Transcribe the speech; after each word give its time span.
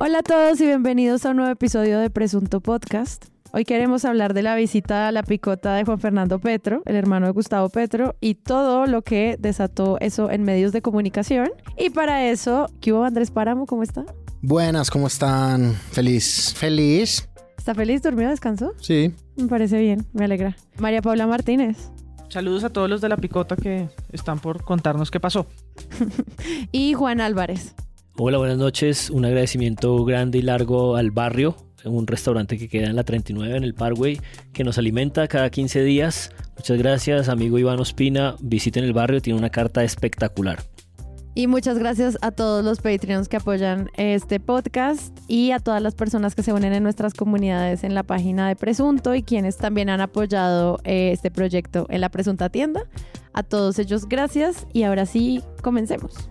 Hola 0.00 0.20
a 0.20 0.22
todos 0.22 0.60
y 0.60 0.66
bienvenidos 0.66 1.26
a 1.26 1.30
un 1.30 1.38
nuevo 1.38 1.50
episodio 1.50 1.98
de 1.98 2.08
Presunto 2.08 2.60
Podcast. 2.60 3.24
Hoy 3.52 3.64
queremos 3.64 4.04
hablar 4.04 4.32
de 4.32 4.42
la 4.42 4.54
visita 4.54 5.08
a 5.08 5.12
la 5.12 5.24
picota 5.24 5.74
de 5.74 5.84
Juan 5.84 5.98
Fernando 5.98 6.38
Petro, 6.38 6.82
el 6.86 6.94
hermano 6.94 7.26
de 7.26 7.32
Gustavo 7.32 7.68
Petro, 7.68 8.14
y 8.20 8.34
todo 8.34 8.86
lo 8.86 9.02
que 9.02 9.36
desató 9.40 9.98
eso 9.98 10.30
en 10.30 10.44
medios 10.44 10.70
de 10.70 10.82
comunicación. 10.82 11.50
Y 11.76 11.90
para 11.90 12.24
eso, 12.30 12.70
¿qué 12.80 12.92
hubo 12.92 13.02
Andrés 13.02 13.32
Páramo? 13.32 13.66
¿Cómo 13.66 13.82
está? 13.82 14.04
Buenas, 14.40 14.88
¿cómo 14.88 15.08
están? 15.08 15.74
Feliz. 15.90 16.54
Feliz. 16.56 17.28
¿Está 17.56 17.74
feliz? 17.74 18.00
¿Dormido? 18.00 18.30
¿Descansó? 18.30 18.74
Sí. 18.80 19.12
Me 19.34 19.48
parece 19.48 19.80
bien, 19.80 20.06
me 20.12 20.26
alegra. 20.26 20.56
María 20.78 21.02
Paula 21.02 21.26
Martínez. 21.26 21.90
Saludos 22.28 22.62
a 22.62 22.70
todos 22.70 22.88
los 22.88 23.00
de 23.00 23.08
la 23.08 23.16
picota 23.16 23.56
que 23.56 23.88
están 24.12 24.38
por 24.38 24.62
contarnos 24.62 25.10
qué 25.10 25.18
pasó. 25.18 25.48
y 26.70 26.92
Juan 26.92 27.20
Álvarez. 27.20 27.74
Hola, 28.20 28.38
buenas 28.38 28.58
noches. 28.58 29.10
Un 29.10 29.24
agradecimiento 29.24 30.04
grande 30.04 30.38
y 30.38 30.42
largo 30.42 30.96
al 30.96 31.12
barrio, 31.12 31.54
un 31.84 32.04
restaurante 32.04 32.58
que 32.58 32.68
queda 32.68 32.88
en 32.88 32.96
la 32.96 33.04
39 33.04 33.56
en 33.56 33.62
el 33.62 33.74
Parkway, 33.74 34.20
que 34.52 34.64
nos 34.64 34.76
alimenta 34.76 35.28
cada 35.28 35.50
15 35.50 35.84
días. 35.84 36.32
Muchas 36.56 36.78
gracias, 36.78 37.28
amigo 37.28 37.60
Iván 37.60 37.78
Ospina. 37.78 38.34
Visiten 38.40 38.82
el 38.82 38.92
barrio, 38.92 39.22
tiene 39.22 39.38
una 39.38 39.50
carta 39.50 39.84
espectacular. 39.84 40.58
Y 41.36 41.46
muchas 41.46 41.78
gracias 41.78 42.18
a 42.20 42.32
todos 42.32 42.64
los 42.64 42.80
Patreons 42.80 43.28
que 43.28 43.36
apoyan 43.36 43.88
este 43.96 44.40
podcast 44.40 45.16
y 45.28 45.52
a 45.52 45.60
todas 45.60 45.80
las 45.80 45.94
personas 45.94 46.34
que 46.34 46.42
se 46.42 46.52
unen 46.52 46.72
en 46.72 46.82
nuestras 46.82 47.14
comunidades 47.14 47.84
en 47.84 47.94
la 47.94 48.02
página 48.02 48.48
de 48.48 48.56
Presunto 48.56 49.14
y 49.14 49.22
quienes 49.22 49.58
también 49.58 49.90
han 49.90 50.00
apoyado 50.00 50.80
eh, 50.82 51.12
este 51.12 51.30
proyecto 51.30 51.86
en 51.88 52.00
la 52.00 52.08
Presunta 52.08 52.48
Tienda. 52.48 52.82
A 53.32 53.44
todos 53.44 53.78
ellos 53.78 54.08
gracias 54.08 54.66
y 54.72 54.82
ahora 54.82 55.06
sí, 55.06 55.40
comencemos. 55.62 56.28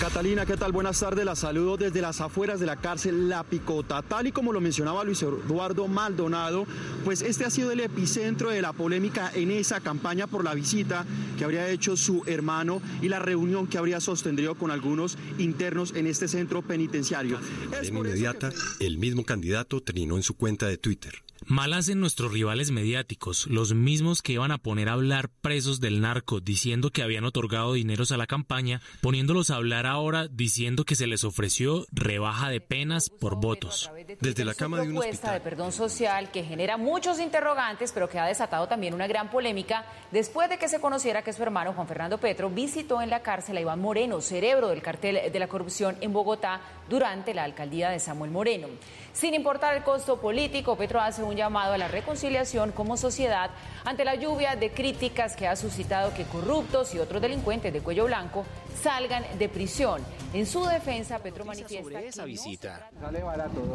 Catalina, 0.00 0.46
¿qué 0.46 0.56
tal? 0.56 0.70
Buenas 0.70 1.00
tardes. 1.00 1.24
La 1.24 1.34
saludo 1.34 1.76
desde 1.76 2.00
las 2.00 2.20
afueras 2.20 2.60
de 2.60 2.66
la 2.66 2.76
cárcel 2.76 3.28
La 3.28 3.42
Picota. 3.42 4.00
Tal 4.02 4.28
y 4.28 4.32
como 4.32 4.52
lo 4.52 4.60
mencionaba 4.60 5.02
Luis 5.02 5.22
Eduardo 5.22 5.88
Maldonado, 5.88 6.66
pues 7.04 7.20
este 7.20 7.44
ha 7.44 7.50
sido 7.50 7.72
el 7.72 7.80
epicentro 7.80 8.50
de 8.50 8.62
la 8.62 8.72
polémica 8.72 9.32
en 9.34 9.50
esa 9.50 9.80
campaña 9.80 10.28
por 10.28 10.44
la 10.44 10.54
visita 10.54 11.04
que 11.36 11.42
habría 11.42 11.68
hecho 11.68 11.96
su 11.96 12.22
hermano 12.26 12.80
y 13.02 13.08
la 13.08 13.18
reunión 13.18 13.66
que 13.66 13.76
habría 13.76 13.98
sostenido 14.00 14.54
con 14.54 14.70
algunos 14.70 15.18
internos 15.36 15.92
en 15.96 16.06
este 16.06 16.28
centro 16.28 16.62
penitenciario. 16.62 17.40
En 17.72 17.96
inmediata, 17.96 18.52
el 18.78 18.98
mismo 18.98 19.24
candidato 19.24 19.82
trinó 19.82 20.16
en 20.16 20.22
su 20.22 20.34
cuenta 20.34 20.68
de 20.68 20.78
Twitter. 20.78 21.24
Mal 21.46 21.72
hacen 21.72 22.00
nuestros 22.00 22.32
rivales 22.32 22.70
mediáticos, 22.70 23.46
los 23.46 23.72
mismos 23.72 24.22
que 24.22 24.32
iban 24.32 24.50
a 24.50 24.58
poner 24.58 24.88
a 24.88 24.92
hablar 24.92 25.30
presos 25.40 25.80
del 25.80 26.00
narco 26.00 26.40
diciendo 26.40 26.90
que 26.90 27.02
habían 27.02 27.24
otorgado 27.24 27.72
dineros 27.72 28.12
a 28.12 28.16
la 28.16 28.26
campaña, 28.26 28.80
poniéndolos 29.00 29.50
a 29.50 29.56
hablar 29.56 29.86
ahora 29.86 30.28
diciendo 30.28 30.84
que 30.84 30.94
se 30.94 31.06
les 31.06 31.24
ofreció 31.24 31.86
rebaja 31.92 32.50
de 32.50 32.60
penas 32.60 33.08
por 33.08 33.36
votos. 33.36 33.90
Desde 34.20 34.44
la 34.44 34.54
cama 34.54 34.80
de 34.80 34.88
un 34.88 34.98
hospital. 34.98 35.34
de 35.34 35.40
perdón 35.40 35.72
social 35.72 36.30
que 36.30 36.44
genera 36.44 36.76
muchos 36.76 37.20
interrogantes, 37.20 37.92
pero 37.92 38.08
que 38.08 38.18
ha 38.18 38.26
desatado 38.26 38.66
también 38.68 38.94
una 38.94 39.06
gran 39.06 39.30
polémica 39.30 39.86
después 40.10 40.50
de 40.50 40.58
que 40.58 40.68
se 40.68 40.80
conociera 40.80 41.22
que 41.22 41.32
su 41.32 41.42
hermano 41.42 41.72
Juan 41.72 41.86
Fernando 41.86 42.18
Petro 42.18 42.50
visitó 42.50 43.00
en 43.00 43.10
la 43.10 43.22
cárcel 43.22 43.56
a 43.56 43.60
Iván 43.60 43.80
Moreno, 43.80 44.20
cerebro 44.20 44.68
del 44.68 44.82
cartel 44.82 45.32
de 45.32 45.38
la 45.38 45.48
corrupción 45.48 45.96
en 46.00 46.12
Bogotá 46.12 46.60
durante 46.88 47.34
la 47.34 47.44
alcaldía 47.44 47.90
de 47.90 48.00
Samuel 48.00 48.30
Moreno. 48.30 48.68
Sin 49.18 49.34
importar 49.34 49.74
el 49.74 49.82
costo 49.82 50.20
político, 50.20 50.76
Petro 50.76 51.00
hace 51.00 51.24
un 51.24 51.34
llamado 51.34 51.72
a 51.72 51.78
la 51.78 51.88
reconciliación 51.88 52.70
como 52.70 52.96
sociedad 52.96 53.50
ante 53.84 54.04
la 54.04 54.14
lluvia 54.14 54.54
de 54.54 54.70
críticas 54.70 55.34
que 55.34 55.48
ha 55.48 55.56
suscitado 55.56 56.14
que 56.14 56.22
corruptos 56.22 56.94
y 56.94 57.00
otros 57.00 57.20
delincuentes 57.20 57.72
de 57.72 57.80
cuello 57.80 58.04
blanco 58.04 58.46
salgan 58.82 59.24
de 59.38 59.48
prisión. 59.48 60.02
En 60.34 60.44
su 60.44 60.62
defensa, 60.66 61.18
Petro 61.20 61.44
manifiesta 61.46 61.82
sobre 61.82 62.08
esa 62.08 62.24
visita. 62.26 62.90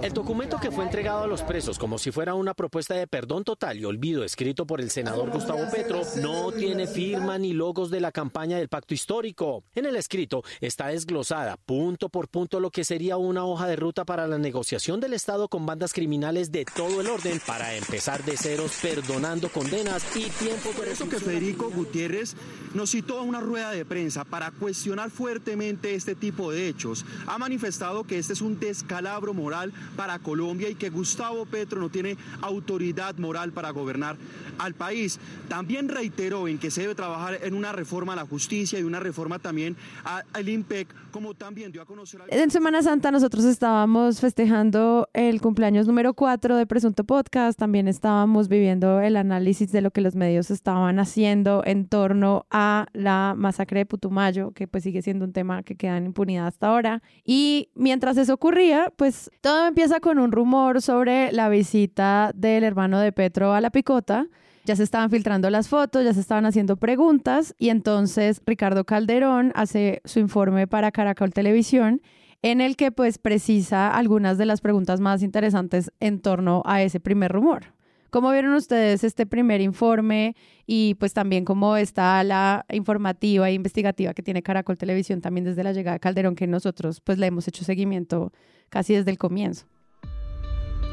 El 0.03 0.13
documento 0.13 0.59
que 0.59 0.69
fue 0.69 0.83
entregado 0.83 1.23
a 1.23 1.27
los 1.27 1.41
presos 1.41 1.79
como 1.79 1.97
si 1.97 2.11
fuera 2.11 2.35
una 2.35 2.53
propuesta 2.53 2.93
de 2.93 3.07
perdón 3.07 3.43
total 3.43 3.79
y 3.79 3.85
olvido 3.85 4.23
escrito 4.23 4.67
por 4.67 4.79
el 4.79 4.91
senador 4.91 5.31
Gustavo 5.31 5.63
Petro 5.71 6.01
no 6.21 6.51
tiene 6.51 6.85
firma 6.85 7.39
ni 7.39 7.53
logos 7.53 7.89
de 7.89 8.01
la 8.01 8.11
campaña 8.11 8.57
del 8.57 8.69
pacto 8.69 8.93
histórico. 8.93 9.63
En 9.73 9.87
el 9.87 9.95
escrito 9.95 10.43
está 10.61 10.87
desglosada 10.87 11.57
punto 11.57 12.09
por 12.09 12.27
punto 12.27 12.59
lo 12.59 12.69
que 12.69 12.83
sería 12.83 13.17
una 13.17 13.45
hoja 13.45 13.67
de 13.67 13.75
ruta 13.75 14.05
para 14.05 14.27
la 14.27 14.37
negociación 14.37 14.99
del 14.99 15.13
Estado 15.13 15.47
con 15.47 15.65
bandas 15.65 15.91
criminales 15.91 16.51
de 16.51 16.65
todo 16.65 17.01
el 17.01 17.07
orden 17.07 17.41
para 17.47 17.73
empezar 17.73 18.23
de 18.23 18.37
ceros 18.37 18.77
perdonando 18.81 19.49
condenas 19.49 20.03
y 20.15 20.29
tiempo 20.29 20.69
Por 20.77 20.87
eso 20.87 21.09
que 21.09 21.17
Federico 21.17 21.71
Gutiérrez 21.71 22.35
nos 22.75 22.91
citó 22.91 23.17
a 23.17 23.23
una 23.23 23.39
rueda 23.39 23.71
de 23.71 23.85
prensa 23.85 24.23
para 24.23 24.51
cuestionar 24.51 24.92
fuertemente 25.09 25.95
este 25.95 26.15
tipo 26.15 26.51
de 26.51 26.67
hechos. 26.67 27.05
Ha 27.27 27.37
manifestado 27.37 28.03
que 28.03 28.17
este 28.17 28.33
es 28.33 28.41
un 28.41 28.59
descalabro 28.59 29.33
moral 29.33 29.73
para 29.95 30.19
Colombia 30.19 30.69
y 30.69 30.75
que 30.75 30.89
Gustavo 30.89 31.45
Petro 31.45 31.79
no 31.79 31.89
tiene 31.89 32.17
autoridad 32.41 33.17
moral 33.17 33.51
para 33.51 33.71
gobernar 33.71 34.17
al 34.57 34.73
país. 34.73 35.19
También 35.47 35.89
reiteró 35.89 36.47
en 36.47 36.57
que 36.57 36.71
se 36.71 36.81
debe 36.81 36.95
trabajar 36.95 37.39
en 37.43 37.53
una 37.53 37.71
reforma 37.71 38.13
a 38.13 38.15
la 38.15 38.25
justicia 38.25 38.79
y 38.79 38.83
una 38.83 38.99
reforma 38.99 39.39
también 39.39 39.75
al 40.03 40.47
IMPEC, 40.47 40.87
como 41.11 41.33
también 41.33 41.71
dio 41.71 41.81
a 41.81 41.85
conocer... 41.85 42.21
En 42.29 42.51
Semana 42.51 42.81
Santa 42.81 43.11
nosotros 43.11 43.45
estábamos 43.45 44.19
festejando 44.19 45.09
el 45.13 45.41
cumpleaños 45.41 45.87
número 45.87 46.13
4 46.13 46.55
de 46.55 46.65
Presunto 46.65 47.03
Podcast, 47.03 47.57
también 47.57 47.87
estábamos 47.87 48.47
viviendo 48.47 48.99
el 49.01 49.15
análisis 49.15 49.71
de 49.71 49.81
lo 49.81 49.91
que 49.91 50.01
los 50.01 50.15
medios 50.15 50.51
estaban 50.51 50.99
haciendo 50.99 51.63
en 51.65 51.87
torno 51.87 52.45
a 52.49 52.87
la 52.93 53.35
masacre 53.37 53.79
de 53.79 53.85
Putumayo, 53.85 54.51
que 54.51 54.67
pues 54.67 54.82
sigue 54.83 55.01
siendo 55.01 55.25
un 55.25 55.33
tema 55.33 55.63
que 55.63 55.75
queda 55.75 55.97
en 55.97 56.05
impunidad 56.05 56.45
hasta 56.45 56.67
ahora. 56.67 57.01
Y 57.25 57.69
mientras 57.73 58.17
eso 58.17 58.35
ocurría, 58.35 58.93
pues 58.95 59.31
todo 59.41 59.65
empieza 59.65 59.99
con 59.99 60.19
un 60.19 60.31
rumor 60.31 60.81
sobre 60.81 61.31
la 61.31 61.49
visita 61.49 62.31
del 62.35 62.63
hermano 62.63 62.99
de 62.99 63.11
Petro 63.11 63.53
a 63.53 63.61
la 63.61 63.71
Picota. 63.71 64.27
Ya 64.65 64.75
se 64.75 64.83
estaban 64.83 65.09
filtrando 65.09 65.49
las 65.49 65.67
fotos, 65.67 66.05
ya 66.05 66.13
se 66.13 66.21
estaban 66.21 66.45
haciendo 66.45 66.77
preguntas 66.77 67.55
y 67.57 67.69
entonces 67.69 68.41
Ricardo 68.45 68.85
Calderón 68.85 69.51
hace 69.55 70.01
su 70.05 70.19
informe 70.19 70.67
para 70.67 70.91
Caracol 70.91 71.33
Televisión 71.33 72.01
en 72.43 72.61
el 72.61 72.75
que 72.75 72.91
pues 72.91 73.17
precisa 73.17 73.89
algunas 73.89 74.37
de 74.37 74.45
las 74.45 74.61
preguntas 74.61 74.99
más 74.99 75.23
interesantes 75.23 75.91
en 75.99 76.21
torno 76.21 76.61
a 76.65 76.83
ese 76.83 76.99
primer 76.99 77.31
rumor. 77.31 77.72
¿Cómo 78.13 78.31
vieron 78.31 78.53
ustedes 78.53 79.03
este 79.03 79.25
primer 79.25 79.59
informe 79.59 80.35
y 80.67 80.93
pues 80.99 81.13
también 81.13 81.45
cómo 81.45 81.77
está 81.77 82.23
la 82.23 82.63
informativa 82.71 83.49
e 83.49 83.53
investigativa 83.53 84.13
que 84.13 84.21
tiene 84.21 84.43
Caracol 84.43 84.77
Televisión 84.77 85.19
también 85.19 85.45
desde 85.45 85.63
la 85.63 85.73
llegada 85.73 85.95
de 85.95 85.99
Calderón 85.99 86.35
que 86.35 86.45
nosotros 86.45 87.01
pues 87.01 87.17
le 87.17 87.25
hemos 87.25 87.47
hecho 87.47 87.65
seguimiento 87.65 88.31
casi 88.69 88.93
desde 88.93 89.09
el 89.09 89.17
comienzo? 89.17 89.65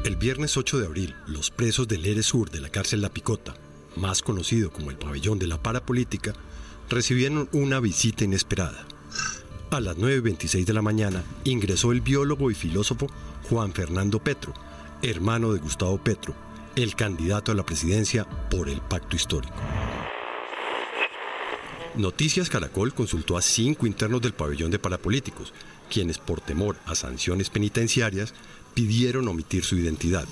El 0.03 0.15
viernes 0.15 0.57
8 0.57 0.79
de 0.79 0.87
abril, 0.87 1.15
los 1.27 1.51
presos 1.51 1.87
del 1.87 2.03
ERE 2.07 2.23
Sur 2.23 2.49
de 2.49 2.59
la 2.59 2.69
cárcel 2.69 3.01
La 3.01 3.09
Picota, 3.09 3.53
más 3.97 4.23
conocido 4.23 4.71
como 4.71 4.89
el 4.89 4.97
pabellón 4.97 5.37
de 5.37 5.45
la 5.45 5.61
parapolítica, 5.61 6.33
recibieron 6.89 7.49
una 7.53 7.79
visita 7.79 8.23
inesperada. 8.23 8.87
A 9.69 9.79
las 9.79 9.95
9.26 9.95 10.65
de 10.65 10.73
la 10.73 10.81
mañana 10.81 11.23
ingresó 11.43 11.91
el 11.91 12.01
biólogo 12.01 12.49
y 12.49 12.55
filósofo 12.55 13.05
Juan 13.47 13.73
Fernando 13.73 14.17
Petro, 14.17 14.55
hermano 15.03 15.53
de 15.53 15.59
Gustavo 15.59 15.99
Petro, 15.99 16.33
el 16.75 16.95
candidato 16.95 17.51
a 17.51 17.55
la 17.55 17.65
presidencia 17.65 18.25
por 18.49 18.69
el 18.69 18.81
pacto 18.81 19.15
histórico. 19.15 19.55
Noticias 21.95 22.49
Caracol 22.49 22.93
consultó 22.93 23.37
a 23.37 23.41
cinco 23.41 23.85
internos 23.85 24.21
del 24.21 24.33
pabellón 24.33 24.71
de 24.71 24.79
parapolíticos, 24.79 25.53
quienes 25.89 26.17
por 26.17 26.39
temor 26.39 26.77
a 26.85 26.95
sanciones 26.95 27.49
penitenciarias 27.49 28.33
pidieron 28.73 29.27
omitir 29.27 29.65
su 29.65 29.77
identidad. 29.77 30.25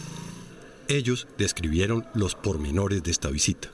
Ellos 0.87 1.27
describieron 1.37 2.05
los 2.13 2.35
pormenores 2.35 3.03
de 3.03 3.11
esta 3.11 3.29
visita. 3.29 3.69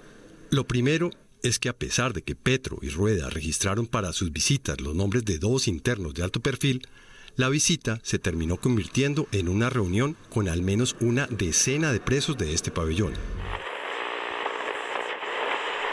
Lo 0.50 0.66
primero 0.66 1.12
es 1.44 1.60
que 1.60 1.70
a 1.70 1.78
pesar 1.78 2.14
de 2.14 2.24
que 2.24 2.36
Petro 2.36 2.80
y 2.82 2.90
Rueda 2.90 3.30
registraron 3.30 3.86
para 3.86 4.14
sus 4.14 4.34
visitas 4.34 4.82
los 4.82 4.96
nombres 4.96 5.24
de 5.24 5.38
dos 5.38 5.68
internos 5.68 6.16
de 6.16 6.24
alto 6.24 6.40
perfil, 6.40 6.88
la 7.36 7.50
visita 7.50 8.00
se 8.04 8.20
terminó 8.20 8.58
convirtiendo 8.58 9.28
en 9.32 9.50
una 9.50 9.70
reunión 9.70 10.16
con 10.30 10.48
al 10.48 10.62
menos 10.62 10.96
una 11.00 11.28
decena 11.28 11.92
de 11.92 12.00
presos 12.00 12.38
de 12.38 12.54
este 12.54 12.72
pabellón. 12.72 13.14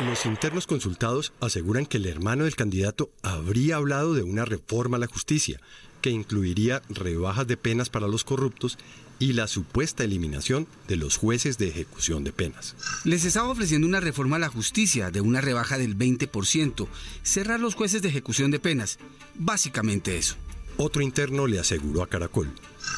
Los 0.00 0.26
internos 0.26 0.66
consultados 0.66 1.32
aseguran 1.40 1.86
que 1.86 1.98
el 1.98 2.06
hermano 2.06 2.44
del 2.44 2.56
candidato 2.56 3.10
habría 3.22 3.76
hablado 3.76 4.14
de 4.14 4.22
una 4.22 4.44
reforma 4.44 4.96
a 4.96 5.00
la 5.00 5.06
justicia, 5.06 5.60
que 6.00 6.10
incluiría 6.10 6.82
rebajas 6.88 7.46
de 7.46 7.56
penas 7.56 7.88
para 7.88 8.08
los 8.08 8.24
corruptos 8.24 8.78
y 9.20 9.34
la 9.34 9.46
supuesta 9.46 10.02
eliminación 10.02 10.66
de 10.88 10.96
los 10.96 11.16
jueces 11.16 11.56
de 11.58 11.68
ejecución 11.68 12.24
de 12.24 12.32
penas. 12.32 12.74
Les 13.04 13.24
estaba 13.24 13.50
ofreciendo 13.50 13.86
una 13.86 14.00
reforma 14.00 14.36
a 14.36 14.40
la 14.40 14.48
justicia 14.48 15.12
de 15.12 15.20
una 15.20 15.40
rebaja 15.40 15.78
del 15.78 15.96
20%, 15.96 16.88
cerrar 17.22 17.60
los 17.60 17.76
jueces 17.76 18.02
de 18.02 18.08
ejecución 18.08 18.50
de 18.50 18.58
penas, 18.58 18.98
básicamente 19.36 20.18
eso. 20.18 20.36
Otro 20.84 21.00
interno 21.00 21.46
le 21.46 21.60
aseguró 21.60 22.02
a 22.02 22.08
Caracol. 22.08 22.50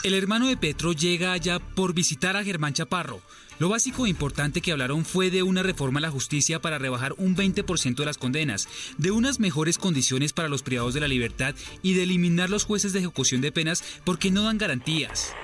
El 0.04 0.14
hermano 0.14 0.46
de 0.46 0.56
Petro 0.56 0.94
llega 0.94 1.32
allá 1.32 1.58
por 1.58 1.92
visitar 1.92 2.34
a 2.34 2.42
Germán 2.42 2.72
Chaparro. 2.72 3.20
Lo 3.58 3.68
básico 3.68 4.06
e 4.06 4.08
importante 4.08 4.62
que 4.62 4.72
hablaron 4.72 5.04
fue 5.04 5.30
de 5.30 5.42
una 5.42 5.62
reforma 5.62 5.98
a 5.98 6.00
la 6.00 6.10
justicia 6.10 6.62
para 6.62 6.78
rebajar 6.78 7.14
un 7.18 7.36
20% 7.36 7.96
de 7.96 8.04
las 8.06 8.16
condenas, 8.16 8.68
de 8.96 9.10
unas 9.10 9.38
mejores 9.38 9.76
condiciones 9.76 10.32
para 10.32 10.48
los 10.48 10.62
privados 10.62 10.94
de 10.94 11.00
la 11.00 11.08
libertad 11.08 11.54
y 11.82 11.92
de 11.92 12.04
eliminar 12.04 12.48
los 12.48 12.64
jueces 12.64 12.94
de 12.94 13.00
ejecución 13.00 13.42
de 13.42 13.52
penas 13.52 13.84
porque 14.04 14.30
no 14.30 14.44
dan 14.44 14.56
garantías. 14.56 15.34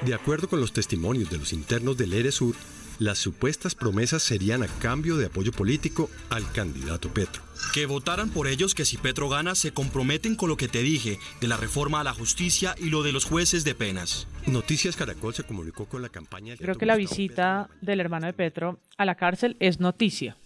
De 0.00 0.14
acuerdo 0.14 0.48
con 0.48 0.60
los 0.60 0.72
testimonios 0.72 1.28
de 1.28 1.36
los 1.36 1.52
internos 1.52 1.98
del 1.98 2.14
ERESUR, 2.14 2.56
las 2.98 3.18
supuestas 3.18 3.74
promesas 3.74 4.22
serían 4.22 4.62
a 4.62 4.66
cambio 4.66 5.16
de 5.16 5.26
apoyo 5.26 5.52
político 5.52 6.10
al 6.30 6.50
candidato 6.52 7.12
Petro. 7.12 7.42
Que 7.72 7.86
votaran 7.86 8.30
por 8.30 8.48
ellos 8.48 8.74
que 8.74 8.84
si 8.84 8.96
Petro 8.96 9.28
gana 9.28 9.54
se 9.54 9.72
comprometen 9.72 10.34
con 10.34 10.48
lo 10.48 10.56
que 10.56 10.68
te 10.68 10.82
dije 10.82 11.18
de 11.40 11.48
la 11.48 11.56
reforma 11.56 12.00
a 12.00 12.04
la 12.04 12.12
justicia 12.12 12.74
y 12.78 12.90
lo 12.90 13.02
de 13.02 13.12
los 13.12 13.24
jueces 13.24 13.64
de 13.64 13.74
penas. 13.74 14.26
Noticias 14.46 14.96
Caracol 14.96 15.34
se 15.34 15.44
comunicó 15.44 15.86
con 15.86 16.02
la 16.02 16.08
campaña. 16.08 16.56
Creo 16.56 16.74
que 16.74 16.86
la 16.86 16.96
visita 16.96 17.68
del 17.80 18.00
hermano 18.00 18.26
de 18.26 18.32
Petro 18.32 18.80
a 18.98 19.04
la 19.04 19.14
cárcel 19.14 19.56
es 19.60 19.80
noticia. 19.80 20.36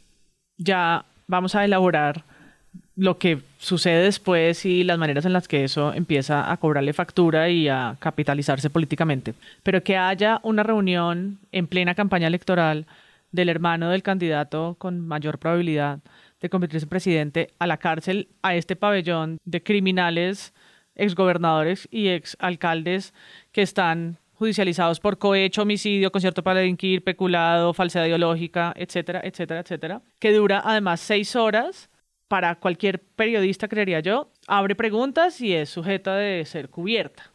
Ya 0.59 1.07
vamos 1.27 1.55
a 1.55 1.65
elaborar 1.65 2.25
lo 2.97 3.19
que 3.19 3.41
sucede 3.59 4.05
después 4.05 4.65
y 4.65 4.85
las 4.85 4.99
maneras 4.99 5.25
en 5.27 5.33
las 5.33 5.49
que 5.49 5.65
eso 5.65 5.93
empieza 5.93 6.51
a 6.51 6.57
cobrarle 6.57 6.93
factura 6.93 7.51
y 7.51 7.69
a 7.69 7.97
capitalizarse 7.99 8.71
políticamente. 8.71 9.35
Pero 9.63 9.83
que 9.83 9.97
haya 9.97 10.41
una 10.43 10.63
reunión 10.63 11.39
en 11.53 11.67
plena 11.67 11.95
campaña 11.95 12.27
electoral 12.27 12.87
del 13.33 13.49
hermano 13.49 13.91
del 13.91 14.03
candidato 14.03 14.77
con 14.79 15.01
mayor 15.01 15.39
probabilidad 15.39 15.99
de 16.41 16.49
convertirse 16.49 16.85
en 16.85 16.91
presidente 16.91 17.51
a 17.59 17.67
la 17.67 17.77
cárcel, 17.77 18.29
a 18.43 18.55
este 18.55 18.77
pabellón 18.77 19.39
de 19.45 19.63
criminales, 19.63 20.53
exgobernadores 20.95 21.89
y 21.91 22.09
exalcaldes 22.09 23.13
que 23.53 23.63
están 23.63 24.19
judicializados 24.35 25.01
por 25.01 25.19
cohecho, 25.19 25.63
homicidio, 25.63 26.13
concierto 26.13 26.43
para 26.43 26.61
delinquir, 26.61 27.03
peculado, 27.03 27.73
falsedad 27.73 28.07
ideológica, 28.07 28.73
etcétera, 28.77 29.21
etcétera, 29.25 29.61
etcétera, 29.61 30.03
que 30.19 30.33
dura 30.33 30.63
además 30.65 31.01
seis 31.01 31.37
horas 31.37 31.89
para 32.29 32.57
cualquier 32.57 33.01
periodista, 33.01 33.69
creería 33.69 34.01
yo, 34.01 34.33
abre 34.47 34.75
preguntas 34.75 35.41
y 35.41 35.55
es 35.55 35.71
sujeta 35.71 36.17
de 36.17 36.45
ser 36.45 36.69
cubierta. 36.69 37.31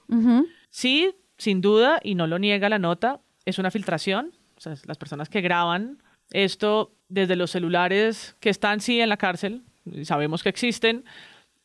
Sí, 0.69 1.15
sin 1.37 1.61
duda, 1.61 1.99
y 2.03 2.15
no 2.15 2.27
lo 2.27 2.39
niega 2.39 2.69
la 2.69 2.79
nota, 2.79 3.21
es 3.45 3.57
una 3.59 3.71
filtración. 3.71 4.33
O 4.57 4.61
sea, 4.61 4.75
las 4.85 4.97
personas 4.97 5.29
que 5.29 5.41
graban 5.41 6.03
esto 6.31 6.95
desde 7.09 7.35
los 7.35 7.51
celulares 7.51 8.35
que 8.39 8.49
están 8.49 8.79
sí 8.79 9.01
en 9.01 9.09
la 9.09 9.17
cárcel, 9.17 9.63
sabemos 10.03 10.43
que 10.43 10.49
existen, 10.49 11.03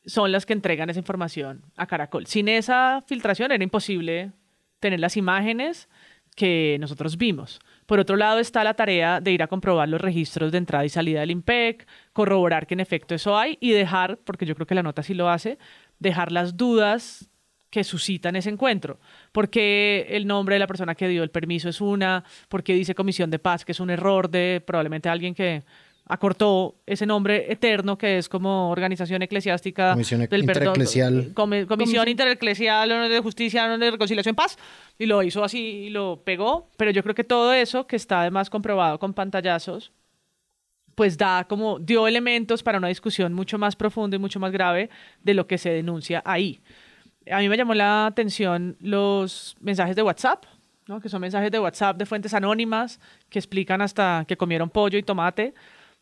son 0.04 0.32
las 0.32 0.46
que 0.46 0.52
entregan 0.52 0.88
esa 0.88 1.00
información 1.00 1.62
a 1.76 1.86
Caracol. 1.86 2.26
Sin 2.26 2.48
esa 2.48 3.02
filtración 3.06 3.52
era 3.52 3.62
imposible 3.62 4.32
tener 4.80 5.00
las 5.00 5.16
imágenes 5.16 5.88
que 6.36 6.76
nosotros 6.80 7.16
vimos. 7.16 7.60
Por 7.86 8.00
otro 8.00 8.16
lado 8.16 8.40
está 8.40 8.64
la 8.64 8.74
tarea 8.74 9.20
de 9.20 9.32
ir 9.32 9.42
a 9.42 9.46
comprobar 9.46 9.88
los 9.88 10.00
registros 10.00 10.52
de 10.52 10.58
entrada 10.58 10.84
y 10.84 10.88
salida 10.88 11.20
del 11.20 11.30
IMPEC, 11.30 11.86
corroborar 12.12 12.66
que 12.66 12.74
en 12.74 12.80
efecto 12.80 13.14
eso 13.14 13.38
hay 13.38 13.56
y 13.60 13.70
dejar, 13.70 14.18
porque 14.24 14.44
yo 14.44 14.54
creo 14.54 14.66
que 14.66 14.74
la 14.74 14.82
nota 14.82 15.02
sí 15.02 15.14
lo 15.14 15.28
hace, 15.28 15.58
dejar 15.98 16.32
las 16.32 16.56
dudas 16.56 17.30
que 17.70 17.84
suscitan 17.84 18.36
ese 18.36 18.50
encuentro. 18.50 18.98
Porque 19.32 20.06
el 20.10 20.26
nombre 20.26 20.54
de 20.54 20.60
la 20.60 20.66
persona 20.66 20.94
que 20.94 21.08
dio 21.08 21.22
el 21.22 21.30
permiso 21.30 21.68
es 21.68 21.80
una, 21.80 22.24
porque 22.48 22.74
dice 22.74 22.94
Comisión 22.94 23.30
de 23.30 23.38
Paz, 23.38 23.64
que 23.64 23.72
es 23.72 23.80
un 23.80 23.90
error 23.90 24.30
de 24.30 24.62
probablemente 24.66 25.08
alguien 25.08 25.34
que 25.34 25.62
acortó 26.08 26.76
ese 26.86 27.04
nombre 27.04 27.52
eterno 27.52 27.98
que 27.98 28.18
es 28.18 28.28
como 28.28 28.70
organización 28.70 29.22
eclesiástica 29.22 29.92
Comisión 29.92 30.20
del 30.20 30.40
Intereclesial. 30.40 31.32
Comisión, 31.34 31.66
Comisión 31.66 32.08
Intereclesial 32.08 32.88
de 32.88 33.20
Justicia 33.20 33.76
de 33.76 33.90
Reconciliación 33.90 34.36
Paz 34.36 34.56
y 34.98 35.06
lo 35.06 35.22
hizo 35.22 35.42
así 35.42 35.58
y 35.58 35.90
lo 35.90 36.22
pegó, 36.24 36.70
pero 36.76 36.92
yo 36.92 37.02
creo 37.02 37.14
que 37.14 37.24
todo 37.24 37.52
eso 37.52 37.86
que 37.86 37.96
está 37.96 38.20
además 38.20 38.50
comprobado 38.50 38.98
con 38.98 39.14
pantallazos 39.14 39.92
pues 40.94 41.18
da 41.18 41.44
como 41.44 41.78
dio 41.78 42.06
elementos 42.06 42.62
para 42.62 42.78
una 42.78 42.88
discusión 42.88 43.34
mucho 43.34 43.58
más 43.58 43.76
profunda 43.76 44.16
y 44.16 44.18
mucho 44.18 44.40
más 44.40 44.52
grave 44.52 44.88
de 45.22 45.34
lo 45.34 45.46
que 45.46 45.58
se 45.58 45.70
denuncia 45.70 46.22
ahí. 46.24 46.60
A 47.30 47.40
mí 47.40 47.48
me 47.48 47.56
llamó 47.56 47.74
la 47.74 48.06
atención 48.06 48.76
los 48.80 49.56
mensajes 49.60 49.94
de 49.96 50.02
WhatsApp, 50.02 50.44
¿no? 50.86 51.00
que 51.00 51.08
son 51.08 51.20
mensajes 51.20 51.50
de 51.50 51.58
WhatsApp 51.58 51.98
de 51.98 52.06
fuentes 52.06 52.32
anónimas 52.32 52.98
que 53.28 53.38
explican 53.38 53.82
hasta 53.82 54.24
que 54.26 54.36
comieron 54.36 54.70
pollo 54.70 54.96
y 54.96 55.02
tomate 55.02 55.52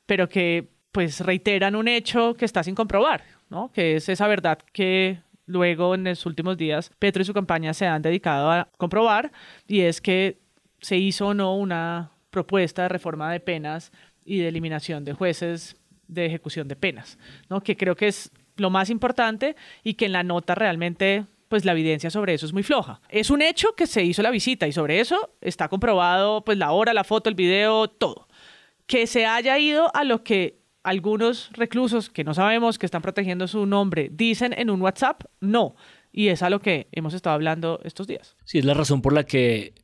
pero 0.06 0.28
que 0.28 0.68
pues 0.92 1.20
reiteran 1.20 1.74
un 1.74 1.88
hecho 1.88 2.34
que 2.34 2.44
está 2.44 2.62
sin 2.62 2.74
comprobar, 2.74 3.24
¿no? 3.50 3.72
Que 3.72 3.96
es 3.96 4.08
esa 4.08 4.28
verdad 4.28 4.58
que 4.72 5.18
luego 5.46 5.94
en 5.94 6.04
los 6.04 6.24
últimos 6.24 6.56
días 6.56 6.90
Petro 6.98 7.22
y 7.22 7.24
su 7.24 7.34
campaña 7.34 7.74
se 7.74 7.86
han 7.86 8.00
dedicado 8.00 8.50
a 8.50 8.68
comprobar 8.76 9.32
y 9.66 9.80
es 9.80 10.00
que 10.00 10.38
se 10.80 10.96
hizo 10.96 11.28
o 11.28 11.34
no 11.34 11.56
una 11.56 12.12
propuesta 12.30 12.82
de 12.82 12.88
reforma 12.88 13.32
de 13.32 13.40
penas 13.40 13.92
y 14.24 14.38
de 14.38 14.48
eliminación 14.48 15.04
de 15.04 15.14
jueces 15.14 15.76
de 16.06 16.26
ejecución 16.26 16.68
de 16.68 16.76
penas, 16.76 17.18
¿no? 17.48 17.60
Que 17.60 17.76
creo 17.76 17.96
que 17.96 18.08
es 18.08 18.30
lo 18.56 18.70
más 18.70 18.90
importante 18.90 19.56
y 19.82 19.94
que 19.94 20.06
en 20.06 20.12
la 20.12 20.22
nota 20.22 20.54
realmente 20.54 21.24
pues 21.48 21.64
la 21.64 21.72
evidencia 21.72 22.10
sobre 22.10 22.34
eso 22.34 22.46
es 22.46 22.52
muy 22.52 22.62
floja. 22.62 23.00
Es 23.08 23.30
un 23.30 23.42
hecho 23.42 23.74
que 23.74 23.86
se 23.86 24.02
hizo 24.02 24.22
la 24.22 24.30
visita 24.30 24.66
y 24.66 24.72
sobre 24.72 25.00
eso 25.00 25.30
está 25.40 25.68
comprobado 25.68 26.44
pues 26.44 26.56
la 26.58 26.72
hora, 26.72 26.94
la 26.94 27.04
foto, 27.04 27.28
el 27.28 27.34
video, 27.34 27.88
todo 27.88 28.28
que 28.86 29.06
se 29.06 29.26
haya 29.26 29.58
ido 29.58 29.94
a 29.94 30.04
lo 30.04 30.22
que 30.22 30.60
algunos 30.82 31.50
reclusos 31.52 32.10
que 32.10 32.24
no 32.24 32.34
sabemos 32.34 32.78
que 32.78 32.86
están 32.86 33.02
protegiendo 33.02 33.48
su 33.48 33.66
nombre 33.66 34.10
dicen 34.12 34.54
en 34.56 34.70
un 34.70 34.82
WhatsApp, 34.82 35.24
no. 35.40 35.76
Y 36.12 36.28
es 36.28 36.42
a 36.42 36.50
lo 36.50 36.60
que 36.60 36.88
hemos 36.92 37.14
estado 37.14 37.34
hablando 37.34 37.80
estos 37.84 38.06
días. 38.06 38.36
Sí, 38.44 38.58
es 38.58 38.64
la 38.64 38.74
razón 38.74 39.02
por 39.02 39.12
la 39.12 39.24
que 39.24 39.74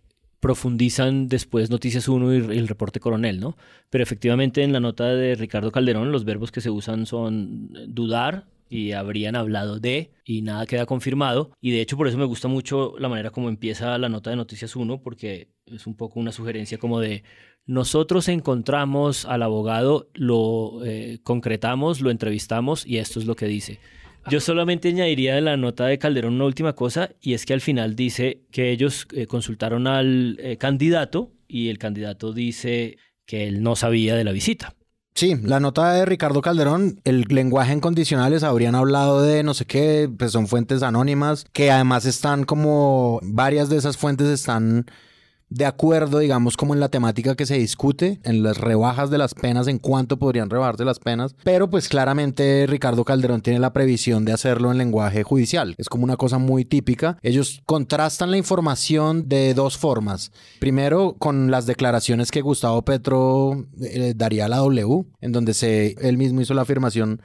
profundizan 0.40 1.28
después 1.28 1.70
Noticias 1.70 2.08
1 2.08 2.52
y 2.52 2.58
el 2.58 2.68
reporte 2.68 3.00
coronel, 3.00 3.40
¿no? 3.40 3.56
Pero 3.90 4.02
efectivamente 4.02 4.62
en 4.62 4.72
la 4.72 4.80
nota 4.80 5.06
de 5.06 5.34
Ricardo 5.34 5.72
Calderón 5.72 6.12
los 6.12 6.24
verbos 6.24 6.52
que 6.52 6.60
se 6.60 6.70
usan 6.70 7.06
son 7.06 7.70
dudar, 7.88 8.46
y 8.70 8.92
habrían 8.92 9.34
hablado 9.34 9.80
de 9.80 10.12
y 10.24 10.42
nada 10.42 10.64
queda 10.64 10.86
confirmado. 10.86 11.50
Y 11.60 11.72
de 11.72 11.82
hecho 11.82 11.96
por 11.96 12.06
eso 12.06 12.16
me 12.16 12.24
gusta 12.24 12.48
mucho 12.48 12.94
la 12.98 13.08
manera 13.08 13.30
como 13.30 13.48
empieza 13.48 13.98
la 13.98 14.08
nota 14.08 14.30
de 14.30 14.36
Noticias 14.36 14.76
1 14.76 15.02
porque 15.02 15.48
es 15.66 15.86
un 15.86 15.96
poco 15.96 16.20
una 16.20 16.32
sugerencia 16.32 16.78
como 16.78 17.00
de 17.00 17.24
nosotros 17.66 18.28
encontramos 18.28 19.24
al 19.24 19.42
abogado, 19.42 20.08
lo 20.14 20.84
eh, 20.84 21.20
concretamos, 21.22 22.00
lo 22.00 22.10
entrevistamos 22.10 22.86
y 22.86 22.98
esto 22.98 23.20
es 23.20 23.26
lo 23.26 23.36
que 23.36 23.46
dice. 23.46 23.78
Yo 24.28 24.40
solamente 24.40 24.88
añadiría 24.88 25.34
de 25.34 25.40
la 25.40 25.56
nota 25.56 25.86
de 25.86 25.98
Calderón 25.98 26.34
una 26.34 26.44
última 26.44 26.74
cosa 26.74 27.10
y 27.20 27.34
es 27.34 27.46
que 27.46 27.54
al 27.54 27.60
final 27.60 27.96
dice 27.96 28.42
que 28.50 28.70
ellos 28.70 29.06
eh, 29.12 29.26
consultaron 29.26 29.86
al 29.86 30.36
eh, 30.40 30.56
candidato 30.56 31.32
y 31.48 31.68
el 31.68 31.78
candidato 31.78 32.32
dice 32.32 32.98
que 33.24 33.46
él 33.46 33.62
no 33.62 33.76
sabía 33.76 34.14
de 34.14 34.24
la 34.24 34.32
visita. 34.32 34.74
Sí, 35.14 35.36
la 35.42 35.60
nota 35.60 35.92
de 35.92 36.06
Ricardo 36.06 36.40
Calderón, 36.40 37.00
el 37.04 37.26
lenguaje 37.28 37.72
en 37.72 37.80
condicionales 37.80 38.42
habrían 38.42 38.74
hablado 38.74 39.22
de 39.22 39.42
no 39.42 39.54
sé 39.54 39.64
qué, 39.64 40.08
pues 40.16 40.32
son 40.32 40.46
fuentes 40.46 40.82
anónimas, 40.82 41.46
que 41.52 41.70
además 41.70 42.06
están 42.06 42.44
como, 42.44 43.20
varias 43.22 43.68
de 43.68 43.76
esas 43.76 43.96
fuentes 43.96 44.28
están 44.28 44.86
de 45.50 45.66
acuerdo, 45.66 46.20
digamos, 46.20 46.56
como 46.56 46.74
en 46.74 46.80
la 46.80 46.88
temática 46.88 47.34
que 47.34 47.44
se 47.44 47.58
discute, 47.58 48.20
en 48.22 48.42
las 48.42 48.58
rebajas 48.58 49.10
de 49.10 49.18
las 49.18 49.34
penas, 49.34 49.66
en 49.66 49.78
cuánto 49.78 50.18
podrían 50.18 50.48
rebajarse 50.48 50.84
las 50.84 51.00
penas, 51.00 51.34
pero 51.42 51.68
pues 51.68 51.88
claramente 51.88 52.66
Ricardo 52.68 53.04
Calderón 53.04 53.42
tiene 53.42 53.58
la 53.58 53.72
previsión 53.72 54.24
de 54.24 54.32
hacerlo 54.32 54.70
en 54.70 54.78
lenguaje 54.78 55.24
judicial. 55.24 55.74
Es 55.76 55.88
como 55.88 56.04
una 56.04 56.16
cosa 56.16 56.38
muy 56.38 56.64
típica. 56.64 57.18
Ellos 57.22 57.62
contrastan 57.66 58.30
la 58.30 58.36
información 58.36 59.28
de 59.28 59.54
dos 59.54 59.76
formas. 59.76 60.30
Primero, 60.60 61.16
con 61.18 61.50
las 61.50 61.66
declaraciones 61.66 62.30
que 62.30 62.40
Gustavo 62.40 62.82
Petro 62.82 63.66
eh, 63.82 64.14
daría 64.16 64.44
a 64.44 64.48
la 64.48 64.58
W, 64.58 65.04
en 65.20 65.32
donde 65.32 65.54
se, 65.54 65.96
él 66.00 66.16
mismo 66.16 66.40
hizo 66.40 66.54
la 66.54 66.62
afirmación 66.62 67.20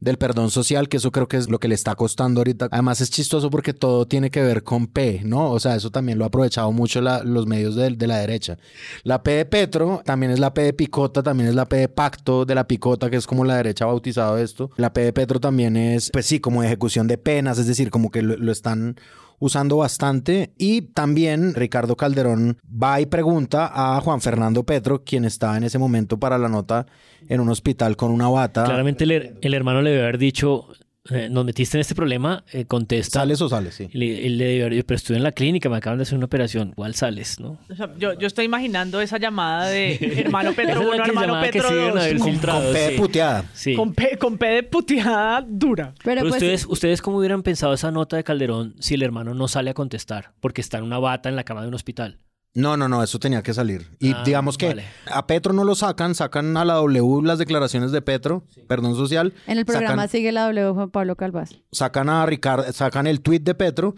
del 0.00 0.16
perdón 0.16 0.50
social, 0.50 0.88
que 0.88 0.98
eso 0.98 1.10
creo 1.10 1.28
que 1.28 1.36
es 1.36 1.48
lo 1.48 1.58
que 1.58 1.68
le 1.68 1.74
está 1.74 1.94
costando 1.94 2.40
ahorita. 2.40 2.68
Además 2.70 3.00
es 3.00 3.10
chistoso 3.10 3.50
porque 3.50 3.74
todo 3.74 4.06
tiene 4.06 4.30
que 4.30 4.42
ver 4.42 4.62
con 4.62 4.86
P, 4.86 5.22
¿no? 5.24 5.50
O 5.50 5.60
sea, 5.60 5.74
eso 5.74 5.90
también 5.90 6.18
lo 6.18 6.24
ha 6.24 6.28
aprovechado 6.28 6.70
mucho 6.72 7.00
los 7.00 7.46
medios 7.46 7.74
de, 7.74 7.90
de, 7.90 8.06
la 8.06 8.18
derecha. 8.18 8.58
La 9.02 9.22
P 9.22 9.32
de 9.32 9.44
Petro 9.44 10.02
también 10.04 10.32
es 10.32 10.38
la 10.38 10.54
P 10.54 10.62
de 10.62 10.72
Picota, 10.72 11.22
también 11.22 11.48
es 11.48 11.54
la 11.54 11.66
P 11.66 11.76
de 11.76 11.88
Pacto 11.88 12.44
de 12.44 12.54
la 12.54 12.68
Picota, 12.68 13.10
que 13.10 13.16
es 13.16 13.26
como 13.26 13.44
la 13.44 13.56
derecha 13.56 13.84
ha 13.84 13.88
bautizado 13.88 14.38
esto. 14.38 14.70
La 14.76 14.92
P 14.92 15.00
de 15.00 15.12
Petro 15.12 15.40
también 15.40 15.76
es, 15.76 16.10
pues 16.10 16.26
sí, 16.26 16.40
como 16.40 16.62
ejecución 16.62 17.08
de 17.08 17.18
penas, 17.18 17.58
es 17.58 17.66
decir, 17.66 17.90
como 17.90 18.10
que 18.10 18.22
lo 18.22 18.52
están 18.52 18.96
usando 19.38 19.76
bastante. 19.78 20.52
Y 20.58 20.82
también 20.82 21.54
Ricardo 21.54 21.96
Calderón 21.96 22.58
va 22.70 23.00
y 23.00 23.06
pregunta 23.06 23.70
a 23.72 24.00
Juan 24.00 24.20
Fernando 24.20 24.64
Petro, 24.64 25.04
quien 25.04 25.24
estaba 25.24 25.56
en 25.56 25.64
ese 25.64 25.78
momento 25.78 26.18
para 26.18 26.38
la 26.38 26.48
nota 26.48 26.86
en 27.28 27.40
un 27.40 27.48
hospital 27.48 27.96
con 27.96 28.10
una 28.10 28.28
bata. 28.28 28.64
Claramente 28.64 29.04
el, 29.04 29.54
hermano 29.54 29.82
le 29.82 29.90
debe 29.90 30.02
haber 30.02 30.18
dicho, 30.18 30.68
eh, 31.10 31.28
nos 31.30 31.44
metiste 31.44 31.76
en 31.76 31.80
este 31.80 31.94
problema, 31.94 32.44
eh, 32.52 32.64
contesta. 32.66 33.20
¿Sales 33.20 33.40
o 33.40 33.48
sales? 33.48 33.74
Sí. 33.74 33.88
Le, 33.92 34.28
le, 34.30 34.84
pero 34.84 34.96
estuve 34.96 35.16
en 35.16 35.22
la 35.22 35.32
clínica, 35.32 35.68
me 35.68 35.76
acaban 35.76 35.98
de 35.98 36.02
hacer 36.02 36.16
una 36.16 36.26
operación. 36.26 36.72
¿Cuál 36.76 36.94
sales, 36.94 37.40
no? 37.40 37.58
O 37.70 37.74
sea, 37.74 37.90
yo, 37.98 38.12
yo, 38.14 38.26
estoy 38.26 38.44
imaginando 38.44 39.00
esa 39.00 39.18
llamada 39.18 39.68
de 39.68 39.94
hermano 40.24 40.52
Petro 40.52 40.80
1, 40.80 41.04
hermano 41.04 41.40
Petro 41.40 41.70
2. 41.70 41.92
Con, 42.18 42.38
con, 42.38 42.72
P 42.72 42.78
de 42.78 42.96
puteada. 42.96 43.44
Sí. 43.54 43.74
Con, 43.74 43.94
P, 43.94 44.18
con 44.18 44.38
P 44.38 44.46
de 44.46 44.62
puteada 44.62 45.44
dura. 45.46 45.94
Pero, 46.04 46.22
pues, 46.22 46.34
ustedes, 46.34 46.66
¿ustedes 46.66 47.02
cómo 47.02 47.18
hubieran 47.18 47.42
pensado 47.42 47.72
esa 47.72 47.90
nota 47.90 48.16
de 48.16 48.24
Calderón 48.24 48.74
si 48.78 48.94
el 48.94 49.02
hermano 49.02 49.34
no 49.34 49.48
sale 49.48 49.70
a 49.70 49.74
contestar? 49.74 50.32
Porque 50.40 50.60
está 50.60 50.78
en 50.78 50.84
una 50.84 50.98
bata 50.98 51.28
en 51.28 51.36
la 51.36 51.44
cama 51.44 51.62
de 51.62 51.68
un 51.68 51.74
hospital. 51.74 52.18
No, 52.54 52.76
no, 52.76 52.88
no, 52.88 53.02
eso 53.02 53.18
tenía 53.18 53.42
que 53.42 53.54
salir. 53.54 53.86
Y 54.00 54.12
ah, 54.12 54.22
digamos 54.24 54.58
que 54.58 54.82
a 55.06 55.26
Petro 55.26 55.52
no 55.52 55.64
lo 55.64 55.74
sacan, 55.74 56.14
sacan 56.14 56.56
a 56.56 56.64
la 56.64 56.74
W 56.74 57.22
las 57.22 57.38
declaraciones 57.38 57.92
de 57.92 58.02
Petro, 58.02 58.42
perdón 58.66 58.96
social. 58.96 59.32
En 59.46 59.58
el 59.58 59.64
programa 59.64 60.08
sigue 60.08 60.32
la 60.32 60.42
W 60.46 60.70
Juan 60.72 60.90
Pablo 60.90 61.16
Calvas. 61.16 61.60
Sacan 61.70 62.08
a 62.08 62.26
Ricardo, 62.26 62.72
sacan 62.72 63.06
el 63.06 63.20
tweet 63.20 63.40
de 63.40 63.54
Petro 63.54 63.94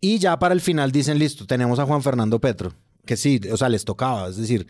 y 0.00 0.18
ya 0.18 0.38
para 0.38 0.54
el 0.54 0.60
final 0.60 0.92
dicen, 0.92 1.18
listo, 1.18 1.46
tenemos 1.46 1.78
a 1.78 1.86
Juan 1.86 2.02
Fernando 2.02 2.40
Petro. 2.40 2.74
Que 3.04 3.16
sí, 3.16 3.40
o 3.50 3.56
sea, 3.56 3.68
les 3.68 3.84
tocaba, 3.84 4.28
es 4.28 4.36
decir, 4.36 4.66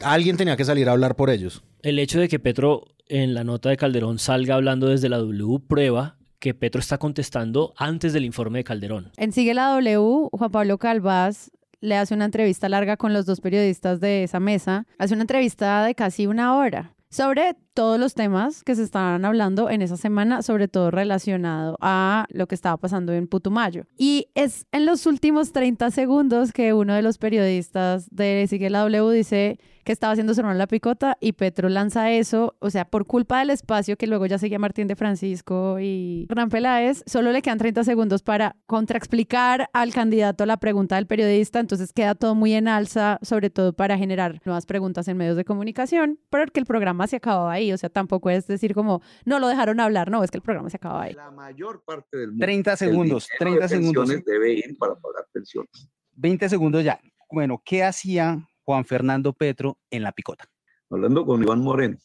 alguien 0.00 0.36
tenía 0.36 0.56
que 0.56 0.64
salir 0.64 0.88
a 0.88 0.92
hablar 0.92 1.16
por 1.16 1.30
ellos. 1.30 1.62
El 1.82 1.98
hecho 1.98 2.20
de 2.20 2.28
que 2.28 2.38
Petro 2.38 2.84
en 3.08 3.34
la 3.34 3.42
nota 3.42 3.68
de 3.68 3.76
Calderón 3.76 4.18
salga 4.18 4.54
hablando 4.54 4.86
desde 4.88 5.08
la 5.08 5.18
W 5.18 5.58
prueba 5.66 6.16
que 6.38 6.54
Petro 6.54 6.80
está 6.80 6.98
contestando 6.98 7.74
antes 7.76 8.12
del 8.12 8.24
informe 8.24 8.60
de 8.60 8.64
Calderón. 8.64 9.10
En 9.16 9.32
Sigue 9.32 9.52
la 9.52 9.68
W, 9.68 10.28
Juan 10.32 10.50
Pablo 10.50 10.78
Calvas 10.78 11.50
le 11.80 11.96
hace 11.96 12.14
una 12.14 12.26
entrevista 12.26 12.68
larga 12.68 12.96
con 12.96 13.12
los 13.12 13.26
dos 13.26 13.40
periodistas 13.40 14.00
de 14.00 14.24
esa 14.24 14.40
mesa. 14.40 14.86
Hace 14.98 15.14
una 15.14 15.22
entrevista 15.22 15.84
de 15.84 15.94
casi 15.94 16.26
una 16.26 16.56
hora 16.56 16.94
sobre 17.10 17.56
todos 17.74 17.98
los 17.98 18.14
temas 18.14 18.62
que 18.62 18.74
se 18.74 18.82
estaban 18.82 19.24
hablando 19.24 19.70
en 19.70 19.82
esa 19.82 19.96
semana, 19.96 20.42
sobre 20.42 20.68
todo 20.68 20.90
relacionado 20.90 21.76
a 21.80 22.26
lo 22.30 22.46
que 22.46 22.54
estaba 22.54 22.76
pasando 22.76 23.12
en 23.12 23.26
Putumayo. 23.26 23.84
Y 23.96 24.28
es 24.34 24.66
en 24.72 24.86
los 24.86 25.06
últimos 25.06 25.52
30 25.52 25.90
segundos 25.90 26.52
que 26.52 26.72
uno 26.72 26.94
de 26.94 27.02
los 27.02 27.18
periodistas 27.18 28.08
de 28.10 28.46
Sigue 28.48 28.70
la 28.70 28.80
W 28.80 29.12
dice 29.12 29.58
que 29.84 29.92
estaba 29.92 30.12
haciendo 30.12 30.34
sonar 30.34 30.56
la 30.56 30.66
picota 30.66 31.16
y 31.20 31.32
Petro 31.32 31.68
lanza 31.68 32.10
eso, 32.10 32.56
o 32.58 32.70
sea, 32.70 32.84
por 32.84 33.06
culpa 33.06 33.38
del 33.38 33.50
espacio 33.50 33.96
que 33.96 34.06
luego 34.06 34.26
ya 34.26 34.38
seguía 34.38 34.58
Martín 34.58 34.86
de 34.86 34.96
Francisco 34.96 35.78
y 35.80 36.26
Hernán 36.28 36.50
Peláez, 36.50 37.02
solo 37.06 37.32
le 37.32 37.42
quedan 37.42 37.58
30 37.58 37.84
segundos 37.84 38.22
para 38.22 38.56
contraexplicar 38.66 39.68
al 39.72 39.92
candidato 39.92 40.46
la 40.46 40.58
pregunta 40.58 40.96
del 40.96 41.06
periodista, 41.06 41.60
entonces 41.60 41.92
queda 41.92 42.14
todo 42.14 42.34
muy 42.34 42.52
en 42.52 42.68
alza, 42.68 43.18
sobre 43.22 43.50
todo 43.50 43.72
para 43.72 43.96
generar 43.96 44.40
nuevas 44.44 44.66
preguntas 44.66 45.08
en 45.08 45.16
medios 45.16 45.36
de 45.36 45.44
comunicación, 45.44 46.18
porque 46.28 46.60
el 46.60 46.66
programa 46.66 47.06
se 47.06 47.16
acababa 47.16 47.52
ahí, 47.52 47.59
o 47.72 47.78
sea, 47.78 47.88
tampoco 47.90 48.30
es 48.30 48.46
decir 48.46 48.74
como, 48.74 49.02
no 49.24 49.38
lo 49.38 49.48
dejaron 49.48 49.80
hablar, 49.80 50.10
no, 50.10 50.24
es 50.24 50.30
que 50.30 50.38
el 50.38 50.42
programa 50.42 50.70
se 50.70 50.76
acababa 50.76 51.02
ahí. 51.02 51.14
La 51.14 51.30
mayor 51.30 51.82
parte 51.84 52.16
del 52.16 52.28
mundo. 52.28 52.44
30 52.44 52.76
segundos, 52.76 53.28
30 53.38 53.68
segundos. 53.68 54.08
debe 54.24 54.52
ir 54.52 54.78
para 54.78 54.94
pagar 54.94 55.26
pensiones. 55.32 55.88
20 56.16 56.48
segundos 56.48 56.84
ya. 56.84 57.00
Bueno, 57.30 57.62
¿qué 57.64 57.84
hacía 57.84 58.44
Juan 58.70 58.84
Fernando 58.84 59.32
Petro 59.32 59.78
en 59.90 60.04
la 60.04 60.12
picota. 60.12 60.44
Hablando 60.90 61.26
con 61.26 61.42
Iván 61.42 61.60
Moreno, 61.60 61.98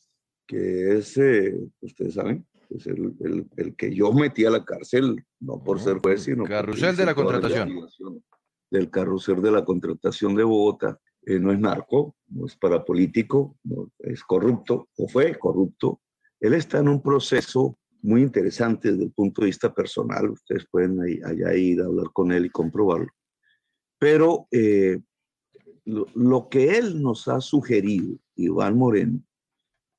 que 0.48 0.98
es, 0.98 1.16
eh, 1.18 1.56
ustedes 1.82 2.16
saben, 2.16 2.44
es 2.72 2.88
el, 2.88 3.14
el, 3.56 3.76
que 3.76 3.94
yo 3.94 4.12
metí 4.12 4.46
a 4.46 4.50
la 4.50 4.66
cárcel, 4.66 5.24
no 5.40 5.64
por 5.64 5.80
ser 5.80 6.00
juez, 6.00 6.24
sino... 6.24 6.44
Carrusel 6.44 6.96
de 6.96 7.06
la 7.06 7.14
contratación. 7.14 7.88
del 8.72 8.90
carrusel 8.90 9.44
de 9.44 9.52
la 9.52 9.64
contratación 9.64 10.34
de 10.34 10.44
Bogotá. 10.44 11.00
Eh, 11.26 11.40
no 11.40 11.52
es 11.52 11.60
narco, 11.60 12.16
no 12.28 12.46
es 12.46 12.56
parapolítico, 12.56 13.58
no, 13.64 13.92
es 14.00 14.24
corrupto, 14.24 14.90
o 14.98 15.08
fue 15.08 15.38
corrupto. 15.38 16.02
Él 16.40 16.54
está 16.54 16.80
en 16.80 16.90
un 16.90 17.02
proceso 17.02 17.78
muy 18.02 18.22
interesante 18.22 18.92
desde 18.92 19.06
el 19.06 19.12
punto 19.12 19.42
de 19.42 19.48
vista 19.48 19.74
personal. 19.74 20.30
Ustedes 20.30 20.68
pueden 20.70 21.00
allá 21.02 21.54
ir 21.56 21.82
a 21.82 21.86
hablar 21.86 22.12
con 22.14 22.32
él 22.32 22.46
y 22.46 22.50
comprobarlo. 22.50 23.10
Pero 23.98 24.48
eh, 24.52 25.00
lo, 25.86 26.50
que 26.50 26.78
él 26.78 27.02
nos 27.02 27.28
ha 27.28 27.42
sugerido, 27.42 28.18
Iván 28.36 28.78
Moreno, 28.78 29.24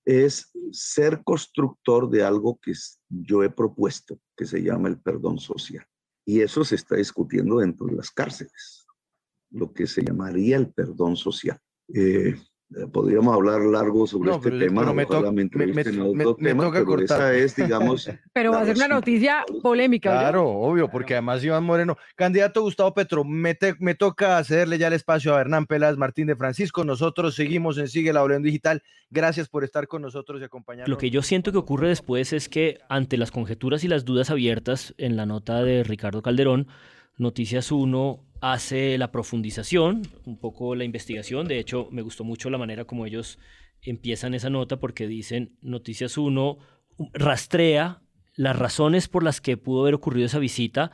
es 0.05 0.53
ser 0.71 1.23
constructor 1.25 2.09
de 2.09 2.23
algo 2.23 2.61
que 2.63 2.73
yo 3.09 3.43
he 3.43 3.51
propuesto, 3.51 4.21
que 4.37 4.47
se 4.47 4.63
llama 4.63 4.89
el 4.89 5.01
perdón 5.01 5.39
social. 5.39 5.85
Y 6.25 6.41
eso 6.41 6.65
se 6.65 6.77
está 6.77 6.97
discutiendo 6.97 7.59
dentro 7.59 7.87
de 7.87 7.97
las 7.97 8.11
cárceles, 8.11 8.76
lo 9.57 9.73
que 9.73 9.87
se 9.87 10.03
llamaría 10.03 10.57
el 10.57 10.69
perdón 10.69 11.17
social. 11.17 11.59
Eh, 11.93 12.35
podríamos 12.93 13.35
hablar 13.35 13.61
largo 13.61 14.07
sobre 14.07 14.33
este 14.33 14.51
tema. 14.51 14.81
Pero 14.81 14.95
me, 14.95 15.07
toca 16.55 16.85
cortar. 16.85 17.35
es, 17.35 17.55
digamos. 17.55 18.11
pero 18.33 18.53
va 18.53 18.63
a 18.63 18.65
ser 18.65 18.77
una 18.77 18.89
noticia 18.89 19.45
polémica. 19.63 20.11
Claro, 20.11 20.49
obvio, 20.49 20.89
porque 20.89 21.15
además 21.15 21.45
Iván 21.45 21.65
Moreno, 21.65 21.97
candidato 22.17 22.63
Gustavo 22.63 22.93
Petro, 22.93 23.25
me, 23.25 23.57
me 23.79 23.95
toca 23.95 24.43
cederle 24.45 24.79
ya 24.79 24.89
el 24.89 24.95
espacio 24.95 25.35
a 25.35 25.41
Hernán 25.41 25.67
Peláez 25.67 25.97
Martín 25.97 26.27
de 26.27 26.37
Francisco. 26.37 26.85
Nosotros 26.85 27.35
seguimos 27.35 27.79
en 27.79 27.89
Sigue 27.89 28.13
la 28.13 28.23
Oleón 28.23 28.43
Digital. 28.43 28.83
Gracias 29.11 29.49
por 29.49 29.63
estar 29.63 29.87
con 29.87 30.03
nosotros 30.03 30.41
y 30.41 30.45
acompañarnos. 30.45 30.89
Lo 30.89 30.99
que 30.99 31.11
yo 31.11 31.23
siento 31.23 31.53
que 31.53 31.59
ocurre 31.59 31.89
después 31.89 32.33
es 32.33 32.49
que 32.49 32.81
ante 32.89 33.17
las 33.17 33.31
conjeturas 33.31 33.85
y 33.85 33.89
las 33.89 34.05
dudas 34.05 34.31
abiertas 34.31 34.95
en 34.99 35.17
la 35.17 35.27
nota 35.27 35.63
de 35.63 35.85
Ricardo 35.85 36.23
Calderón, 36.23 36.67
Noticias 37.19 37.73
1 37.73 38.26
hace 38.41 38.99
la 38.99 39.13
profundización, 39.13 40.03
un 40.25 40.39
poco 40.39 40.75
la 40.75 40.85
investigación. 40.85 41.49
De 41.49 41.59
hecho, 41.59 41.89
me 41.91 42.03
gustó 42.03 42.25
mucho 42.25 42.51
la 42.51 42.59
manera 42.59 42.85
como 42.85 43.07
ellos 43.07 43.39
empiezan 43.83 44.35
esa 44.35 44.51
nota 44.51 44.79
porque 44.79 45.07
dicen 45.07 45.57
Noticias 45.61 46.19
1 46.19 46.59
rastrea 47.13 48.03
las 48.35 48.57
razones 48.57 49.09
por 49.09 49.23
las 49.23 49.41
que 49.41 49.57
pudo 49.57 49.83
haber 49.83 49.95
ocurrido 49.95 50.27
esa 50.27 50.39
visita, 50.39 50.91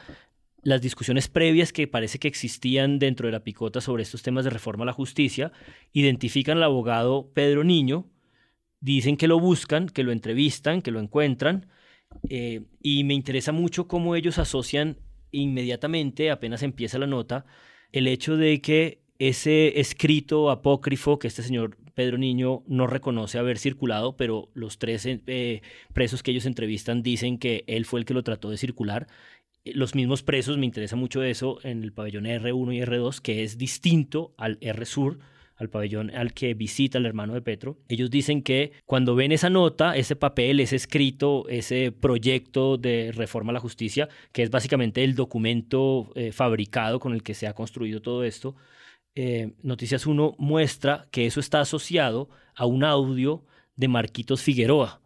las 0.62 0.80
discusiones 0.80 1.28
previas 1.28 1.72
que 1.72 1.88
parece 1.88 2.18
que 2.18 2.28
existían 2.28 2.98
dentro 2.98 3.26
de 3.26 3.32
la 3.32 3.42
picota 3.42 3.80
sobre 3.80 4.04
estos 4.04 4.22
temas 4.22 4.44
de 4.44 4.50
reforma 4.50 4.84
a 4.84 4.86
la 4.86 4.92
justicia, 4.92 5.52
identifican 5.92 6.58
al 6.58 6.64
abogado 6.64 7.30
Pedro 7.34 7.64
Niño, 7.64 8.06
dicen 8.80 9.16
que 9.16 9.26
lo 9.26 9.40
buscan, 9.40 9.88
que 9.88 10.04
lo 10.04 10.12
entrevistan, 10.12 10.82
que 10.82 10.92
lo 10.92 11.00
encuentran, 11.00 11.66
eh, 12.28 12.62
y 12.80 13.04
me 13.04 13.14
interesa 13.14 13.50
mucho 13.50 13.88
cómo 13.88 14.14
ellos 14.14 14.38
asocian 14.38 14.98
inmediatamente, 15.32 16.30
apenas 16.30 16.62
empieza 16.62 16.98
la 16.98 17.06
nota, 17.06 17.44
el 17.90 18.06
hecho 18.06 18.36
de 18.36 18.60
que 18.60 19.00
ese 19.18 19.80
escrito 19.80 20.50
apócrifo 20.50 21.18
que 21.18 21.28
este 21.28 21.42
señor 21.42 21.76
Pedro 21.94 22.18
Niño 22.18 22.62
no 22.66 22.86
reconoce 22.86 23.38
haber 23.38 23.58
circulado, 23.58 24.16
pero 24.16 24.48
los 24.54 24.78
tres 24.78 25.06
eh, 25.06 25.62
presos 25.92 26.22
que 26.22 26.30
ellos 26.30 26.46
entrevistan 26.46 27.02
dicen 27.02 27.38
que 27.38 27.64
él 27.66 27.84
fue 27.84 28.00
el 28.00 28.06
que 28.06 28.14
lo 28.14 28.24
trató 28.24 28.50
de 28.50 28.56
circular. 28.56 29.06
Los 29.64 29.94
mismos 29.94 30.22
presos, 30.22 30.58
me 30.58 30.66
interesa 30.66 30.96
mucho 30.96 31.22
eso, 31.22 31.58
en 31.62 31.82
el 31.82 31.92
pabellón 31.92 32.24
R1 32.24 32.74
y 32.74 32.80
R2, 32.80 33.20
que 33.20 33.44
es 33.44 33.58
distinto 33.58 34.34
al 34.38 34.58
R 34.60 34.84
Sur, 34.86 35.18
al 35.62 35.70
pabellón 35.70 36.10
al 36.10 36.34
que 36.34 36.54
visita 36.54 36.98
el 36.98 37.06
hermano 37.06 37.34
de 37.34 37.40
Petro, 37.40 37.78
ellos 37.88 38.10
dicen 38.10 38.42
que 38.42 38.72
cuando 38.84 39.14
ven 39.14 39.32
esa 39.32 39.48
nota, 39.48 39.96
ese 39.96 40.16
papel, 40.16 40.60
ese 40.60 40.76
escrito, 40.76 41.48
ese 41.48 41.92
proyecto 41.92 42.76
de 42.76 43.12
reforma 43.14 43.50
a 43.50 43.54
la 43.54 43.60
justicia, 43.60 44.08
que 44.32 44.42
es 44.42 44.50
básicamente 44.50 45.04
el 45.04 45.14
documento 45.14 46.12
eh, 46.14 46.32
fabricado 46.32 47.00
con 47.00 47.14
el 47.14 47.22
que 47.22 47.34
se 47.34 47.46
ha 47.46 47.54
construido 47.54 48.02
todo 48.02 48.24
esto, 48.24 48.56
eh, 49.14 49.52
Noticias 49.62 50.06
1 50.06 50.36
muestra 50.38 51.06
que 51.10 51.26
eso 51.26 51.40
está 51.40 51.60
asociado 51.60 52.30
a 52.54 52.66
un 52.66 52.82
audio 52.84 53.44
de 53.76 53.88
Marquitos 53.88 54.42
Figueroa, 54.42 55.00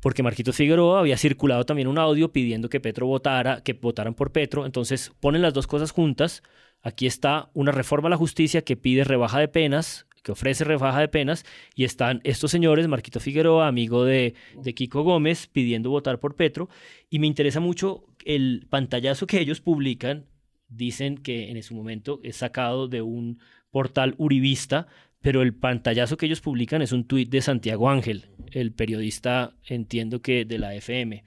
porque 0.00 0.22
Marquitos 0.22 0.56
Figueroa 0.56 1.00
había 1.00 1.16
circulado 1.16 1.64
también 1.64 1.88
un 1.88 1.98
audio 1.98 2.32
pidiendo 2.32 2.68
que 2.68 2.80
Petro 2.80 3.06
votara, 3.06 3.62
que 3.62 3.72
votaran 3.72 4.14
por 4.14 4.32
Petro, 4.32 4.66
entonces 4.66 5.12
ponen 5.20 5.42
las 5.42 5.54
dos 5.54 5.66
cosas 5.66 5.90
juntas, 5.90 6.42
Aquí 6.84 7.06
está 7.06 7.48
una 7.54 7.72
reforma 7.72 8.08
a 8.08 8.10
la 8.10 8.18
justicia 8.18 8.62
que 8.62 8.76
pide 8.76 9.04
rebaja 9.04 9.40
de 9.40 9.48
penas, 9.48 10.06
que 10.22 10.32
ofrece 10.32 10.64
rebaja 10.64 11.00
de 11.00 11.08
penas, 11.08 11.46
y 11.74 11.84
están 11.84 12.20
estos 12.24 12.50
señores, 12.50 12.88
Marquito 12.88 13.20
Figueroa, 13.20 13.66
amigo 13.66 14.04
de, 14.04 14.34
de 14.62 14.74
Kiko 14.74 15.02
Gómez, 15.02 15.46
pidiendo 15.46 15.88
votar 15.88 16.20
por 16.20 16.36
Petro. 16.36 16.68
Y 17.08 17.20
me 17.20 17.26
interesa 17.26 17.58
mucho 17.58 18.04
el 18.26 18.66
pantallazo 18.68 19.26
que 19.26 19.40
ellos 19.40 19.62
publican. 19.62 20.26
Dicen 20.68 21.16
que 21.16 21.50
en 21.50 21.56
ese 21.56 21.72
momento 21.72 22.20
es 22.22 22.36
sacado 22.36 22.86
de 22.86 23.00
un 23.00 23.38
portal 23.70 24.14
uribista, 24.18 24.86
pero 25.22 25.40
el 25.40 25.54
pantallazo 25.54 26.18
que 26.18 26.26
ellos 26.26 26.42
publican 26.42 26.82
es 26.82 26.92
un 26.92 27.06
tuit 27.06 27.30
de 27.30 27.40
Santiago 27.40 27.88
Ángel, 27.88 28.26
el 28.52 28.72
periodista, 28.72 29.56
entiendo 29.66 30.20
que 30.20 30.44
de 30.44 30.58
la 30.58 30.74
FM 30.74 31.24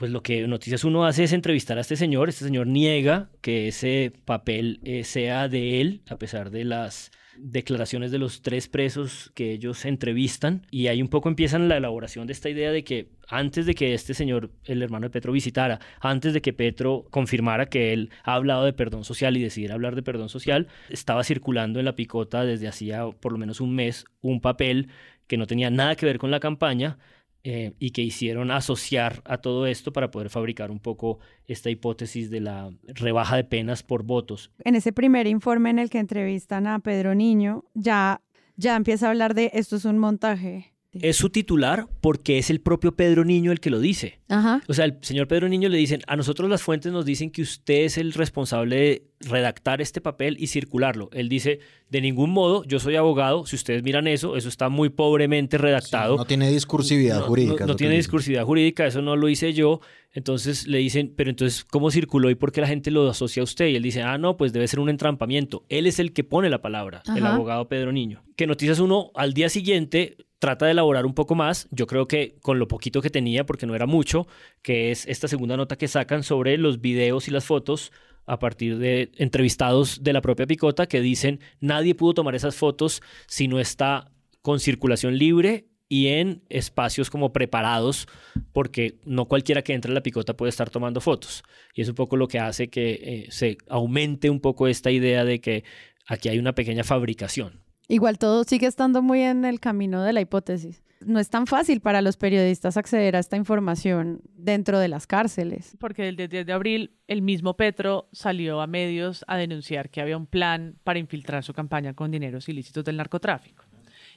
pues 0.00 0.12
lo 0.12 0.22
que 0.22 0.48
Noticias 0.48 0.82
Uno 0.84 1.04
hace 1.04 1.24
es 1.24 1.34
entrevistar 1.34 1.76
a 1.76 1.82
este 1.82 1.94
señor. 1.94 2.30
Este 2.30 2.46
señor 2.46 2.66
niega 2.66 3.28
que 3.42 3.68
ese 3.68 4.14
papel 4.24 4.80
eh, 4.82 5.04
sea 5.04 5.46
de 5.46 5.82
él, 5.82 6.00
a 6.08 6.16
pesar 6.16 6.50
de 6.50 6.64
las 6.64 7.10
declaraciones 7.36 8.10
de 8.10 8.16
los 8.16 8.40
tres 8.40 8.66
presos 8.66 9.30
que 9.34 9.52
ellos 9.52 9.84
entrevistan. 9.84 10.66
Y 10.70 10.86
ahí 10.86 11.02
un 11.02 11.08
poco 11.08 11.28
empiezan 11.28 11.68
la 11.68 11.76
elaboración 11.76 12.26
de 12.26 12.32
esta 12.32 12.48
idea 12.48 12.72
de 12.72 12.82
que 12.82 13.10
antes 13.28 13.66
de 13.66 13.74
que 13.74 13.92
este 13.92 14.14
señor, 14.14 14.50
el 14.64 14.82
hermano 14.82 15.04
de 15.04 15.10
Petro, 15.10 15.32
visitara, 15.32 15.80
antes 16.00 16.32
de 16.32 16.40
que 16.40 16.54
Petro 16.54 17.04
confirmara 17.10 17.66
que 17.66 17.92
él 17.92 18.08
ha 18.24 18.36
hablado 18.36 18.64
de 18.64 18.72
perdón 18.72 19.04
social 19.04 19.36
y 19.36 19.42
decidiera 19.42 19.74
hablar 19.74 19.96
de 19.96 20.02
perdón 20.02 20.30
social, 20.30 20.68
estaba 20.88 21.24
circulando 21.24 21.78
en 21.78 21.84
la 21.84 21.94
picota 21.94 22.46
desde 22.46 22.68
hacía 22.68 23.04
por 23.20 23.32
lo 23.32 23.38
menos 23.38 23.60
un 23.60 23.74
mes 23.74 24.06
un 24.22 24.40
papel 24.40 24.88
que 25.26 25.36
no 25.36 25.46
tenía 25.46 25.68
nada 25.68 25.94
que 25.94 26.06
ver 26.06 26.16
con 26.16 26.30
la 26.30 26.40
campaña 26.40 26.96
eh, 27.42 27.72
y 27.78 27.92
que 27.92 28.02
hicieron 28.02 28.50
asociar 28.50 29.22
a 29.24 29.38
todo 29.38 29.66
esto 29.66 29.92
para 29.92 30.10
poder 30.10 30.28
fabricar 30.28 30.70
un 30.70 30.78
poco 30.78 31.20
esta 31.46 31.70
hipótesis 31.70 32.30
de 32.30 32.40
la 32.40 32.70
rebaja 32.82 33.36
de 33.36 33.44
penas 33.44 33.82
por 33.82 34.02
votos. 34.02 34.50
En 34.64 34.74
ese 34.74 34.92
primer 34.92 35.26
informe 35.26 35.70
en 35.70 35.78
el 35.78 35.88
que 35.88 35.98
entrevistan 35.98 36.66
a 36.66 36.80
Pedro 36.80 37.14
Niño, 37.14 37.64
ya, 37.74 38.20
ya 38.56 38.76
empieza 38.76 39.06
a 39.06 39.10
hablar 39.10 39.34
de 39.34 39.50
esto 39.54 39.76
es 39.76 39.86
un 39.86 39.98
montaje. 39.98 40.74
Es 40.92 41.16
su 41.16 41.30
titular 41.30 41.86
porque 42.00 42.38
es 42.38 42.50
el 42.50 42.60
propio 42.60 42.96
Pedro 42.96 43.24
Niño 43.24 43.52
el 43.52 43.60
que 43.60 43.70
lo 43.70 43.78
dice. 43.78 44.18
Ajá. 44.28 44.60
O 44.66 44.74
sea, 44.74 44.86
el 44.86 44.98
señor 45.02 45.28
Pedro 45.28 45.48
Niño 45.48 45.68
le 45.68 45.78
dicen, 45.78 46.00
a 46.08 46.16
nosotros 46.16 46.50
las 46.50 46.62
fuentes 46.62 46.90
nos 46.90 47.04
dicen 47.04 47.30
que 47.30 47.42
usted 47.42 47.84
es 47.84 47.96
el 47.96 48.12
responsable 48.12 48.76
de 48.76 49.02
redactar 49.20 49.80
este 49.80 50.00
papel 50.00 50.36
y 50.40 50.48
circularlo. 50.48 51.08
Él 51.12 51.28
dice, 51.28 51.60
de 51.90 52.00
ningún 52.00 52.30
modo, 52.30 52.64
yo 52.64 52.80
soy 52.80 52.96
abogado, 52.96 53.46
si 53.46 53.54
ustedes 53.54 53.84
miran 53.84 54.08
eso, 54.08 54.36
eso 54.36 54.48
está 54.48 54.68
muy 54.68 54.88
pobremente 54.88 55.58
redactado. 55.58 56.16
no 56.16 56.24
tiene 56.24 56.50
discursividad 56.50 57.20
No- 57.20 57.26
jurídica. 57.26 57.66
No, 57.66 57.76
tiene 57.76 57.92
dice. 57.94 58.00
discursividad 58.08 58.44
jurídica, 58.44 58.84
eso 58.86 59.00
no 59.00 59.14
lo 59.14 59.28
hice 59.28 59.52
yo. 59.52 59.80
Entonces 60.12 60.66
le 60.66 60.78
dicen, 60.78 61.12
pero 61.16 61.30
entonces, 61.30 61.64
¿cómo 61.64 61.92
circuló 61.92 62.30
y 62.30 62.34
por 62.34 62.50
qué 62.50 62.60
la 62.62 62.66
gente 62.66 62.90
lo 62.90 63.08
asocia 63.08 63.42
a 63.42 63.44
usted? 63.44 63.66
Y 63.68 63.76
él 63.76 63.82
dice, 63.84 64.02
ah, 64.02 64.18
no, 64.18 64.36
pues 64.36 64.52
debe 64.52 64.66
ser 64.66 64.80
un 64.80 64.88
entrampamiento. 64.88 65.64
Él 65.68 65.86
es 65.86 66.00
el 66.00 66.12
que 66.12 66.24
pone 66.24 66.50
la 66.50 66.60
palabra, 66.62 67.02
el 67.16 67.24
abogado 67.24 67.68
Pedro 67.68 67.92
Niño. 67.92 68.24
Que 68.34 68.48
Noticias 68.48 68.80
1 68.80 69.12
al 69.14 69.34
día 69.34 69.48
siguiente 69.48 70.16
trata 70.40 70.64
de 70.64 70.72
elaborar 70.72 71.06
un 71.06 71.14
poco 71.14 71.36
más, 71.36 71.68
yo 71.70 71.86
creo 71.86 72.08
que 72.08 72.38
con 72.42 72.58
lo 72.58 72.66
poquito 72.66 73.00
que 73.02 73.10
tenía, 73.10 73.46
porque 73.46 73.66
no 73.66 73.76
era 73.76 73.86
mucho, 73.86 74.26
que 74.62 74.90
es 74.90 75.06
esta 75.06 75.28
segunda 75.28 75.56
nota 75.56 75.76
que 75.76 75.86
sacan 75.86 76.24
sobre 76.24 76.56
los 76.58 76.80
videos 76.80 77.28
y 77.28 77.30
las 77.30 77.44
fotos 77.44 77.92
a 78.26 78.38
partir 78.38 78.78
de 78.78 79.12
entrevistados 79.16 80.02
de 80.02 80.12
la 80.12 80.20
propia 80.20 80.46
Picota 80.46 80.86
que 80.86 81.00
dicen 81.00 81.40
nadie 81.60 81.94
pudo 81.94 82.14
tomar 82.14 82.34
esas 82.34 82.56
fotos 82.56 83.02
si 83.26 83.48
no 83.48 83.60
está 83.60 84.10
con 84.42 84.60
circulación 84.60 85.18
libre 85.18 85.66
y 85.88 86.06
en 86.08 86.42
espacios 86.48 87.10
como 87.10 87.32
preparados, 87.32 88.06
porque 88.52 89.00
no 89.04 89.26
cualquiera 89.26 89.62
que 89.62 89.74
entre 89.74 89.90
a 89.90 89.94
la 89.94 90.04
picota 90.04 90.36
puede 90.36 90.50
estar 90.50 90.70
tomando 90.70 91.00
fotos. 91.00 91.42
Y 91.74 91.82
es 91.82 91.88
un 91.88 91.96
poco 91.96 92.16
lo 92.16 92.28
que 92.28 92.38
hace 92.38 92.70
que 92.70 92.92
eh, 92.92 93.26
se 93.30 93.58
aumente 93.68 94.30
un 94.30 94.40
poco 94.40 94.68
esta 94.68 94.92
idea 94.92 95.24
de 95.24 95.40
que 95.40 95.64
aquí 96.06 96.28
hay 96.28 96.38
una 96.38 96.54
pequeña 96.54 96.84
fabricación. 96.84 97.60
Igual 97.90 98.18
todo 98.18 98.44
sigue 98.44 98.68
estando 98.68 99.02
muy 99.02 99.20
en 99.20 99.44
el 99.44 99.58
camino 99.58 100.02
de 100.04 100.12
la 100.12 100.20
hipótesis. 100.20 100.82
No 101.04 101.18
es 101.18 101.28
tan 101.28 101.46
fácil 101.46 101.80
para 101.80 102.02
los 102.02 102.16
periodistas 102.16 102.76
acceder 102.76 103.16
a 103.16 103.18
esta 103.18 103.36
información 103.36 104.20
dentro 104.36 104.78
de 104.78 104.86
las 104.86 105.08
cárceles. 105.08 105.76
Porque 105.80 106.08
el 106.08 106.16
10 106.16 106.46
de 106.46 106.52
abril 106.52 106.92
el 107.08 107.20
mismo 107.20 107.56
Petro 107.56 108.08
salió 108.12 108.60
a 108.60 108.68
medios 108.68 109.24
a 109.26 109.36
denunciar 109.36 109.90
que 109.90 110.00
había 110.00 110.16
un 110.16 110.26
plan 110.26 110.76
para 110.84 111.00
infiltrar 111.00 111.42
su 111.42 111.52
campaña 111.52 111.94
con 111.94 112.12
dineros 112.12 112.48
ilícitos 112.48 112.84
del 112.84 112.96
narcotráfico. 112.96 113.64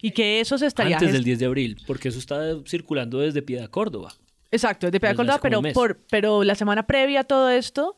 Y 0.04 0.12
que 0.12 0.40
eso 0.40 0.58
se 0.58 0.68
estaría... 0.68 0.98
Antes 0.98 1.14
del 1.14 1.24
10 1.24 1.40
de 1.40 1.46
abril, 1.46 1.78
porque 1.88 2.10
eso 2.10 2.20
está 2.20 2.42
circulando 2.68 3.20
desde 3.20 3.42
Piedad 3.42 3.70
Córdoba. 3.70 4.14
Exacto, 4.52 4.86
de 4.86 4.92
Desde 4.92 5.00
Piedad 5.00 5.16
Córdoba, 5.16 5.40
pero, 5.42 5.62
por, 5.74 5.98
pero 6.12 6.44
la 6.44 6.54
semana 6.54 6.86
previa 6.86 7.22
a 7.22 7.24
todo 7.24 7.50
esto 7.50 7.96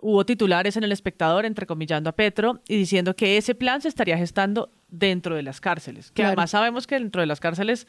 hubo 0.00 0.24
titulares 0.26 0.76
en 0.76 0.84
El 0.84 0.92
Espectador, 0.92 1.44
entrecomillando 1.46 2.10
a 2.10 2.12
Petro, 2.16 2.60
y 2.68 2.76
diciendo 2.76 3.14
que 3.16 3.36
ese 3.36 3.54
plan 3.54 3.80
se 3.80 3.88
estaría 3.88 4.16
gestando 4.18 4.70
dentro 4.88 5.34
de 5.36 5.42
las 5.42 5.60
cárceles. 5.60 6.08
Que 6.10 6.14
Claro. 6.16 6.28
además 6.28 6.50
sabemos 6.50 6.86
que 6.86 6.96
dentro 6.98 7.20
de 7.20 7.26
las 7.26 7.40
cárceles 7.40 7.86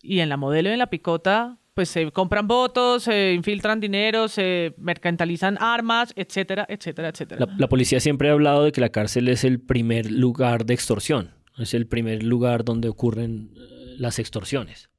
y 0.00 0.20
en 0.20 0.28
la 0.28 0.36
modelo 0.36 0.70
y 0.70 0.72
en 0.72 0.78
la 0.78 0.88
picota, 0.90 1.58
pues 1.74 1.88
se 1.88 2.10
compran 2.12 2.46
votos, 2.48 3.04
se 3.04 3.32
infiltran 3.32 3.80
dinero, 3.80 4.28
se 4.28 4.74
mercantilizan 4.78 5.56
armas, 5.60 6.12
etcétera, 6.16 6.66
etcétera, 6.68 7.08
etcétera. 7.08 7.46
La, 7.46 7.54
la 7.56 7.68
policía 7.68 7.98
siempre 8.00 8.28
ha 8.28 8.32
hablado 8.32 8.64
de 8.64 8.72
que 8.72 8.80
la 8.80 8.90
cárcel 8.90 9.28
es 9.28 9.44
el 9.44 9.60
primer 9.60 10.10
lugar 10.10 10.66
de 10.66 10.74
extorsión, 10.74 11.30
es 11.58 11.72
el 11.74 11.86
primer 11.86 12.22
lugar 12.22 12.64
donde 12.64 12.88
ocurren 12.88 13.52
eh, 13.56 13.94
las 13.98 14.18
extorsiones. 14.18 14.90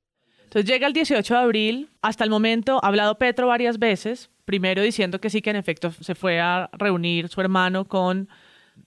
Entonces 0.54 0.70
llega 0.72 0.86
el 0.86 0.94
18 0.94 1.34
de 1.34 1.40
abril, 1.40 1.90
hasta 2.04 2.24
el 2.24 2.30
momento 2.30 2.80
ha 2.84 2.88
hablado 2.88 3.18
Petro 3.18 3.48
varias 3.48 3.80
veces, 3.80 4.30
primero 4.46 4.84
diciendo 4.84 5.20
que 5.20 5.32
sí 5.32 5.42
que 5.42 5.50
en 5.50 5.56
efecto 5.56 5.92
se 5.92 6.14
fue 6.14 6.40
a 6.40 6.70
reunir 6.74 7.28
su 7.30 7.42
hermano 7.42 7.86
con 7.86 8.30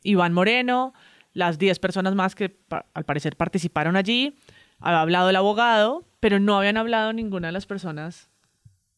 Iván 0.04 0.32
Moreno, 0.32 0.94
las 1.32 1.58
10 1.58 1.78
personas 1.80 2.14
más 2.14 2.35
que 2.37 2.56
al 2.94 3.04
parecer 3.04 3.37
participaron 3.37 3.96
allí, 3.96 4.37
ha 4.80 5.00
hablado 5.00 5.28
el 5.30 5.35
abogado, 5.37 6.06
pero 6.20 6.38
no 6.38 6.56
habían 6.58 6.76
hablado 6.76 7.12
ninguna 7.12 7.49
de 7.49 7.52
las 7.52 7.66
personas 7.66 8.30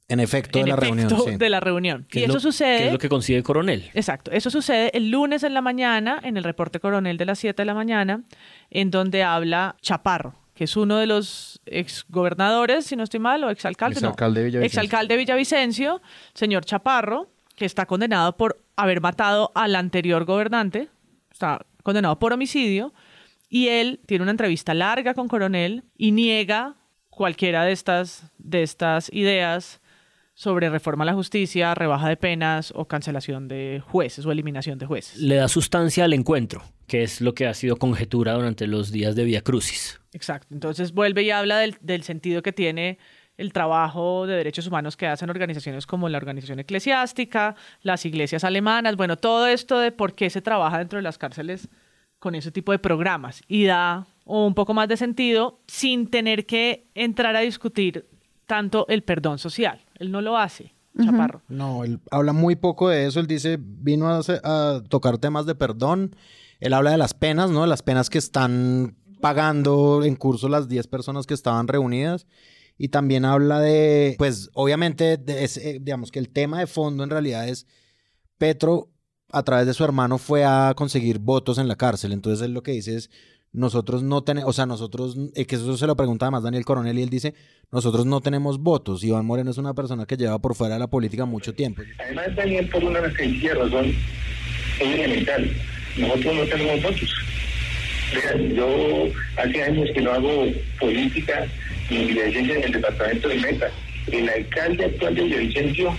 En 0.08 0.20
efecto, 0.20 0.58
en 0.58 0.66
de 0.66 0.70
la 0.72 0.76
efecto 0.76 0.94
reunión. 1.08 1.32
sí. 1.32 1.36
de 1.38 1.48
la 1.50 1.60
reunión. 1.60 2.06
Y 2.12 2.18
es 2.18 2.24
eso 2.24 2.34
lo- 2.34 2.40
sucede... 2.40 2.78
que 2.78 2.86
es 2.88 2.92
lo 2.92 2.98
que 2.98 3.08
consigue 3.08 3.42
Coronel. 3.42 3.90
Exacto, 3.94 4.30
eso 4.30 4.50
sucede 4.50 4.90
el 4.96 5.10
lunes 5.10 5.42
en 5.42 5.54
la 5.54 5.62
mañana, 5.62 6.20
en 6.22 6.36
el 6.36 6.44
reporte 6.44 6.80
coronel 6.80 7.16
de 7.16 7.24
las 7.24 7.38
7 7.38 7.62
de 7.62 7.66
la 7.66 7.74
mañana, 7.74 8.22
en 8.70 8.90
donde 8.90 9.22
habla 9.22 9.76
Chaparro, 9.80 10.34
que 10.58 10.64
es 10.64 10.76
uno 10.76 10.96
de 10.96 11.06
los 11.06 11.60
exgobernadores, 11.66 12.84
si 12.84 12.96
no 12.96 13.04
estoy 13.04 13.20
mal, 13.20 13.44
o 13.44 13.50
exalcalde, 13.50 14.00
no, 14.00 14.08
Exalcalde 14.08 14.40
de 14.40 14.46
Villavicencio. 14.46 14.80
exalcalde 14.80 15.14
de 15.14 15.18
Villavicencio, 15.18 16.02
señor 16.34 16.64
Chaparro, 16.64 17.28
que 17.54 17.64
está 17.64 17.86
condenado 17.86 18.36
por 18.36 18.60
haber 18.74 19.00
matado 19.00 19.52
al 19.54 19.76
anterior 19.76 20.24
gobernante, 20.24 20.88
está 21.30 21.64
condenado 21.84 22.18
por 22.18 22.32
homicidio, 22.32 22.92
y 23.48 23.68
él 23.68 24.00
tiene 24.06 24.22
una 24.22 24.32
entrevista 24.32 24.74
larga 24.74 25.14
con 25.14 25.28
Coronel 25.28 25.84
y 25.96 26.10
niega 26.10 26.74
cualquiera 27.08 27.62
de 27.62 27.70
estas, 27.70 28.24
de 28.38 28.64
estas 28.64 29.12
ideas 29.12 29.80
sobre 30.34 30.70
reforma 30.70 31.04
a 31.04 31.06
la 31.06 31.14
justicia, 31.14 31.72
rebaja 31.76 32.08
de 32.08 32.16
penas 32.16 32.72
o 32.74 32.86
cancelación 32.86 33.46
de 33.46 33.80
jueces 33.86 34.26
o 34.26 34.32
eliminación 34.32 34.78
de 34.78 34.86
jueces. 34.86 35.20
Le 35.20 35.36
da 35.36 35.46
sustancia 35.46 36.04
al 36.04 36.12
encuentro, 36.12 36.62
que 36.88 37.02
es 37.02 37.20
lo 37.20 37.34
que 37.34 37.46
ha 37.46 37.54
sido 37.54 37.76
conjetura 37.76 38.34
durante 38.34 38.66
los 38.66 38.92
días 38.92 39.16
de 39.16 39.24
Via 39.24 39.42
Crucis. 39.42 40.00
Exacto. 40.12 40.54
Entonces 40.54 40.92
vuelve 40.92 41.22
y 41.22 41.30
habla 41.30 41.58
del, 41.58 41.76
del 41.80 42.02
sentido 42.02 42.42
que 42.42 42.52
tiene 42.52 42.98
el 43.36 43.52
trabajo 43.52 44.26
de 44.26 44.34
derechos 44.34 44.66
humanos 44.66 44.96
que 44.96 45.06
hacen 45.06 45.30
organizaciones 45.30 45.86
como 45.86 46.08
la 46.08 46.18
Organización 46.18 46.58
Eclesiástica, 46.58 47.54
las 47.82 48.04
iglesias 48.04 48.42
alemanas, 48.42 48.96
bueno, 48.96 49.16
todo 49.16 49.46
esto 49.46 49.78
de 49.78 49.92
por 49.92 50.14
qué 50.14 50.28
se 50.28 50.42
trabaja 50.42 50.78
dentro 50.78 50.96
de 50.96 51.02
las 51.02 51.18
cárceles 51.18 51.68
con 52.18 52.34
ese 52.34 52.50
tipo 52.50 52.72
de 52.72 52.80
programas 52.80 53.42
y 53.46 53.64
da 53.66 54.08
un 54.24 54.54
poco 54.54 54.74
más 54.74 54.88
de 54.88 54.96
sentido 54.96 55.60
sin 55.68 56.10
tener 56.10 56.46
que 56.46 56.88
entrar 56.94 57.36
a 57.36 57.40
discutir 57.40 58.08
tanto 58.46 58.86
el 58.88 59.02
perdón 59.04 59.38
social. 59.38 59.80
Él 60.00 60.10
no 60.10 60.20
lo 60.20 60.36
hace, 60.36 60.74
Chaparro. 61.00 61.42
No, 61.48 61.84
él 61.84 62.00
habla 62.10 62.32
muy 62.32 62.56
poco 62.56 62.88
de 62.88 63.06
eso. 63.06 63.20
Él 63.20 63.28
dice, 63.28 63.56
vino 63.60 64.08
a, 64.08 64.18
hacer- 64.18 64.40
a 64.42 64.82
tocar 64.88 65.18
temas 65.18 65.46
de 65.46 65.54
perdón. 65.54 66.16
Él 66.58 66.72
habla 66.74 66.90
de 66.90 66.98
las 66.98 67.14
penas, 67.14 67.50
¿no? 67.52 67.66
Las 67.66 67.82
penas 67.82 68.10
que 68.10 68.18
están 68.18 68.96
pagando 69.20 70.02
en 70.04 70.16
curso 70.16 70.48
las 70.48 70.68
10 70.68 70.86
personas 70.86 71.26
que 71.26 71.34
estaban 71.34 71.68
reunidas. 71.68 72.26
Y 72.76 72.88
también 72.88 73.24
habla 73.24 73.60
de, 73.60 74.14
pues, 74.18 74.50
obviamente, 74.54 75.16
de 75.16 75.44
ese- 75.44 75.78
digamos 75.80 76.10
que 76.12 76.20
el 76.20 76.28
tema 76.28 76.60
de 76.60 76.66
fondo 76.68 77.02
en 77.02 77.10
realidad 77.10 77.48
es 77.48 77.66
Petro, 78.38 78.88
a 79.32 79.42
través 79.42 79.66
de 79.66 79.74
su 79.74 79.84
hermano, 79.84 80.16
fue 80.18 80.44
a 80.44 80.72
conseguir 80.76 81.18
votos 81.18 81.58
en 81.58 81.68
la 81.68 81.76
cárcel. 81.76 82.12
Entonces, 82.12 82.44
él 82.44 82.52
lo 82.52 82.62
que 82.62 82.72
dice 82.72 82.96
es, 82.96 83.10
nosotros 83.52 84.02
no 84.02 84.22
tenemos, 84.22 84.48
o 84.48 84.52
sea, 84.52 84.64
nosotros, 84.66 85.16
eh, 85.34 85.44
que 85.46 85.56
eso 85.56 85.76
se 85.76 85.86
lo 85.86 85.96
pregunta 85.96 86.26
además 86.26 86.42
Daniel 86.44 86.64
Coronel 86.64 86.98
y 86.98 87.02
él 87.02 87.08
dice, 87.10 87.34
nosotros 87.72 88.06
no 88.06 88.20
tenemos 88.20 88.58
votos. 88.60 89.02
Iván 89.02 89.26
Moreno 89.26 89.50
es 89.50 89.58
una 89.58 89.74
persona 89.74 90.06
que 90.06 90.16
lleva 90.16 90.38
por 90.38 90.54
fuera 90.54 90.74
de 90.74 90.80
la 90.80 90.86
política 90.86 91.24
mucho 91.24 91.52
tiempo. 91.54 91.82
Además, 91.98 92.36
Daniel, 92.36 92.68
por 92.70 92.84
una 92.84 93.00
sencilla 93.16 93.54
razón, 93.54 93.92
elemental. 94.80 95.50
Nosotros 95.98 96.34
no 96.36 96.44
tenemos 96.44 96.82
votos. 96.82 97.14
Vean, 98.14 98.54
yo 98.54 99.08
hace 99.36 99.62
años 99.62 99.88
que 99.94 100.00
no 100.00 100.12
hago 100.12 100.46
política 100.80 101.46
ni 101.90 102.06
dirigencia 102.06 102.56
en 102.56 102.64
el 102.64 102.72
departamento 102.72 103.28
de 103.28 103.36
Meta. 103.36 103.70
El 104.10 104.28
alcalde 104.28 104.84
actual 104.86 105.14
de 105.14 105.22
Villavicencio, 105.22 105.94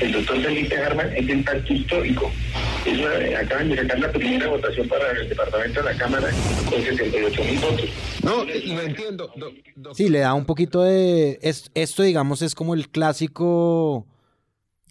el 0.00 0.12
doctor 0.12 0.40
Felipe 0.42 0.76
Harman, 0.76 1.14
es 1.16 1.28
el 1.28 1.44
pacto 1.44 1.72
histórico. 1.72 2.30
Es 2.86 2.98
una- 2.98 3.38
acaban 3.38 3.68
de 3.68 3.76
sacar 3.76 3.98
la 4.00 4.10
primera 4.12 4.48
votación 4.48 4.88
para 4.88 5.10
el 5.12 5.28
departamento 5.28 5.82
de 5.82 5.92
la 5.92 5.98
Cámara 5.98 6.28
con 6.68 6.82
68 6.82 7.44
mil 7.44 7.58
votos. 7.60 7.90
No, 8.24 8.44
lo 8.44 8.80
entiendo. 8.82 9.32
Sí, 9.94 10.08
le 10.08 10.20
da 10.20 10.34
un 10.34 10.46
poquito 10.46 10.82
de... 10.82 11.38
es- 11.42 11.70
esto, 11.74 12.02
digamos, 12.02 12.42
es 12.42 12.54
como 12.54 12.74
el 12.74 12.88
clásico... 12.88 14.06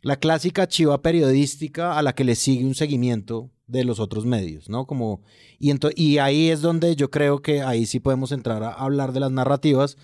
La 0.02 0.16
clásica 0.16 0.66
chiva 0.66 1.02
periodística 1.02 1.98
a 1.98 2.02
la 2.02 2.14
que 2.14 2.24
le 2.24 2.36
sigue 2.36 2.64
un 2.64 2.74
seguimiento 2.74 3.50
de 3.70 3.84
los 3.84 4.00
otros 4.00 4.26
medios, 4.26 4.70
¿no? 4.70 4.86
Como... 4.86 5.22
Y, 5.60 5.74
y 5.96 6.18
ahí 6.18 6.50
es 6.50 6.62
donde 6.62 6.96
yo 6.96 7.10
creo 7.10 7.42
que 7.42 7.62
ahí 7.62 7.86
sí 7.86 8.00
podemos 8.00 8.32
entrar 8.32 8.64
a 8.64 8.74
hablar 8.74 9.14
de 9.14 9.20
las 9.20 9.32
narrativas, 9.32 9.98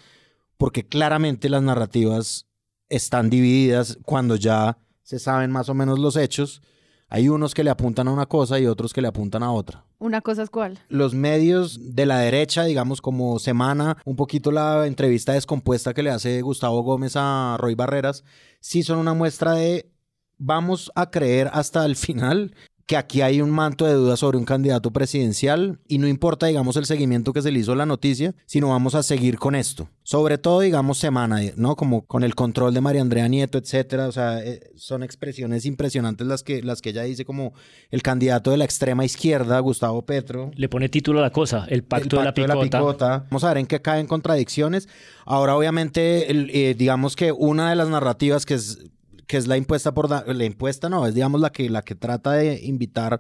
porque 0.58 0.86
claramente 0.86 1.50
las 1.50 1.64
narrativas 1.64 2.48
están 2.90 3.30
divididas 3.30 3.98
cuando 4.04 4.36
ya 4.36 4.78
se 5.04 5.20
saben 5.20 5.52
más 5.52 5.70
o 5.70 5.74
menos 5.74 6.00
los 6.00 6.16
hechos. 6.16 6.62
Hay 7.08 7.30
unos 7.30 7.54
que 7.54 7.64
le 7.64 7.70
apuntan 7.70 8.08
a 8.08 8.12
una 8.12 8.26
cosa 8.26 8.60
y 8.60 8.66
otros 8.66 8.92
que 8.92 9.02
le 9.02 9.08
apuntan 9.08 9.44
a 9.44 9.52
otra 9.52 9.86
Una 10.00 10.22
cosa 10.22 10.42
es 10.42 10.50
cuál. 10.50 10.80
los 10.90 11.14
medios 11.14 11.96
de 11.96 12.08
la 12.08 12.18
derecha, 12.18 12.64
digamos 12.64 13.00
como 13.00 13.38
Semana, 13.38 13.98
un 14.06 14.16
poquito 14.16 14.52
la 14.52 14.88
entrevista 14.88 15.34
descompuesta 15.34 15.94
que 15.94 16.02
le 16.02 16.10
hace 16.10 16.42
Gustavo 16.42 16.82
Gómez 16.82 17.14
a 17.16 17.58
Roy 17.60 17.76
Barreras, 17.76 18.24
sí 18.60 18.82
son 18.82 18.98
una 18.98 19.14
muestra 19.14 19.54
de 19.54 19.92
vamos 20.38 20.92
a 20.96 21.12
creer 21.12 21.50
hasta 21.54 21.86
el 21.86 21.96
final 21.96 22.56
que 22.86 22.98
aquí 22.98 23.22
hay 23.22 23.42
un 23.42 23.50
manto 23.50 23.86
de 23.86 23.94
dudas 23.94 24.20
sobre 24.20 24.38
un 24.38 24.46
candidato 24.46 24.92
presidencial 24.92 25.80
y 25.88 25.98
no 25.98 26.08
importa, 26.08 26.46
digamos, 26.46 26.76
el 26.78 26.86
seguimiento 26.86 27.34
que 27.34 27.42
se 27.42 27.52
le 27.52 27.60
hizo 27.60 27.72
a 27.72 27.76
la 27.76 27.88
noticia, 27.88 28.36
sino 28.46 28.70
vamos 28.70 28.94
a 28.94 29.02
seguir 29.02 29.40
con 29.40 29.56
esto. 29.56 29.90
Sobre 30.04 30.38
todo, 30.38 30.60
digamos, 30.60 31.00
semana, 31.00 31.40
¿no? 31.56 31.76
Como 31.76 32.06
con 32.06 32.24
el 32.24 32.36
control 32.36 32.76
de 32.76 32.82
María 32.82 33.02
Andrea 33.02 33.28
Nieto, 33.28 33.58
etcétera. 33.58 34.08
O 34.08 34.12
sea, 34.12 34.40
eh, 34.44 34.70
son 34.76 35.02
expresiones 35.02 35.66
impresionantes 35.66 36.28
las 36.28 36.44
que, 36.44 36.62
las 36.62 36.82
que 36.84 36.92
ella 36.92 37.02
dice 37.02 37.26
como 37.26 37.54
el 37.90 38.04
candidato 38.04 38.52
de 38.52 38.58
la 38.58 38.66
extrema 38.66 39.04
izquierda, 39.04 39.60
Gustavo 39.62 40.06
Petro. 40.06 40.52
Le 40.54 40.70
pone 40.70 40.88
título 40.88 41.20
a 41.20 41.22
la 41.24 41.32
cosa, 41.32 41.66
el 41.68 41.84
pacto, 41.84 42.20
de, 42.20 42.26
la 42.26 42.34
picota. 42.34 43.26
Vamos 43.32 43.44
a 43.44 43.48
ver 43.48 43.58
en 43.58 43.66
qué 43.66 43.82
caen 43.82 44.06
contradicciones. 44.06 44.88
Ahora, 45.26 45.58
obviamente, 45.58 46.28
eh, 46.30 46.76
digamos 46.76 47.16
que 47.16 47.32
una 47.32 47.72
de 47.72 47.76
las 47.76 47.90
narrativas 47.90 48.46
que 48.46 48.54
es 48.54 48.92
que 49.28 49.38
es 49.38 49.48
la 49.48 49.58
impuesta 49.58 49.94
por 49.94 50.10
la 50.10 50.46
impuesta 50.46 50.90
no, 50.90 51.06
es 51.06 51.14
digamos 51.14 51.42
la 51.42 51.52
que 51.52 51.70
la 51.70 51.82
que 51.82 51.96
trata 51.96 52.34
de 52.34 52.60
invitar 52.64 53.20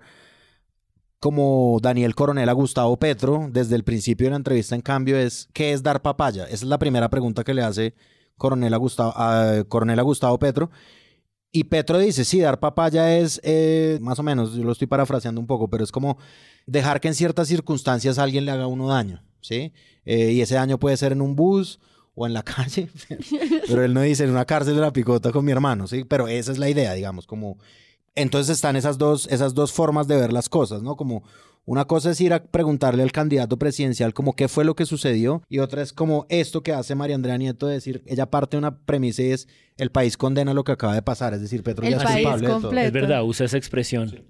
como 1.20 1.80
Daniel 1.82 2.15
Coronel 2.15 2.50
a 2.50 2.54
Gustavo 2.54 2.98
Petro 2.98 3.48
desde 3.52 3.76
el 3.76 3.84
principio 3.84 4.28
de 4.28 4.32
la 4.32 4.38
entrevista 4.38 4.76
en 4.76 4.82
cambio 4.82 5.18
es 5.18 5.50
¿qué 5.54 5.74
es 5.74 5.82
dar 5.82 6.02
papaya? 6.02 6.46
Esa 6.46 6.54
es 6.54 6.63
la 6.63 6.78
primera 6.78 7.10
pregunta 7.10 7.44
que 7.44 7.54
le 7.54 7.63
hace 7.63 7.96
Coronel 8.38 8.74
a 8.74 8.78
Gustavo, 8.78 9.13
Coronel 9.68 10.00
a 10.00 10.04
Gustavo 10.04 10.38
Petro. 10.39 10.70
Y 11.52 11.65
Petro 11.65 11.98
dice, 11.98 12.26
sí, 12.26 12.41
dar 12.41 12.60
papaya 12.60 13.18
es, 13.18 13.39
eh, 13.44 13.98
más 14.02 14.20
o 14.20 14.24
menos, 14.24 14.54
yo 14.56 14.63
lo 14.63 14.74
estoy 14.74 14.88
parafraseando 14.88 15.39
un 15.39 15.48
poco, 15.48 15.70
pero 15.70 15.86
es 15.86 15.91
como 15.91 16.18
dejar 16.65 17.00
que 17.00 17.08
en 17.08 17.15
ciertas 17.15 17.48
circunstancias 17.48 18.20
alguien 18.20 18.44
le 18.44 18.52
haga 18.52 18.68
uno 18.68 18.89
daño, 18.89 19.24
¿sí? 19.39 19.72
Eh, 20.04 20.34
y 20.34 20.41
ese 20.41 20.56
daño 20.56 20.78
puede 20.80 20.98
ser 20.98 21.13
en 21.13 21.22
un 21.22 21.38
bus, 21.38 21.80
o 22.15 22.25
en 22.25 22.34
la 22.34 22.43
calle, 22.43 22.89
pero 23.67 23.84
él 23.84 23.93
no 23.93 24.01
dice 24.01 24.23
en 24.23 24.32
una 24.32 24.45
cárcel 24.45 24.75
de 24.75 24.82
la 24.82 24.93
picota 24.93 25.32
con 25.32 25.45
mi 25.45 25.51
hermano, 25.51 25.88
¿sí? 25.88 26.04
Pero 26.06 26.28
esa 26.28 26.51
es 26.51 26.58
la 26.58 26.69
idea, 26.69 26.93
digamos, 26.93 27.28
como... 27.28 27.58
Entonces 28.17 28.56
están 28.56 28.78
esas 28.78 28.97
dos, 28.97 29.28
esas 29.30 29.54
dos 29.54 29.73
formas 29.73 30.08
de 30.08 30.15
ver 30.15 30.32
las 30.32 30.47
cosas, 30.47 30.82
¿no? 30.82 30.95
Como 30.95 31.23
una 31.65 31.86
cosa 31.86 32.12
es 32.12 32.21
ir 32.21 32.32
a 32.32 32.43
preguntarle 32.43 33.04
al 33.04 33.12
candidato 33.12 33.58
presidencial 33.58 34.13
como 34.13 34.34
qué 34.34 34.47
fue 34.47 34.63
lo 34.63 34.75
que 34.75 34.86
sucedió 34.86 35.41
y 35.49 35.60
otra 35.60 35.82
es 35.82 35.93
como 35.93 36.28
esto 36.30 36.62
que 36.62 36.71
hace 36.71 36.95
María 36.95 37.15
Andrea 37.15 37.38
Nieto 37.38 37.67
de 37.67 37.73
decir, 37.73 38.04
ella 38.06 38.30
parte 38.30 38.56
de 38.56 38.60
una 38.60 38.78
premisa 38.86 39.23
y 39.23 39.32
es 39.32 39.47
el 39.78 39.91
país 39.91 40.15
condena 40.15 40.54
lo 40.54 40.63
que 40.63 40.71
acaba 40.71 40.93
de 40.93 41.01
pasar, 41.01 41.34
es 41.34 41.41
decir, 41.41 41.63
Petro 41.63 41.84
ya 41.84 41.97
es 41.97 42.04
culpable 42.04 42.47
de 42.47 42.54
todo. 42.54 42.71
Es 42.71 42.91
verdad, 42.91 43.23
usa 43.23 43.47
esa 43.47 43.58
expresión. 43.58 44.23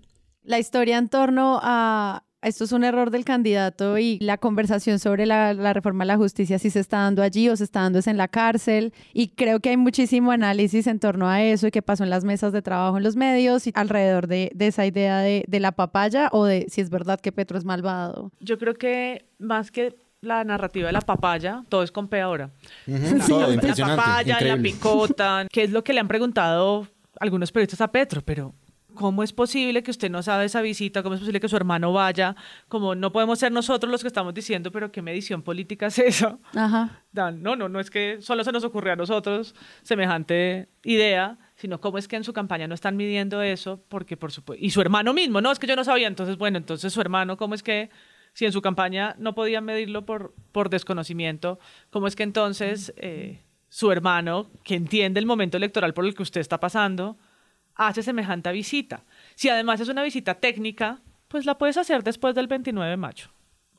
La 0.44 0.60
historia 0.60 0.98
en 0.98 1.10
torno 1.10 1.60
a 1.62 2.25
esto 2.46 2.64
es 2.64 2.72
un 2.72 2.84
error 2.84 3.10
del 3.10 3.26
candidato 3.26 3.98
y 3.98 4.20
la 4.20 4.38
conversación 4.38 5.00
sobre 5.00 5.26
la, 5.26 5.74
reforma 5.74 6.04
de 6.04 6.10
la 6.10 6.18
justicia 6.18 6.60
si 6.60 6.70
se 6.70 6.80
está 6.80 7.00
dando 7.00 7.24
allí 7.24 7.50
o 7.50 7.56
se 7.56 7.64
está 7.64 7.82
dando 7.82 8.00
es 8.00 8.08
en 8.08 8.18
la 8.18 8.28
cárcel. 8.28 8.94
Y 9.14 9.30
creo 9.30 9.60
que 9.60 9.70
hay 9.70 9.78
muchísimo 9.78 10.32
análisis 10.32 10.88
en 10.88 11.00
torno 11.00 11.28
a 11.28 11.42
eso 11.42 11.68
y 11.68 11.72
qué 11.72 11.82
pasó 11.82 12.04
en 12.04 12.12
las 12.12 12.24
mesas 12.24 12.54
de 12.54 12.62
trabajo 12.62 12.98
en 12.98 13.04
los 13.04 13.16
medios 13.16 13.66
y 13.68 13.72
alrededor 13.74 14.28
de, 14.28 14.52
esa 14.60 14.86
idea 14.86 15.20
de, 15.20 15.46
la 15.60 15.72
papaya 15.72 16.30
o 16.32 16.46
de 16.46 16.68
si 16.70 16.82
es 16.82 16.90
verdad 16.90 17.20
que 17.20 17.32
Petro 17.32 17.58
es 17.58 17.66
malvado. 17.66 18.32
Yo 18.40 18.60
creo 18.60 18.76
que 18.76 19.26
más 19.40 19.72
que 19.72 19.96
la 20.22 20.44
narrativa 20.44 20.88
de 20.88 20.94
la 20.94 21.02
papaya, 21.02 21.64
todo 21.70 21.84
es 21.84 21.92
con 21.92 22.08
P 22.08 22.22
ahora. 22.22 22.52
la 22.86 23.96
papaya, 23.96 24.40
la 24.42 24.58
picota, 24.58 25.48
que 25.52 25.64
es 25.64 25.72
lo 25.72 25.84
que 25.84 25.94
le 25.94 26.00
han 26.00 26.08
preguntado 26.08 26.88
algunos 27.20 27.52
periodistas 27.52 27.82
a 27.82 27.92
Petro, 27.92 28.22
pero 28.22 28.54
¿cómo 28.96 29.22
es 29.22 29.34
posible 29.34 29.84
que 29.84 29.92
usted 29.92 30.10
no 30.10 30.24
sabe 30.24 30.46
esa 30.46 30.62
visita? 30.62 31.04
¿Cómo 31.04 31.16
es 31.16 31.20
posible 31.20 31.40
que 31.40 31.48
su 31.48 31.56
hermano 31.56 31.94
vaya? 31.94 32.36
Como 32.68 32.96
no 32.96 33.12
podemos 33.12 33.38
ser 33.38 33.52
nosotros 33.52 33.92
los 33.92 34.02
que 34.02 34.08
estamos 34.08 34.34
diciendo, 34.34 34.72
pero 34.72 34.92
¿qué 34.92 35.02
medición 35.02 35.44
política 35.44 35.88
es 35.88 36.00
eso? 36.00 36.40
Ajá. 36.56 37.04
no, 37.14 37.56
no, 37.56 37.70
no 37.70 37.80
es 37.80 37.92
que 37.92 38.18
solo 38.22 38.44
se 38.44 38.52
nos 38.52 38.64
ocurrió 38.64 38.94
a 38.94 38.96
nosotros 38.96 39.54
semejante 39.84 40.70
idea, 40.84 41.38
sino 41.56 41.80
cómo 41.80 41.98
es 41.98 42.08
que 42.08 42.16
en 42.16 42.24
su 42.24 42.34
campaña 42.34 42.68
no 42.68 42.74
están 42.74 42.98
midiendo 42.98 43.42
eso, 43.42 43.84
porque 43.88 44.18
por 44.18 44.32
supuesto, 44.32 44.66
y 44.66 44.72
su 44.72 44.82
hermano 44.82 45.14
mismo, 45.14 45.42
no, 45.42 45.52
es 45.52 45.60
que 45.60 45.68
yo 45.68 45.76
no 45.76 45.84
sabía, 45.84 46.08
entonces, 46.08 46.38
bueno, 46.38 46.58
entonces 46.58 46.92
su 46.92 47.02
hermano, 47.02 47.38
¿cómo 47.38 47.56
es 47.56 47.64
que 47.64 47.90
si 48.34 48.46
en 48.46 48.52
su 48.52 48.62
campaña 48.62 49.16
no 49.18 49.34
podían 49.34 49.64
medirlo 49.64 50.06
por, 50.06 50.34
por 50.52 50.70
desconocimiento, 50.70 51.60
cómo 51.90 52.08
es 52.08 52.16
que 52.16 52.24
entonces 52.24 52.94
eh, 52.98 53.42
su 53.70 53.92
hermano, 53.92 54.48
que 54.64 54.76
entiende 54.76 55.20
el 55.20 55.26
momento 55.26 55.58
electoral 55.58 55.94
por 55.94 56.06
el 56.06 56.14
que 56.14 56.24
usted 56.24 56.42
está 56.42 56.60
pasando, 56.60 57.18
hace 57.76 58.04
semejante 58.04 58.52
visita. 58.52 59.04
Si 59.36 59.50
además 59.50 59.80
es 59.82 59.90
una 59.90 60.04
visita 60.04 60.36
técnica, 60.36 61.02
pues 61.28 61.46
la 61.46 61.58
puedes 61.58 61.78
hacer 61.78 62.04
después 62.04 62.36
del 62.36 62.48
29 62.48 62.90
de 62.90 62.98
mayo 62.98 63.28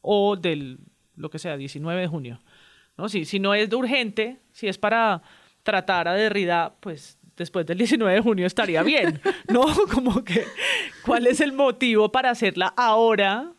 o 0.03 0.37
del, 0.37 0.79
lo 1.17 1.31
que 1.31 1.39
sea, 1.39 1.57
19 1.57 2.01
de 2.01 2.07
junio. 2.07 2.41
¿no? 2.97 3.09
Si, 3.09 3.25
si 3.25 3.39
no 3.39 3.55
es 3.55 3.73
urgente, 3.73 4.41
si 4.53 4.69
es 4.69 4.79
para 4.79 5.23
tratar 5.63 6.09
a 6.09 6.15
Derrida, 6.15 6.77
pues 6.81 7.19
después 7.37 7.67
del 7.67 7.79
19 7.79 8.15
de 8.15 8.21
junio 8.21 8.47
estaría 8.47 8.83
bien, 8.83 9.21
¿no? 9.49 9.67
Como 9.93 10.25
que, 10.25 10.45
¿cuál 11.05 11.27
es 11.27 11.41
el 11.41 11.53
motivo 11.53 12.11
para 12.13 12.31
hacerla 12.31 12.73
ahora, 12.77 13.53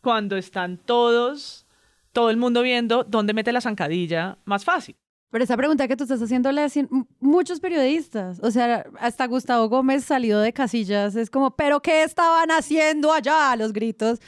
cuando 0.00 0.36
están 0.36 0.78
todos, 0.78 1.66
todo 2.12 2.30
el 2.30 2.36
mundo 2.36 2.62
viendo 2.62 3.04
dónde 3.04 3.34
mete 3.34 3.52
la 3.52 3.60
zancadilla 3.60 4.38
más 4.44 4.64
fácil? 4.64 4.96
Pero 5.32 5.44
esa 5.44 5.56
pregunta 5.56 5.88
que 5.88 5.96
tú 5.96 6.04
estás 6.04 6.20
haciendo 6.20 6.52
le 6.52 6.60
hacen 6.60 6.90
muchos 7.18 7.58
periodistas. 7.58 8.38
O 8.42 8.50
sea, 8.50 8.84
hasta 9.00 9.26
Gustavo 9.26 9.66
Gómez 9.70 10.04
salido 10.04 10.42
de 10.42 10.52
casillas. 10.52 11.16
Es 11.16 11.30
como, 11.30 11.56
¿pero 11.56 11.80
qué 11.80 12.02
estaban 12.02 12.50
haciendo 12.50 13.10
allá? 13.10 13.56
Los 13.56 13.72
gritos. 13.72 14.20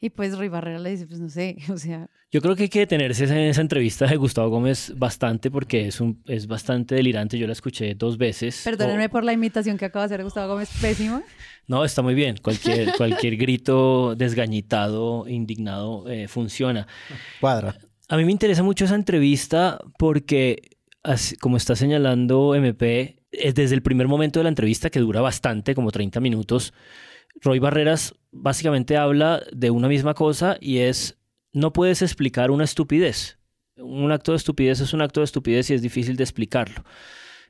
Y 0.00 0.10
pues 0.10 0.38
Rui 0.38 0.48
Barrera 0.48 0.78
le 0.78 0.90
dice, 0.90 1.08
pues 1.08 1.18
no 1.18 1.28
sé, 1.28 1.56
o 1.68 1.76
sea... 1.76 2.08
Yo 2.30 2.40
creo 2.40 2.56
que 2.56 2.62
hay 2.62 2.68
que 2.68 2.78
detenerse 2.78 3.24
en 3.24 3.36
esa 3.38 3.60
entrevista 3.60 4.06
de 4.06 4.16
Gustavo 4.16 4.48
Gómez 4.48 4.94
bastante 4.96 5.50
porque 5.50 5.88
es, 5.88 6.00
un, 6.00 6.22
es 6.26 6.46
bastante 6.46 6.94
delirante. 6.94 7.36
Yo 7.36 7.46
la 7.46 7.52
escuché 7.52 7.94
dos 7.94 8.16
veces. 8.16 8.62
Perdónenme 8.64 9.10
por 9.10 9.22
la 9.22 9.34
imitación 9.34 9.76
que 9.76 9.84
acaba 9.84 10.06
de 10.06 10.14
hacer 10.14 10.24
Gustavo 10.24 10.54
Gómez, 10.54 10.70
pésimo. 10.80 11.22
No, 11.66 11.84
está 11.84 12.00
muy 12.00 12.14
bien. 12.14 12.36
Cualquier, 12.40 12.92
cualquier 12.96 13.36
grito 13.36 14.14
desgañitado, 14.14 15.28
indignado, 15.28 16.08
eh, 16.08 16.26
funciona. 16.26 16.86
Cuadra. 17.38 17.76
A 18.12 18.18
mí 18.18 18.26
me 18.26 18.32
interesa 18.32 18.62
mucho 18.62 18.84
esa 18.84 18.94
entrevista 18.94 19.78
porque, 19.96 20.76
como 21.40 21.56
está 21.56 21.74
señalando 21.74 22.54
MP, 22.54 23.22
desde 23.32 23.74
el 23.74 23.80
primer 23.80 24.06
momento 24.06 24.38
de 24.38 24.42
la 24.42 24.50
entrevista, 24.50 24.90
que 24.90 25.00
dura 25.00 25.22
bastante, 25.22 25.74
como 25.74 25.90
30 25.90 26.20
minutos, 26.20 26.74
Roy 27.40 27.58
Barreras 27.58 28.14
básicamente 28.30 28.98
habla 28.98 29.42
de 29.50 29.70
una 29.70 29.88
misma 29.88 30.12
cosa 30.12 30.58
y 30.60 30.80
es, 30.80 31.16
no 31.54 31.72
puedes 31.72 32.02
explicar 32.02 32.50
una 32.50 32.64
estupidez. 32.64 33.38
Un 33.78 34.12
acto 34.12 34.32
de 34.32 34.36
estupidez 34.36 34.80
es 34.80 34.92
un 34.92 35.00
acto 35.00 35.20
de 35.20 35.24
estupidez 35.24 35.70
y 35.70 35.74
es 35.74 35.80
difícil 35.80 36.16
de 36.16 36.24
explicarlo. 36.24 36.84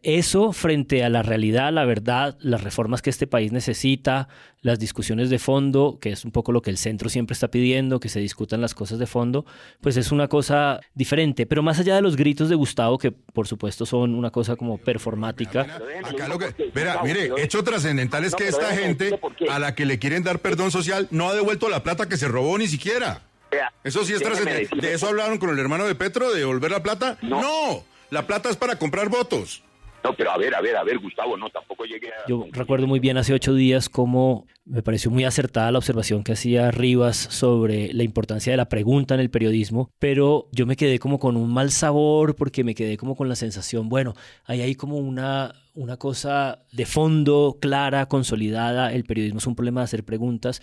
Eso 0.02 0.52
frente 0.52 1.04
a 1.04 1.08
la 1.08 1.22
realidad, 1.22 1.72
la 1.72 1.84
verdad, 1.84 2.36
las 2.40 2.64
reformas 2.64 3.02
que 3.02 3.10
este 3.10 3.28
país 3.28 3.52
necesita, 3.52 4.26
las 4.60 4.80
discusiones 4.80 5.30
de 5.30 5.38
fondo, 5.38 5.98
que 6.00 6.10
es 6.10 6.24
un 6.24 6.32
poco 6.32 6.50
lo 6.50 6.60
que 6.60 6.70
el 6.70 6.76
centro 6.76 7.08
siempre 7.08 7.34
está 7.34 7.48
pidiendo, 7.52 8.00
que 8.00 8.08
se 8.08 8.18
discutan 8.18 8.60
las 8.60 8.74
cosas 8.74 8.98
de 8.98 9.06
fondo, 9.06 9.46
pues 9.80 9.96
es 9.96 10.10
una 10.10 10.26
cosa 10.26 10.80
diferente. 10.94 11.46
Pero 11.46 11.62
más 11.62 11.78
allá 11.78 11.94
de 11.94 12.02
los 12.02 12.16
gritos 12.16 12.48
de 12.48 12.56
Gustavo, 12.56 12.98
que 12.98 13.12
por 13.12 13.46
supuesto 13.46 13.86
son 13.86 14.16
una 14.16 14.30
cosa 14.30 14.56
como 14.56 14.76
performática. 14.76 15.68
Acá 16.02 16.26
lo 16.26 16.36
que, 16.36 16.52
mire, 17.04 17.30
hecho 17.38 17.62
trascendental 17.62 18.24
es 18.24 18.34
que 18.34 18.48
esta 18.48 18.74
gente 18.74 19.20
a 19.48 19.60
la 19.60 19.76
que 19.76 19.86
le 19.86 20.00
quieren 20.00 20.24
dar 20.24 20.40
perdón 20.40 20.72
social 20.72 21.06
no 21.12 21.28
ha 21.28 21.34
devuelto 21.34 21.68
la 21.68 21.84
plata 21.84 22.08
que 22.08 22.16
se 22.16 22.26
robó 22.26 22.58
ni 22.58 22.66
siquiera. 22.66 23.22
Eso 23.84 24.04
sí 24.04 24.14
es 24.14 24.20
trascendental. 24.20 24.80
¿De 24.80 24.94
eso 24.94 25.06
hablaron 25.06 25.38
con 25.38 25.50
el 25.50 25.60
hermano 25.60 25.86
de 25.86 25.94
Petro, 25.94 26.32
de 26.32 26.40
devolver 26.40 26.72
la 26.72 26.82
plata? 26.82 27.18
no. 27.22 27.84
La 28.10 28.26
plata 28.26 28.50
es 28.50 28.56
para 28.56 28.76
comprar 28.76 29.08
votos. 29.08 29.62
No, 30.04 30.14
pero 30.16 30.32
a 30.32 30.38
ver, 30.38 30.54
a 30.54 30.60
ver, 30.60 30.76
a 30.76 30.82
ver, 30.82 30.98
Gustavo, 30.98 31.36
no, 31.36 31.48
tampoco 31.50 31.84
llegué 31.84 32.08
a... 32.08 32.28
Yo 32.28 32.46
recuerdo 32.50 32.86
muy 32.86 32.98
bien 32.98 33.16
hace 33.16 33.32
ocho 33.32 33.54
días 33.54 33.88
cómo 33.88 34.46
me 34.64 34.82
pareció 34.82 35.10
muy 35.10 35.24
acertada 35.24 35.70
la 35.70 35.78
observación 35.78 36.24
que 36.24 36.32
hacía 36.32 36.70
Rivas 36.70 37.16
sobre 37.16 37.92
la 37.92 38.02
importancia 38.02 38.52
de 38.52 38.56
la 38.56 38.68
pregunta 38.68 39.14
en 39.14 39.20
el 39.20 39.30
periodismo, 39.30 39.90
pero 39.98 40.48
yo 40.52 40.66
me 40.66 40.76
quedé 40.76 40.98
como 40.98 41.18
con 41.18 41.36
un 41.36 41.52
mal 41.52 41.70
sabor 41.70 42.34
porque 42.36 42.64
me 42.64 42.74
quedé 42.74 42.96
como 42.96 43.16
con 43.16 43.28
la 43.28 43.36
sensación, 43.36 43.88
bueno, 43.88 44.14
ahí 44.44 44.60
hay 44.60 44.74
como 44.74 44.96
una, 44.96 45.54
una 45.74 45.96
cosa 45.96 46.60
de 46.72 46.86
fondo 46.86 47.58
clara, 47.60 48.06
consolidada, 48.06 48.92
el 48.92 49.04
periodismo 49.04 49.38
es 49.38 49.46
un 49.46 49.56
problema 49.56 49.80
de 49.80 49.84
hacer 49.86 50.04
preguntas 50.04 50.62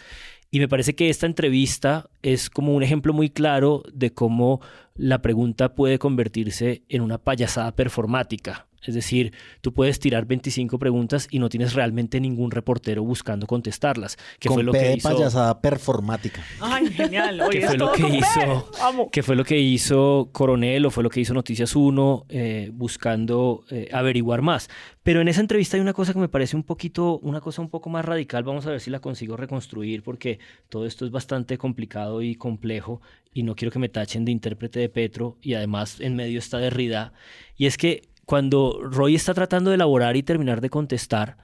y 0.52 0.60
me 0.60 0.68
parece 0.68 0.96
que 0.96 1.10
esta 1.10 1.28
entrevista 1.28 2.10
es 2.24 2.50
como 2.50 2.74
un 2.74 2.84
ejemplo 2.84 3.14
muy 3.14 3.30
claro 3.30 3.84
de 3.94 4.14
cómo 4.14 4.62
la 4.96 5.22
pregunta 5.22 5.76
puede 5.76 6.00
convertirse 6.00 6.84
en 6.90 7.02
una 7.02 7.20
payasada 7.20 7.76
performática. 7.76 8.69
Es 8.84 8.96
decir, 8.96 9.34
tú 9.62 9.74
puedes 9.74 10.00
tirar 10.00 10.26
25 10.26 10.80
preguntas 10.80 11.28
y 11.32 11.40
no 11.40 11.50
tienes 11.50 11.74
realmente 11.74 12.20
ningún 12.20 12.52
reportero 12.52 13.04
buscando 13.04 13.48
contestarlas. 13.48 14.18
Que 14.40 14.48
Con 14.48 14.56
fue 14.56 14.64
lo 14.64 14.72
que 14.72 14.96
hizo... 14.96 15.10
payasada 15.10 15.62
performática. 15.62 16.44
Ay, 16.60 16.88
genial. 16.88 17.42
¿Qué 17.52 17.62
fue 17.62 17.78
lo 17.78 17.92
que 17.92 18.08
hizo? 18.08 18.72
¿Qué 19.12 19.24
fue 19.24 19.36
lo 19.36 19.44
que 19.44 19.60
hizo 19.60 20.30
Coronel 20.32 20.86
o 20.86 20.92
fue 20.92 21.04
lo 21.04 21.10
que 21.10 21.22
hizo 21.22 21.34
Noticias 21.34 21.76
1 21.76 22.26
eh, 22.30 22.70
buscando 22.74 23.64
eh, 23.70 23.90
averiguar 23.92 24.42
más? 24.42 24.70
Pero 25.04 25.22
en 25.22 25.28
esa 25.28 25.42
entrevista 25.42 25.78
hay 25.78 25.82
una 25.82 25.94
cosa 25.94 26.14
que 26.14 26.20
me 26.20 26.30
parece 26.30 26.56
un 26.56 26.64
poquito, 26.64 27.20
una 27.20 27.42
cosa 27.42 27.62
un 27.62 27.70
poco 27.70 27.90
más 27.90 28.06
radical. 28.06 28.44
Vamos 28.44 28.66
a 28.68 28.72
ver 28.72 28.80
si 28.80 28.92
la 28.92 29.00
consigo 29.00 29.38
reconstruir 29.38 30.04
porque 30.04 30.40
todo 30.70 30.86
esto 30.86 31.06
es 31.06 31.12
bastante 31.12 31.58
complicado 31.58 32.22
y 32.22 32.36
complejo 32.36 33.02
y 33.34 33.44
no 33.44 33.56
quiero 33.56 33.72
que 33.72 33.80
me 33.80 33.90
tachen 33.90 34.26
de 34.26 34.32
intérprete 34.32 34.80
de 34.80 34.90
Petro 34.90 35.38
y 35.42 35.54
además 35.54 36.00
en 36.00 36.16
medio 36.16 36.40
está 36.40 36.58
Derrida. 36.58 37.14
Y 37.58 37.66
es 37.66 37.78
que 37.78 38.09
cuando 38.30 38.80
Roy 38.84 39.16
está 39.16 39.34
tratando 39.34 39.72
de 39.72 39.76
elaborar 39.76 40.16
y 40.16 40.22
terminar 40.22 40.62
de 40.62 40.70
contestar, 40.70 41.36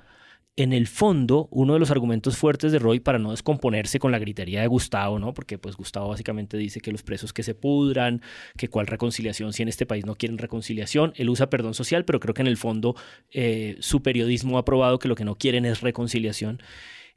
en 0.55 0.71
el 0.71 0.85
fondo, 0.85 1.47
uno 1.49 1.73
de 1.73 1.79
los 1.79 1.89
argumentos 1.89 2.37
fuertes 2.37 2.71
de 2.71 2.77
Roy 2.77 2.99
para 2.99 3.17
no 3.17 3.31
descomponerse 3.31 3.97
con 3.97 4.11
la 4.11 4.19
gritería 4.19 4.61
de 4.61 4.67
Gustavo, 4.67 5.17
¿no? 5.17 5.33
Porque 5.33 5.57
pues 5.57 5.75
Gustavo 5.77 6.09
básicamente 6.09 6.57
dice 6.57 6.81
que 6.81 6.91
los 6.91 7.01
presos 7.01 7.33
que 7.33 7.41
se 7.41 7.55
pudran, 7.55 8.21
que 8.55 8.67
cuál 8.67 8.85
reconciliación 8.85 9.51
si 9.51 9.63
en 9.63 9.69
este 9.69 9.87
país 9.87 10.05
no 10.05 10.13
quieren 10.13 10.37
reconciliación. 10.37 11.11
Él 11.15 11.31
usa 11.31 11.49
perdón 11.49 11.73
social, 11.73 12.05
pero 12.05 12.19
creo 12.19 12.35
que 12.35 12.43
en 12.43 12.47
el 12.47 12.55
fondo 12.55 12.95
eh, 13.31 13.77
su 13.79 14.03
periodismo 14.03 14.59
ha 14.59 14.63
probado 14.63 14.99
que 14.99 15.07
lo 15.07 15.15
que 15.15 15.25
no 15.25 15.39
quieren 15.39 15.65
es 15.65 15.81
reconciliación. 15.81 16.61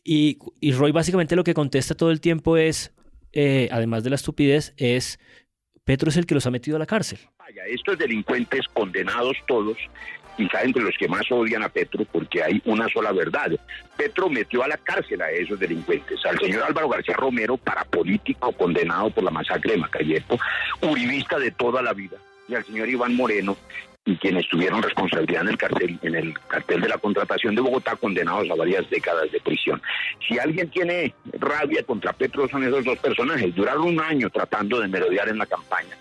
Y, 0.02 0.38
Roy 0.72 0.92
básicamente 0.92 1.36
lo 1.36 1.44
que 1.44 1.52
contesta 1.52 1.94
todo 1.94 2.10
el 2.10 2.22
tiempo 2.22 2.56
es, 2.56 2.94
eh, 3.34 3.68
además 3.70 4.02
de 4.02 4.08
la 4.08 4.16
estupidez, 4.16 4.72
es 4.78 5.20
Petro 5.84 6.08
es 6.08 6.16
el 6.16 6.24
que 6.24 6.34
los 6.34 6.46
ha 6.46 6.50
metido 6.50 6.76
a 6.76 6.78
la 6.78 6.86
cárcel. 6.86 7.18
Estos 7.66 7.98
delincuentes 7.98 8.66
condenados 8.74 9.36
todos 9.46 9.78
quizá 10.36 10.62
entre 10.62 10.82
los 10.82 10.94
que 10.96 11.08
más 11.08 11.24
odian 11.32 11.62
a 11.62 11.68
Petro 11.68 12.04
porque 12.12 12.42
hay 12.42 12.62
una 12.64 12.88
sola 12.88 13.10
verdad. 13.10 13.50
Petro 13.96 14.28
metió 14.28 14.62
a 14.62 14.68
la 14.68 14.76
cárcel 14.76 15.20
a 15.22 15.30
esos 15.30 15.58
delincuentes, 15.58 16.24
al 16.26 16.38
señor 16.38 16.62
Álvaro 16.62 16.88
García 16.88 17.16
Romero, 17.16 17.56
parapolítico 17.56 18.52
condenado 18.52 19.10
por 19.10 19.24
la 19.24 19.30
masacre 19.32 19.72
de 19.72 19.78
Macayepo, 19.78 20.38
uribista 20.82 21.38
de 21.38 21.50
toda 21.50 21.82
la 21.82 21.92
vida, 21.92 22.18
y 22.46 22.54
al 22.54 22.64
señor 22.64 22.88
Iván 22.88 23.16
Moreno, 23.16 23.56
y 24.04 24.16
quienes 24.16 24.48
tuvieron 24.48 24.82
responsabilidad 24.82 25.42
en 25.42 25.48
el 25.48 25.58
cartel, 25.58 25.98
en 26.02 26.14
el 26.14 26.38
cartel 26.46 26.82
de 26.82 26.88
la 26.88 26.98
contratación 26.98 27.54
de 27.54 27.60
Bogotá, 27.60 27.96
condenados 27.96 28.48
a 28.48 28.54
varias 28.54 28.88
décadas 28.88 29.32
de 29.32 29.40
prisión. 29.40 29.82
Si 30.26 30.38
alguien 30.38 30.70
tiene 30.70 31.14
rabia 31.32 31.82
contra 31.82 32.12
Petro 32.12 32.48
son 32.48 32.62
esos 32.62 32.84
dos 32.84 32.98
personajes. 32.98 33.54
Duraron 33.54 33.88
un 33.88 34.00
año 34.00 34.30
tratando 34.30 34.80
de 34.80 34.88
merodear 34.88 35.28
en 35.28 35.38
la 35.38 35.46
campaña 35.46 35.96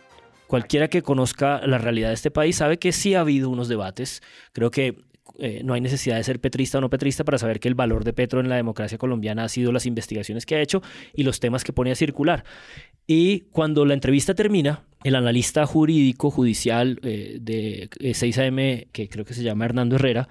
Cualquiera 0.47 0.87
que 0.87 1.01
conozca 1.01 1.65
la 1.67 1.77
realidad 1.77 2.09
de 2.09 2.13
este 2.13 2.31
país 2.31 2.55
sabe 2.55 2.77
que 2.77 2.91
sí 2.91 3.15
ha 3.15 3.21
habido 3.21 3.49
unos 3.49 3.67
debates. 3.67 4.21
Creo 4.53 4.71
que 4.71 4.95
eh, 5.39 5.61
no 5.63 5.73
hay 5.73 5.81
necesidad 5.81 6.17
de 6.17 6.23
ser 6.23 6.39
petrista 6.39 6.77
o 6.77 6.81
no 6.81 6.89
petrista 6.89 7.23
para 7.23 7.37
saber 7.37 7.59
que 7.59 7.67
el 7.67 7.75
valor 7.75 8.03
de 8.03 8.13
Petro 8.13 8.39
en 8.39 8.49
la 8.49 8.55
democracia 8.55 8.97
colombiana 8.97 9.43
ha 9.43 9.49
sido 9.49 9.71
las 9.71 9.85
investigaciones 9.85 10.45
que 10.45 10.55
ha 10.55 10.61
hecho 10.61 10.81
y 11.13 11.23
los 11.23 11.39
temas 11.39 11.63
que 11.63 11.73
pone 11.73 11.91
a 11.91 11.95
circular. 11.95 12.43
Y 13.05 13.41
cuando 13.51 13.85
la 13.85 13.93
entrevista 13.93 14.33
termina, 14.33 14.83
el 15.03 15.15
analista 15.15 15.65
jurídico 15.65 16.31
judicial 16.31 16.99
eh, 17.03 17.37
de 17.39 17.89
6AM, 17.99 18.59
eh, 18.59 18.87
que 18.91 19.09
creo 19.09 19.25
que 19.25 19.33
se 19.33 19.43
llama 19.43 19.65
Hernando 19.65 19.95
Herrera, 19.95 20.27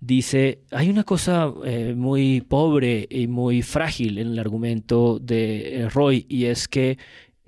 dice, 0.00 0.60
hay 0.70 0.88
una 0.88 1.04
cosa 1.04 1.52
muy 1.94 2.40
pobre 2.40 3.06
y 3.10 3.26
muy 3.26 3.60
frágil 3.60 4.16
en 4.16 4.28
el 4.28 4.38
argumento 4.38 5.18
de 5.18 5.88
Roy 5.92 6.24
y 6.26 6.46
es 6.46 6.68
que 6.68 6.96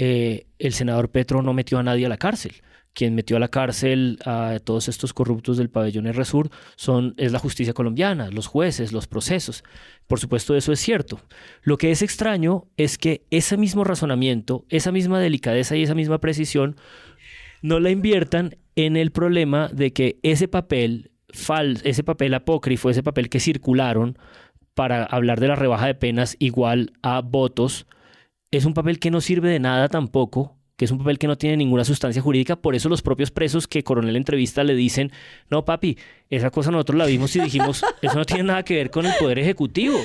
eh, 0.05 0.47
el 0.59 0.73
senador 0.73 1.11
Petro 1.13 1.43
no 1.43 1.53
metió 1.53 1.79
a 1.79 1.85
nadie 1.85 2.07
a 2.07 2.09
la 2.09 2.17
cárcel. 2.17 2.55
Quien 2.93 3.15
metió 3.15 3.37
a 3.37 3.41
la 3.41 3.47
cárcel 3.47 4.19
a 4.27 4.59
todos 4.59 4.89
estos 4.89 5.13
corruptos 5.13 5.59
del 5.59 5.71
pabellón 5.71 6.09
R-Sur 6.09 6.51
son, 6.75 7.15
es 7.19 7.31
la 7.31 7.39
justicia 7.39 7.73
colombiana, 7.73 8.29
los 8.29 8.49
jueces, 8.49 8.93
los 8.93 9.07
procesos. 9.07 9.63
Por 10.09 10.19
supuesto, 10.19 10.57
eso 10.57 10.73
es 10.73 10.81
cierto. 10.81 11.21
Lo 11.63 11.79
que 11.79 11.93
es 11.93 12.03
extraño 12.03 12.67
es 12.77 12.99
que 12.99 13.25
ese 13.31 13.57
mismo 13.57 13.85
razonamiento, 13.85 14.67
esa 14.71 14.91
misma 14.91 15.21
delicadeza 15.21 15.77
y 15.77 15.85
esa 15.85 15.95
misma 15.95 16.19
precisión 16.19 16.75
no 17.63 17.79
la 17.79 17.91
inviertan 17.91 18.57
en 18.75 18.97
el 18.97 19.13
problema 19.13 19.69
de 19.69 19.93
que 19.93 20.19
ese 20.25 20.49
papel 20.49 21.13
fal 21.29 21.79
ese 21.85 22.03
papel 22.03 22.35
apócrifo, 22.35 22.91
ese 22.91 23.05
papel 23.05 23.29
que 23.29 23.39
circularon 23.39 24.19
para 24.75 25.05
hablar 25.05 25.39
de 25.39 25.47
la 25.47 25.55
rebaja 25.55 25.87
de 25.87 25.95
penas 25.95 26.35
igual 26.41 26.93
a 27.03 27.21
votos, 27.21 27.87
es 28.53 28.67
un 28.67 28.75
papel 28.75 28.99
que 28.99 29.11
no 29.11 29.21
sirve 29.21 29.51
de 29.51 29.59
nada 29.59 29.89
tampoco, 29.89 30.57
que 30.77 30.85
es 30.85 30.91
un 30.91 30.99
papel 30.99 31.19
que 31.19 31.27
no 31.27 31.37
tiene 31.37 31.57
ninguna 31.57 31.85
sustancia 31.85 32.21
jurídica, 32.21 32.57
por 32.57 32.75
eso 32.75 32.89
los 32.89 33.03
propios 33.03 33.31
presos 33.31 33.67
que 33.67 33.83
Coronel 33.83 34.15
entrevista 34.15 34.63
le 34.63 34.75
dicen, 34.75 35.11
no 35.51 35.65
papi, 35.65 35.97
esa 36.29 36.51
cosa 36.51 36.71
nosotros 36.71 36.99
la 36.99 37.07
vimos 37.07 37.35
y 37.37 37.41
dijimos, 37.41 37.83
eso 38.03 38.15
no 38.15 38.25
tiene 38.25 38.45
nada 38.45 38.63
que 38.63 38.75
ver 38.75 38.91
con 38.91 39.07
el 39.07 39.13
Poder 39.19 39.39
Ejecutivo. 39.39 39.99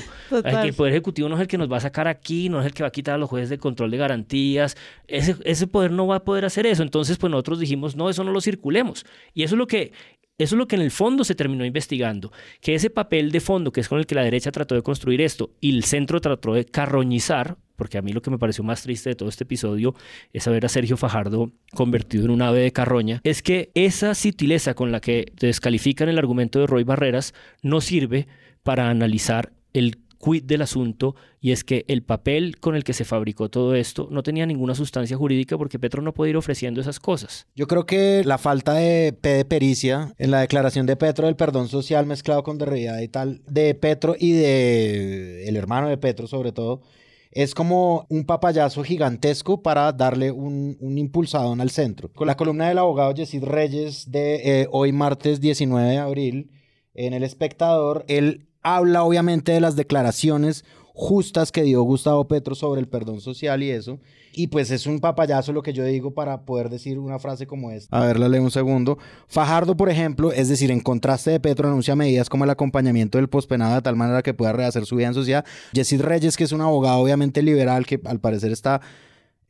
El 0.44 0.74
Poder 0.74 0.92
Ejecutivo 0.92 1.28
no 1.28 1.34
es 1.36 1.42
el 1.42 1.46
que 1.46 1.58
nos 1.58 1.70
va 1.70 1.76
a 1.76 1.80
sacar 1.80 2.08
aquí, 2.08 2.48
no 2.48 2.60
es 2.60 2.66
el 2.66 2.72
que 2.72 2.82
va 2.82 2.88
a 2.88 2.92
quitar 2.92 3.16
a 3.16 3.18
los 3.18 3.28
jueces 3.28 3.50
de 3.50 3.58
control 3.58 3.90
de 3.90 3.96
garantías, 3.98 4.76
ese, 5.06 5.36
ese 5.44 5.66
poder 5.66 5.90
no 5.90 6.06
va 6.06 6.16
a 6.16 6.24
poder 6.24 6.44
hacer 6.44 6.66
eso. 6.66 6.82
Entonces, 6.82 7.18
pues 7.18 7.30
nosotros 7.30 7.58
dijimos, 7.58 7.96
no, 7.96 8.08
eso 8.08 8.24
no 8.24 8.32
lo 8.32 8.40
circulemos. 8.40 9.04
Y 9.34 9.42
eso 9.42 9.56
es 9.56 9.58
lo 9.58 9.66
que 9.66 9.92
eso 10.38 10.54
es 10.54 10.58
lo 10.58 10.68
que 10.68 10.76
en 10.76 10.82
el 10.82 10.92
fondo 10.92 11.24
se 11.24 11.34
terminó 11.34 11.64
investigando, 11.64 12.32
que 12.60 12.74
ese 12.74 12.90
papel 12.90 13.32
de 13.32 13.40
fondo, 13.40 13.72
que 13.72 13.80
es 13.80 13.88
con 13.88 13.98
el 13.98 14.06
que 14.06 14.14
la 14.14 14.22
derecha 14.22 14.52
trató 14.52 14.76
de 14.76 14.82
construir 14.82 15.20
esto 15.20 15.50
y 15.60 15.76
el 15.76 15.84
centro 15.84 16.20
trató 16.20 16.54
de 16.54 16.64
carroñizar, 16.64 17.56
porque 17.74 17.98
a 17.98 18.02
mí 18.02 18.12
lo 18.12 18.22
que 18.22 18.30
me 18.30 18.38
pareció 18.38 18.62
más 18.62 18.82
triste 18.82 19.10
de 19.10 19.16
todo 19.16 19.28
este 19.28 19.44
episodio 19.44 19.94
es 20.32 20.46
ver 20.46 20.64
a 20.64 20.68
Sergio 20.68 20.96
Fajardo 20.96 21.52
convertido 21.74 22.24
en 22.24 22.30
un 22.30 22.42
ave 22.42 22.60
de 22.60 22.72
carroña, 22.72 23.20
es 23.24 23.42
que 23.42 23.70
esa 23.74 24.14
sutileza 24.14 24.74
con 24.74 24.92
la 24.92 25.00
que 25.00 25.32
descalifican 25.40 26.08
el 26.08 26.18
argumento 26.18 26.60
de 26.60 26.66
Roy 26.68 26.84
Barreras 26.84 27.34
no 27.62 27.80
sirve 27.80 28.28
para 28.62 28.90
analizar 28.90 29.52
el 29.72 29.98
quid 30.18 30.44
del 30.44 30.62
asunto 30.62 31.14
y 31.40 31.52
es 31.52 31.64
que 31.64 31.84
el 31.88 32.02
papel 32.02 32.58
con 32.58 32.74
el 32.74 32.84
que 32.84 32.92
se 32.92 33.04
fabricó 33.04 33.48
todo 33.48 33.74
esto 33.74 34.08
no 34.10 34.22
tenía 34.22 34.46
ninguna 34.46 34.74
sustancia 34.74 35.16
jurídica 35.16 35.56
porque 35.56 35.78
Petro 35.78 36.02
no 36.02 36.14
puede 36.14 36.30
ir 36.30 36.36
ofreciendo 36.36 36.80
esas 36.80 37.00
cosas. 37.00 37.46
Yo 37.54 37.66
creo 37.66 37.86
que 37.86 38.22
la 38.24 38.38
falta 38.38 38.74
de, 38.74 39.16
de 39.22 39.44
pericia 39.44 40.14
en 40.18 40.30
la 40.30 40.40
declaración 40.40 40.86
de 40.86 40.96
Petro 40.96 41.26
del 41.26 41.36
perdón 41.36 41.68
social 41.68 42.06
mezclado 42.06 42.42
con 42.42 42.58
de 42.58 43.02
y 43.02 43.08
tal 43.08 43.42
de 43.46 43.74
Petro 43.74 44.16
y 44.18 44.32
de 44.32 45.48
el 45.48 45.56
hermano 45.56 45.88
de 45.88 45.96
Petro 45.96 46.26
sobre 46.26 46.52
todo 46.52 46.82
es 47.30 47.54
como 47.54 48.06
un 48.08 48.24
papayazo 48.24 48.82
gigantesco 48.82 49.62
para 49.62 49.92
darle 49.92 50.30
un, 50.30 50.76
un 50.80 50.98
impulsadón 50.98 51.60
al 51.60 51.70
centro. 51.70 52.10
Con 52.12 52.26
la 52.26 52.36
columna 52.36 52.68
del 52.68 52.78
abogado 52.78 53.12
Yesid 53.12 53.44
Reyes 53.44 54.10
de 54.10 54.62
eh, 54.62 54.68
hoy 54.72 54.92
martes 54.92 55.40
19 55.40 55.90
de 55.90 55.98
abril 55.98 56.50
en 56.94 57.14
El 57.14 57.22
Espectador, 57.22 58.04
él 58.08 58.47
habla 58.62 59.02
obviamente 59.02 59.52
de 59.52 59.60
las 59.60 59.76
declaraciones 59.76 60.64
justas 60.98 61.52
que 61.52 61.62
dio 61.62 61.80
Gustavo 61.82 62.26
Petro 62.26 62.56
sobre 62.56 62.80
el 62.80 62.88
perdón 62.88 63.20
social 63.20 63.62
y 63.62 63.70
eso. 63.70 64.00
Y 64.32 64.48
pues 64.48 64.72
es 64.72 64.84
un 64.84 64.98
papayazo 64.98 65.52
lo 65.52 65.62
que 65.62 65.72
yo 65.72 65.84
digo 65.84 66.12
para 66.12 66.44
poder 66.44 66.70
decir 66.70 66.98
una 66.98 67.20
frase 67.20 67.46
como 67.46 67.70
esta. 67.70 67.96
A 67.96 68.04
ver, 68.04 68.18
la 68.18 68.28
leo 68.28 68.42
un 68.42 68.50
segundo. 68.50 68.98
Fajardo, 69.28 69.76
por 69.76 69.90
ejemplo, 69.90 70.32
es 70.32 70.48
decir, 70.48 70.72
en 70.72 70.80
contraste 70.80 71.30
de 71.30 71.38
Petro, 71.38 71.68
anuncia 71.68 71.94
medidas 71.94 72.28
como 72.28 72.42
el 72.42 72.50
acompañamiento 72.50 73.16
del 73.16 73.28
pospenado 73.28 73.76
de 73.76 73.82
tal 73.82 73.94
manera 73.94 74.22
que 74.22 74.34
pueda 74.34 74.52
rehacer 74.52 74.86
su 74.86 74.96
vida 74.96 75.06
en 75.06 75.14
sociedad. 75.14 75.44
Yesid 75.72 76.00
Reyes, 76.00 76.36
que 76.36 76.44
es 76.44 76.52
un 76.52 76.62
abogado 76.62 76.98
obviamente 76.98 77.42
liberal, 77.42 77.86
que 77.86 78.00
al 78.04 78.18
parecer 78.18 78.50
está 78.50 78.80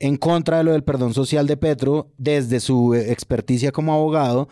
en 0.01 0.17
contra 0.17 0.59
de 0.59 0.65
lo 0.65 0.73
del 0.73 0.85
perdón 0.85 1.15
social 1.15 1.47
de 1.47 1.57
Petro, 1.57 2.11
desde 2.19 2.61
su 2.61 2.95
experticia 2.95 3.73
como 3.73 3.95
abogado, 3.95 4.49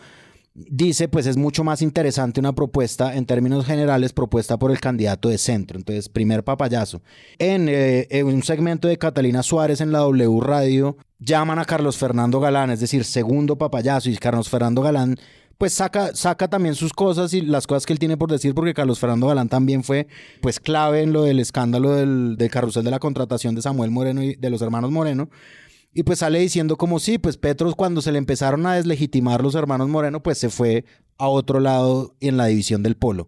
dice, 0.57 1.07
pues 1.07 1.27
es 1.27 1.37
mucho 1.37 1.63
más 1.63 1.81
interesante 1.81 2.39
una 2.39 2.53
propuesta 2.53 3.15
en 3.15 3.25
términos 3.25 3.65
generales 3.65 4.11
propuesta 4.11 4.57
por 4.57 4.71
el 4.71 4.79
candidato 4.79 5.29
de 5.29 5.37
centro. 5.37 5.77
Entonces, 5.77 6.09
primer 6.09 6.43
papayazo. 6.43 7.01
En, 7.37 7.69
eh, 7.69 8.07
en, 8.09 8.25
un 8.25 8.43
segmento 8.43 8.87
de 8.87 8.97
Catalina 8.97 9.43
Suárez 9.43 9.81
en 9.81 9.91
la 9.91 9.99
W 9.99 10.39
Radio, 10.41 10.97
llaman 11.19 11.59
a 11.59 11.65
Carlos 11.65 11.97
Fernando 11.97 12.39
Galán, 12.39 12.71
es 12.71 12.79
decir, 12.79 13.05
segundo 13.05 13.57
papayazo, 13.57 14.09
y 14.09 14.17
Carlos 14.17 14.49
Fernando 14.49 14.81
Galán 14.81 15.17
pues 15.57 15.73
saca, 15.73 16.13
saca 16.13 16.47
también 16.47 16.75
sus 16.75 16.93
cosas 16.93 17.33
y 17.33 17.41
las 17.41 17.65
cosas 17.65 17.87
que 17.87 17.93
él 17.93 17.97
tiene 17.97 18.15
por 18.15 18.29
decir, 18.29 18.53
porque 18.53 18.75
Carlos 18.75 18.99
Fernando 18.99 19.25
Galán 19.27 19.49
también 19.49 19.83
fue 19.83 20.07
pues 20.39 20.59
clave 20.59 21.01
en 21.01 21.13
lo 21.13 21.23
del 21.23 21.39
escándalo 21.39 21.93
del, 21.93 22.35
del 22.37 22.51
carrusel 22.51 22.83
de 22.83 22.91
la 22.91 22.99
contratación 22.99 23.55
de 23.55 23.63
Samuel 23.63 23.89
Moreno 23.89 24.21
y 24.21 24.35
de 24.35 24.49
los 24.51 24.61
hermanos 24.61 24.91
Moreno. 24.91 25.29
Y 25.97 26.03
pues 26.03 26.19
sale 26.19 26.37
diciendo 26.37 26.77
como 26.77 26.99
sí, 26.99 27.17
pues 27.17 27.37
Petro 27.37 27.73
cuando 27.73 28.03
se 28.03 28.11
le 28.11 28.19
empezaron 28.19 28.67
a 28.67 28.75
deslegitimar 28.75 29.41
los 29.41 29.55
hermanos 29.55 29.89
Moreno, 29.89 30.21
pues 30.21 30.37
se 30.37 30.51
fue 30.51 30.85
a 31.17 31.27
otro 31.27 31.59
lado 31.59 32.13
en 32.19 32.37
la 32.37 32.45
división 32.45 32.83
del 32.83 32.95
polo. 32.95 33.27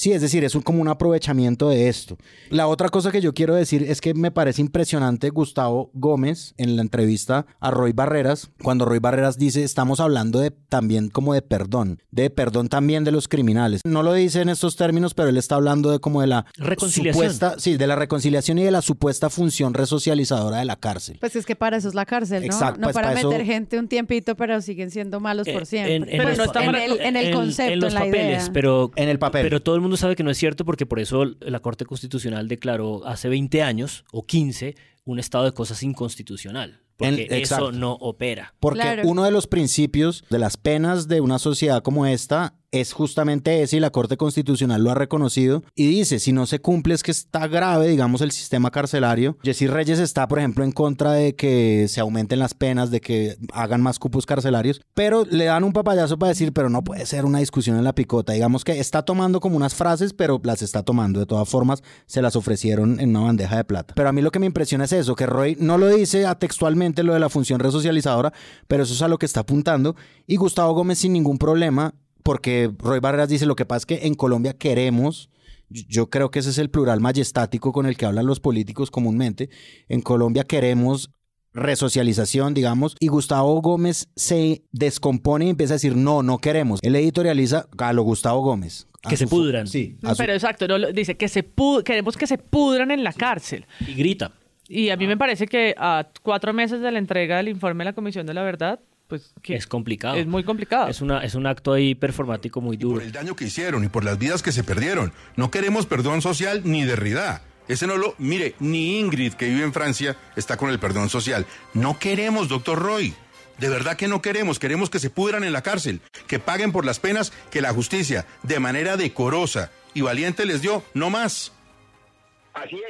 Sí, 0.00 0.12
es 0.12 0.22
decir, 0.22 0.44
es 0.44 0.54
como 0.64 0.80
un 0.80 0.88
aprovechamiento 0.88 1.68
de 1.68 1.90
esto. 1.90 2.16
La 2.48 2.68
otra 2.68 2.88
cosa 2.88 3.12
que 3.12 3.20
yo 3.20 3.34
quiero 3.34 3.54
decir 3.54 3.82
es 3.82 4.00
que 4.00 4.14
me 4.14 4.30
parece 4.30 4.62
impresionante 4.62 5.28
Gustavo 5.28 5.90
Gómez 5.92 6.54
en 6.56 6.74
la 6.76 6.80
entrevista 6.80 7.44
a 7.60 7.70
Roy 7.70 7.92
Barreras, 7.92 8.50
cuando 8.62 8.86
Roy 8.86 8.98
Barreras 8.98 9.36
dice, 9.36 9.62
estamos 9.62 10.00
hablando 10.00 10.40
de 10.40 10.52
también 10.52 11.10
como 11.10 11.34
de 11.34 11.42
perdón, 11.42 12.00
de 12.12 12.30
perdón 12.30 12.70
también 12.70 13.04
de 13.04 13.12
los 13.12 13.28
criminales. 13.28 13.82
No 13.84 14.02
lo 14.02 14.14
dice 14.14 14.40
en 14.40 14.48
estos 14.48 14.74
términos, 14.76 15.12
pero 15.12 15.28
él 15.28 15.36
está 15.36 15.56
hablando 15.56 15.90
de 15.90 15.98
como 15.98 16.22
de 16.22 16.28
la 16.28 16.46
supuesta, 16.88 17.56
sí, 17.58 17.76
de 17.76 17.86
la 17.86 17.94
reconciliación 17.94 18.58
y 18.58 18.62
de 18.62 18.70
la 18.70 18.80
supuesta 18.80 19.28
función 19.28 19.74
resocializadora 19.74 20.56
de 20.60 20.64
la 20.64 20.76
cárcel. 20.76 21.18
Pues 21.20 21.36
es 21.36 21.44
que 21.44 21.56
para 21.56 21.76
eso 21.76 21.88
es 21.88 21.94
la 21.94 22.06
cárcel, 22.06 22.40
¿no? 22.40 22.46
Exacto, 22.46 22.80
no 22.80 22.84
pues 22.86 22.94
para, 22.94 23.08
para 23.08 23.22
meter 23.22 23.42
eso... 23.42 23.52
gente 23.52 23.78
un 23.78 23.86
tiempito, 23.86 24.34
pero 24.34 24.62
siguen 24.62 24.90
siendo 24.90 25.20
malos 25.20 25.46
por 25.46 25.64
Eh, 25.64 25.66
siempre. 25.66 25.96
en- 25.96 26.02
en 26.04 26.08
pero 26.16 26.28
los- 26.30 26.38
no 26.38 26.44
está 26.44 26.64
en- 26.64 26.74
en, 26.74 26.90
el, 26.92 27.00
en 27.02 27.16
el 27.16 27.34
concepto, 27.34 27.72
en 27.74 27.80
los 27.80 27.92
la 27.92 28.00
papeles, 28.00 28.42
idea. 28.44 28.50
pero 28.54 28.90
en 28.96 29.08
el 29.10 29.18
papel. 29.18 29.42
Pero 29.42 29.60
todo 29.60 29.74
el 29.74 29.80
mundo 29.82 29.89
sabe 29.96 30.16
que 30.16 30.22
no 30.22 30.30
es 30.30 30.38
cierto 30.38 30.64
porque 30.64 30.86
por 30.86 31.00
eso 31.00 31.24
la 31.40 31.60
Corte 31.60 31.84
Constitucional 31.84 32.48
declaró 32.48 33.06
hace 33.06 33.28
20 33.28 33.62
años 33.62 34.04
o 34.12 34.26
15 34.26 34.74
un 35.04 35.18
estado 35.18 35.44
de 35.44 35.52
cosas 35.52 35.82
inconstitucional, 35.82 36.80
porque 36.96 37.26
En- 37.30 37.42
eso 37.42 37.72
no 37.72 37.92
opera. 37.94 38.54
Porque 38.60 39.02
uno 39.04 39.24
de 39.24 39.30
los 39.30 39.46
principios 39.46 40.24
de 40.30 40.38
las 40.38 40.56
penas 40.56 41.08
de 41.08 41.20
una 41.20 41.38
sociedad 41.38 41.82
como 41.82 42.06
esta 42.06 42.54
es 42.72 42.92
justamente 42.92 43.62
ese 43.62 43.76
y 43.76 43.80
la 43.80 43.90
Corte 43.90 44.16
Constitucional 44.16 44.82
lo 44.82 44.90
ha 44.90 44.94
reconocido 44.94 45.62
y 45.74 45.88
dice, 45.88 46.18
si 46.18 46.32
no 46.32 46.46
se 46.46 46.60
cumple 46.60 46.94
es 46.94 47.02
que 47.02 47.10
está 47.10 47.46
grave, 47.48 47.88
digamos, 47.88 48.20
el 48.20 48.30
sistema 48.30 48.70
carcelario. 48.70 49.36
Jessy 49.42 49.66
Reyes 49.66 49.98
está, 49.98 50.28
por 50.28 50.38
ejemplo, 50.38 50.64
en 50.64 50.72
contra 50.72 51.12
de 51.12 51.34
que 51.34 51.86
se 51.88 52.00
aumenten 52.00 52.38
las 52.38 52.54
penas, 52.54 52.90
de 52.90 53.00
que 53.00 53.36
hagan 53.52 53.80
más 53.80 53.98
cupos 53.98 54.26
carcelarios, 54.26 54.80
pero 54.94 55.24
le 55.24 55.46
dan 55.46 55.64
un 55.64 55.72
papayazo 55.72 56.18
para 56.18 56.30
decir, 56.30 56.52
pero 56.52 56.68
no 56.68 56.82
puede 56.82 57.06
ser 57.06 57.24
una 57.24 57.38
discusión 57.38 57.76
en 57.76 57.84
la 57.84 57.94
picota. 57.94 58.32
Digamos 58.32 58.64
que 58.64 58.78
está 58.78 59.02
tomando 59.02 59.40
como 59.40 59.56
unas 59.56 59.74
frases, 59.74 60.12
pero 60.12 60.40
las 60.44 60.62
está 60.62 60.82
tomando. 60.82 61.20
De 61.20 61.26
todas 61.26 61.48
formas, 61.48 61.82
se 62.06 62.22
las 62.22 62.36
ofrecieron 62.36 63.00
en 63.00 63.10
una 63.10 63.26
bandeja 63.26 63.56
de 63.56 63.64
plata. 63.64 63.94
Pero 63.94 64.08
a 64.08 64.12
mí 64.12 64.22
lo 64.22 64.30
que 64.30 64.38
me 64.38 64.46
impresiona 64.46 64.84
es 64.84 64.92
eso, 64.92 65.16
que 65.16 65.26
Roy 65.26 65.56
no 65.58 65.78
lo 65.78 65.88
dice 65.88 66.26
textualmente 66.38 67.02
lo 67.02 67.14
de 67.14 67.20
la 67.20 67.28
función 67.28 67.60
resocializadora, 67.60 68.32
pero 68.68 68.84
eso 68.84 68.94
es 68.94 69.02
a 69.02 69.08
lo 69.08 69.18
que 69.18 69.26
está 69.26 69.40
apuntando. 69.40 69.96
Y 70.26 70.36
Gustavo 70.36 70.72
Gómez 70.72 70.98
sin 70.98 71.12
ningún 71.12 71.38
problema 71.38 71.94
porque 72.22 72.70
Roy 72.78 73.00
Barreras 73.00 73.28
dice, 73.28 73.46
lo 73.46 73.56
que 73.56 73.66
pasa 73.66 73.78
es 73.78 73.86
que 73.86 74.06
en 74.06 74.14
Colombia 74.14 74.54
queremos, 74.54 75.30
yo 75.68 76.10
creo 76.10 76.30
que 76.30 76.40
ese 76.40 76.50
es 76.50 76.58
el 76.58 76.70
plural 76.70 77.00
majestático 77.00 77.72
con 77.72 77.86
el 77.86 77.96
que 77.96 78.06
hablan 78.06 78.26
los 78.26 78.40
políticos 78.40 78.90
comúnmente, 78.90 79.50
en 79.88 80.00
Colombia 80.00 80.44
queremos 80.44 81.10
resocialización, 81.52 82.54
digamos, 82.54 82.96
y 83.00 83.08
Gustavo 83.08 83.60
Gómez 83.60 84.08
se 84.14 84.62
descompone 84.72 85.46
y 85.46 85.50
empieza 85.50 85.74
a 85.74 85.76
decir, 85.76 85.96
no, 85.96 86.22
no 86.22 86.38
queremos. 86.38 86.80
Él 86.82 86.94
editorializa 86.96 87.66
a 87.76 87.92
lo 87.92 88.02
Gustavo 88.02 88.40
Gómez. 88.42 88.86
Que 89.08 89.16
se 89.16 89.26
pudran. 89.26 89.66
Sí. 89.66 89.96
Pero 90.16 90.32
exacto, 90.32 90.66
dice 90.92 91.16
que 91.16 91.28
se 91.28 91.44
queremos 91.84 92.16
que 92.16 92.26
se 92.26 92.38
pudran 92.38 92.90
en 92.90 93.02
la 93.02 93.12
cárcel. 93.12 93.66
Y 93.80 93.94
grita. 93.94 94.32
Y 94.68 94.90
a 94.90 94.96
mí 94.96 95.06
me 95.06 95.16
parece 95.16 95.46
que 95.46 95.74
a 95.78 96.06
cuatro 96.22 96.52
meses 96.52 96.80
de 96.80 96.92
la 96.92 96.98
entrega 96.98 97.38
del 97.38 97.48
informe 97.48 97.82
de 97.82 97.90
la 97.90 97.94
Comisión 97.94 98.26
de 98.26 98.34
la 98.34 98.42
Verdad, 98.42 98.78
pues 99.10 99.34
es 99.42 99.66
complicado. 99.66 100.14
Es 100.14 100.26
muy 100.26 100.44
complicado. 100.44 100.88
Es, 100.88 101.02
una, 101.02 101.22
es 101.22 101.34
un 101.34 101.46
acto 101.46 101.74
ahí 101.74 101.94
performático 101.94 102.62
muy 102.62 102.78
duro. 102.78 102.94
por 102.94 103.02
el 103.02 103.12
daño 103.12 103.36
que 103.36 103.44
hicieron 103.44 103.84
y 103.84 103.88
por 103.88 104.04
las 104.04 104.18
vidas 104.18 104.42
que 104.42 104.52
se 104.52 104.64
perdieron. 104.64 105.12
No 105.36 105.50
queremos 105.50 105.84
perdón 105.84 106.22
social 106.22 106.62
ni 106.64 106.82
de 106.82 106.90
Derrida. 106.90 107.42
Ese 107.68 107.86
no 107.86 107.96
lo. 107.96 108.14
Mire, 108.18 108.54
ni 108.60 108.98
Ingrid, 108.98 109.34
que 109.34 109.48
vive 109.48 109.62
en 109.62 109.72
Francia, 109.72 110.16
está 110.36 110.56
con 110.56 110.70
el 110.70 110.78
perdón 110.78 111.08
social. 111.08 111.44
No 111.74 111.98
queremos, 111.98 112.48
doctor 112.48 112.78
Roy. 112.78 113.14
De 113.58 113.68
verdad 113.68 113.96
que 113.96 114.08
no 114.08 114.22
queremos. 114.22 114.58
Queremos 114.58 114.88
que 114.88 114.98
se 114.98 115.10
pudran 115.10 115.44
en 115.44 115.52
la 115.52 115.62
cárcel, 115.62 116.00
que 116.26 116.38
paguen 116.38 116.72
por 116.72 116.84
las 116.84 116.98
penas 116.98 117.32
que 117.50 117.60
la 117.60 117.74
justicia, 117.74 118.26
de 118.42 118.58
manera 118.58 118.96
decorosa 118.96 119.70
y 119.92 120.00
valiente, 120.00 120.46
les 120.46 120.62
dio, 120.62 120.82
no 120.94 121.10
más. 121.10 121.52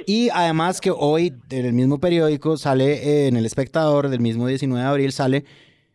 Y 0.06 0.30
además 0.30 0.80
que 0.80 0.90
hoy 0.90 1.34
en 1.50 1.66
el 1.66 1.72
mismo 1.72 1.98
periódico 1.98 2.56
sale, 2.56 2.92
eh, 2.92 3.28
en 3.28 3.36
El 3.36 3.46
Espectador, 3.46 4.08
del 4.08 4.20
mismo 4.20 4.46
19 4.46 4.82
de 4.82 4.88
abril, 4.88 5.12
sale 5.12 5.44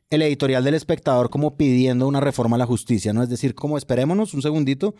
el 0.09 0.21
editorial 0.21 0.63
del 0.63 0.75
espectador 0.75 1.29
como 1.29 1.57
pidiendo 1.57 2.07
una 2.07 2.19
reforma 2.19 2.55
a 2.55 2.59
la 2.59 2.65
justicia, 2.65 3.13
¿no? 3.13 3.23
Es 3.23 3.29
decir, 3.29 3.55
como 3.55 3.77
esperémonos 3.77 4.33
un 4.33 4.41
segundito, 4.41 4.95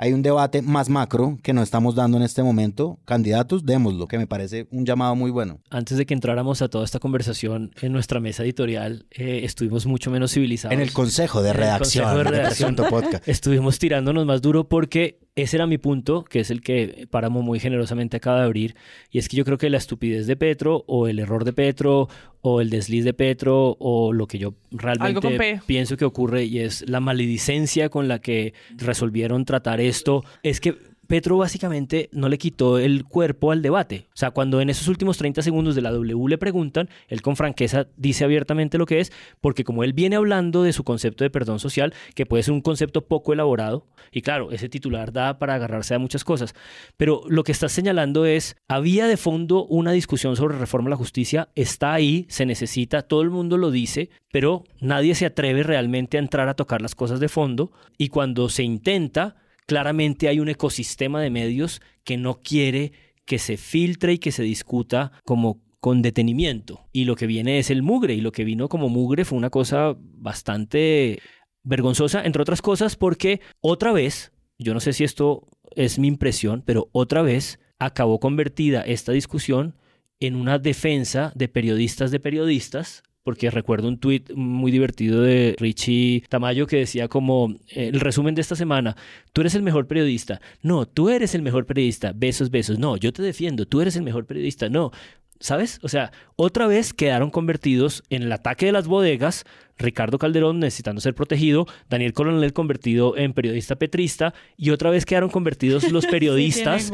hay 0.00 0.12
un 0.12 0.22
debate 0.22 0.62
más 0.62 0.88
macro 0.88 1.38
que 1.42 1.52
no 1.52 1.60
estamos 1.60 1.96
dando 1.96 2.16
en 2.16 2.22
este 2.22 2.44
momento. 2.44 3.00
Candidatos, 3.04 3.66
démoslo, 3.66 4.06
que 4.06 4.16
me 4.16 4.28
parece 4.28 4.68
un 4.70 4.86
llamado 4.86 5.16
muy 5.16 5.32
bueno. 5.32 5.58
Antes 5.70 5.98
de 5.98 6.06
que 6.06 6.14
entráramos 6.14 6.62
a 6.62 6.68
toda 6.68 6.84
esta 6.84 7.00
conversación 7.00 7.72
en 7.80 7.92
nuestra 7.92 8.20
mesa 8.20 8.44
editorial, 8.44 9.06
eh, 9.10 9.40
estuvimos 9.42 9.86
mucho 9.86 10.12
menos 10.12 10.32
civilizados. 10.32 10.72
En 10.72 10.80
el 10.80 10.92
consejo 10.92 11.42
de 11.42 11.52
redacción. 11.52 12.04
consejo 12.04 12.18
de 12.18 12.38
redacción. 12.38 12.76
podcast. 12.76 13.26
Estuvimos 13.28 13.80
tirándonos 13.80 14.24
más 14.24 14.40
duro 14.40 14.68
porque 14.68 15.18
ese 15.42 15.56
era 15.56 15.66
mi 15.66 15.78
punto, 15.78 16.24
que 16.24 16.40
es 16.40 16.50
el 16.50 16.60
que 16.60 17.06
Páramo 17.10 17.42
muy 17.42 17.60
generosamente 17.60 18.16
acaba 18.16 18.40
de 18.40 18.44
abrir, 18.44 18.76
y 19.10 19.18
es 19.18 19.28
que 19.28 19.36
yo 19.36 19.44
creo 19.44 19.58
que 19.58 19.70
la 19.70 19.78
estupidez 19.78 20.26
de 20.26 20.36
Petro, 20.36 20.84
o 20.86 21.08
el 21.08 21.18
error 21.18 21.44
de 21.44 21.52
Petro, 21.52 22.08
o 22.40 22.60
el 22.60 22.70
desliz 22.70 23.04
de 23.04 23.14
Petro, 23.14 23.76
o 23.78 24.12
lo 24.12 24.26
que 24.26 24.38
yo 24.38 24.54
realmente 24.70 25.60
pienso 25.66 25.96
que 25.96 26.04
ocurre, 26.04 26.44
y 26.44 26.60
es 26.60 26.88
la 26.88 27.00
maledicencia 27.00 27.88
con 27.88 28.08
la 28.08 28.20
que 28.20 28.54
resolvieron 28.76 29.44
tratar 29.44 29.80
esto, 29.80 30.24
es 30.42 30.60
que 30.60 30.76
Petro 31.08 31.38
básicamente 31.38 32.10
no 32.12 32.28
le 32.28 32.36
quitó 32.36 32.78
el 32.78 33.04
cuerpo 33.04 33.50
al 33.50 33.62
debate. 33.62 34.08
O 34.10 34.16
sea, 34.16 34.30
cuando 34.30 34.60
en 34.60 34.68
esos 34.68 34.88
últimos 34.88 35.16
30 35.16 35.40
segundos 35.40 35.74
de 35.74 35.80
la 35.80 35.90
W 35.90 36.28
le 36.28 36.36
preguntan, 36.36 36.90
él 37.08 37.22
con 37.22 37.34
franqueza 37.34 37.86
dice 37.96 38.24
abiertamente 38.24 38.76
lo 38.76 38.84
que 38.84 39.00
es, 39.00 39.10
porque 39.40 39.64
como 39.64 39.84
él 39.84 39.94
viene 39.94 40.16
hablando 40.16 40.62
de 40.62 40.74
su 40.74 40.84
concepto 40.84 41.24
de 41.24 41.30
perdón 41.30 41.60
social, 41.60 41.94
que 42.14 42.26
puede 42.26 42.42
ser 42.42 42.52
un 42.52 42.60
concepto 42.60 43.06
poco 43.06 43.32
elaborado, 43.32 43.86
y 44.12 44.20
claro, 44.20 44.52
ese 44.52 44.68
titular 44.68 45.10
da 45.10 45.38
para 45.38 45.54
agarrarse 45.54 45.94
a 45.94 45.98
muchas 45.98 46.24
cosas, 46.24 46.54
pero 46.98 47.22
lo 47.26 47.42
que 47.42 47.52
está 47.52 47.70
señalando 47.70 48.26
es, 48.26 48.56
había 48.68 49.06
de 49.06 49.16
fondo 49.16 49.64
una 49.64 49.92
discusión 49.92 50.36
sobre 50.36 50.58
reforma 50.58 50.88
a 50.88 50.90
la 50.90 50.96
justicia, 50.96 51.48
está 51.54 51.94
ahí, 51.94 52.26
se 52.28 52.44
necesita, 52.44 53.00
todo 53.00 53.22
el 53.22 53.30
mundo 53.30 53.56
lo 53.56 53.70
dice, 53.70 54.10
pero 54.30 54.64
nadie 54.78 55.14
se 55.14 55.24
atreve 55.24 55.62
realmente 55.62 56.18
a 56.18 56.20
entrar 56.20 56.50
a 56.50 56.54
tocar 56.54 56.82
las 56.82 56.94
cosas 56.94 57.18
de 57.18 57.30
fondo, 57.30 57.72
y 57.96 58.08
cuando 58.08 58.50
se 58.50 58.62
intenta, 58.62 59.36
claramente 59.68 60.28
hay 60.28 60.40
un 60.40 60.48
ecosistema 60.48 61.20
de 61.20 61.28
medios 61.28 61.82
que 62.02 62.16
no 62.16 62.40
quiere 62.40 62.92
que 63.26 63.38
se 63.38 63.58
filtre 63.58 64.14
y 64.14 64.18
que 64.18 64.32
se 64.32 64.42
discuta 64.42 65.12
como 65.26 65.60
con 65.78 66.00
detenimiento. 66.00 66.88
Y 66.90 67.04
lo 67.04 67.16
que 67.16 67.26
viene 67.26 67.58
es 67.58 67.70
el 67.70 67.82
mugre, 67.82 68.14
y 68.14 68.22
lo 68.22 68.32
que 68.32 68.44
vino 68.44 68.70
como 68.70 68.88
mugre 68.88 69.26
fue 69.26 69.36
una 69.36 69.50
cosa 69.50 69.94
bastante 69.98 71.20
vergonzosa, 71.62 72.24
entre 72.24 72.40
otras 72.40 72.62
cosas, 72.62 72.96
porque 72.96 73.42
otra 73.60 73.92
vez, 73.92 74.32
yo 74.58 74.72
no 74.72 74.80
sé 74.80 74.94
si 74.94 75.04
esto 75.04 75.46
es 75.76 75.98
mi 75.98 76.08
impresión, 76.08 76.62
pero 76.64 76.88
otra 76.92 77.20
vez 77.20 77.60
acabó 77.78 78.20
convertida 78.20 78.80
esta 78.80 79.12
discusión 79.12 79.76
en 80.18 80.34
una 80.34 80.58
defensa 80.58 81.30
de 81.34 81.48
periodistas 81.48 82.10
de 82.10 82.20
periodistas 82.20 83.02
porque 83.22 83.50
recuerdo 83.50 83.88
un 83.88 83.98
tuit 83.98 84.32
muy 84.32 84.72
divertido 84.72 85.22
de 85.22 85.54
Richie 85.58 86.24
Tamayo 86.28 86.66
que 86.66 86.78
decía 86.78 87.08
como 87.08 87.56
eh, 87.68 87.88
el 87.92 88.00
resumen 88.00 88.34
de 88.34 88.40
esta 88.40 88.56
semana, 88.56 88.96
tú 89.32 89.42
eres 89.42 89.54
el 89.54 89.62
mejor 89.62 89.86
periodista, 89.86 90.40
no, 90.62 90.86
tú 90.86 91.08
eres 91.10 91.34
el 91.34 91.42
mejor 91.42 91.66
periodista, 91.66 92.12
besos, 92.14 92.50
besos, 92.50 92.78
no, 92.78 92.96
yo 92.96 93.12
te 93.12 93.22
defiendo, 93.22 93.66
tú 93.66 93.80
eres 93.80 93.96
el 93.96 94.02
mejor 94.02 94.24
periodista, 94.24 94.68
no, 94.68 94.92
¿sabes? 95.40 95.78
O 95.82 95.88
sea, 95.88 96.12
otra 96.36 96.66
vez 96.66 96.92
quedaron 96.92 97.30
convertidos 97.30 98.02
en 98.10 98.22
el 98.22 98.32
ataque 98.32 98.66
de 98.66 98.72
las 98.72 98.86
bodegas, 98.86 99.44
Ricardo 99.76 100.18
Calderón 100.18 100.58
necesitando 100.58 101.00
ser 101.00 101.14
protegido, 101.14 101.66
Daniel 101.88 102.12
Coronel 102.12 102.52
convertido 102.52 103.16
en 103.16 103.32
periodista 103.32 103.76
petrista, 103.76 104.34
y 104.56 104.70
otra 104.70 104.90
vez 104.90 105.06
quedaron 105.06 105.30
convertidos 105.30 105.90
los 105.92 106.06
periodistas 106.10 106.90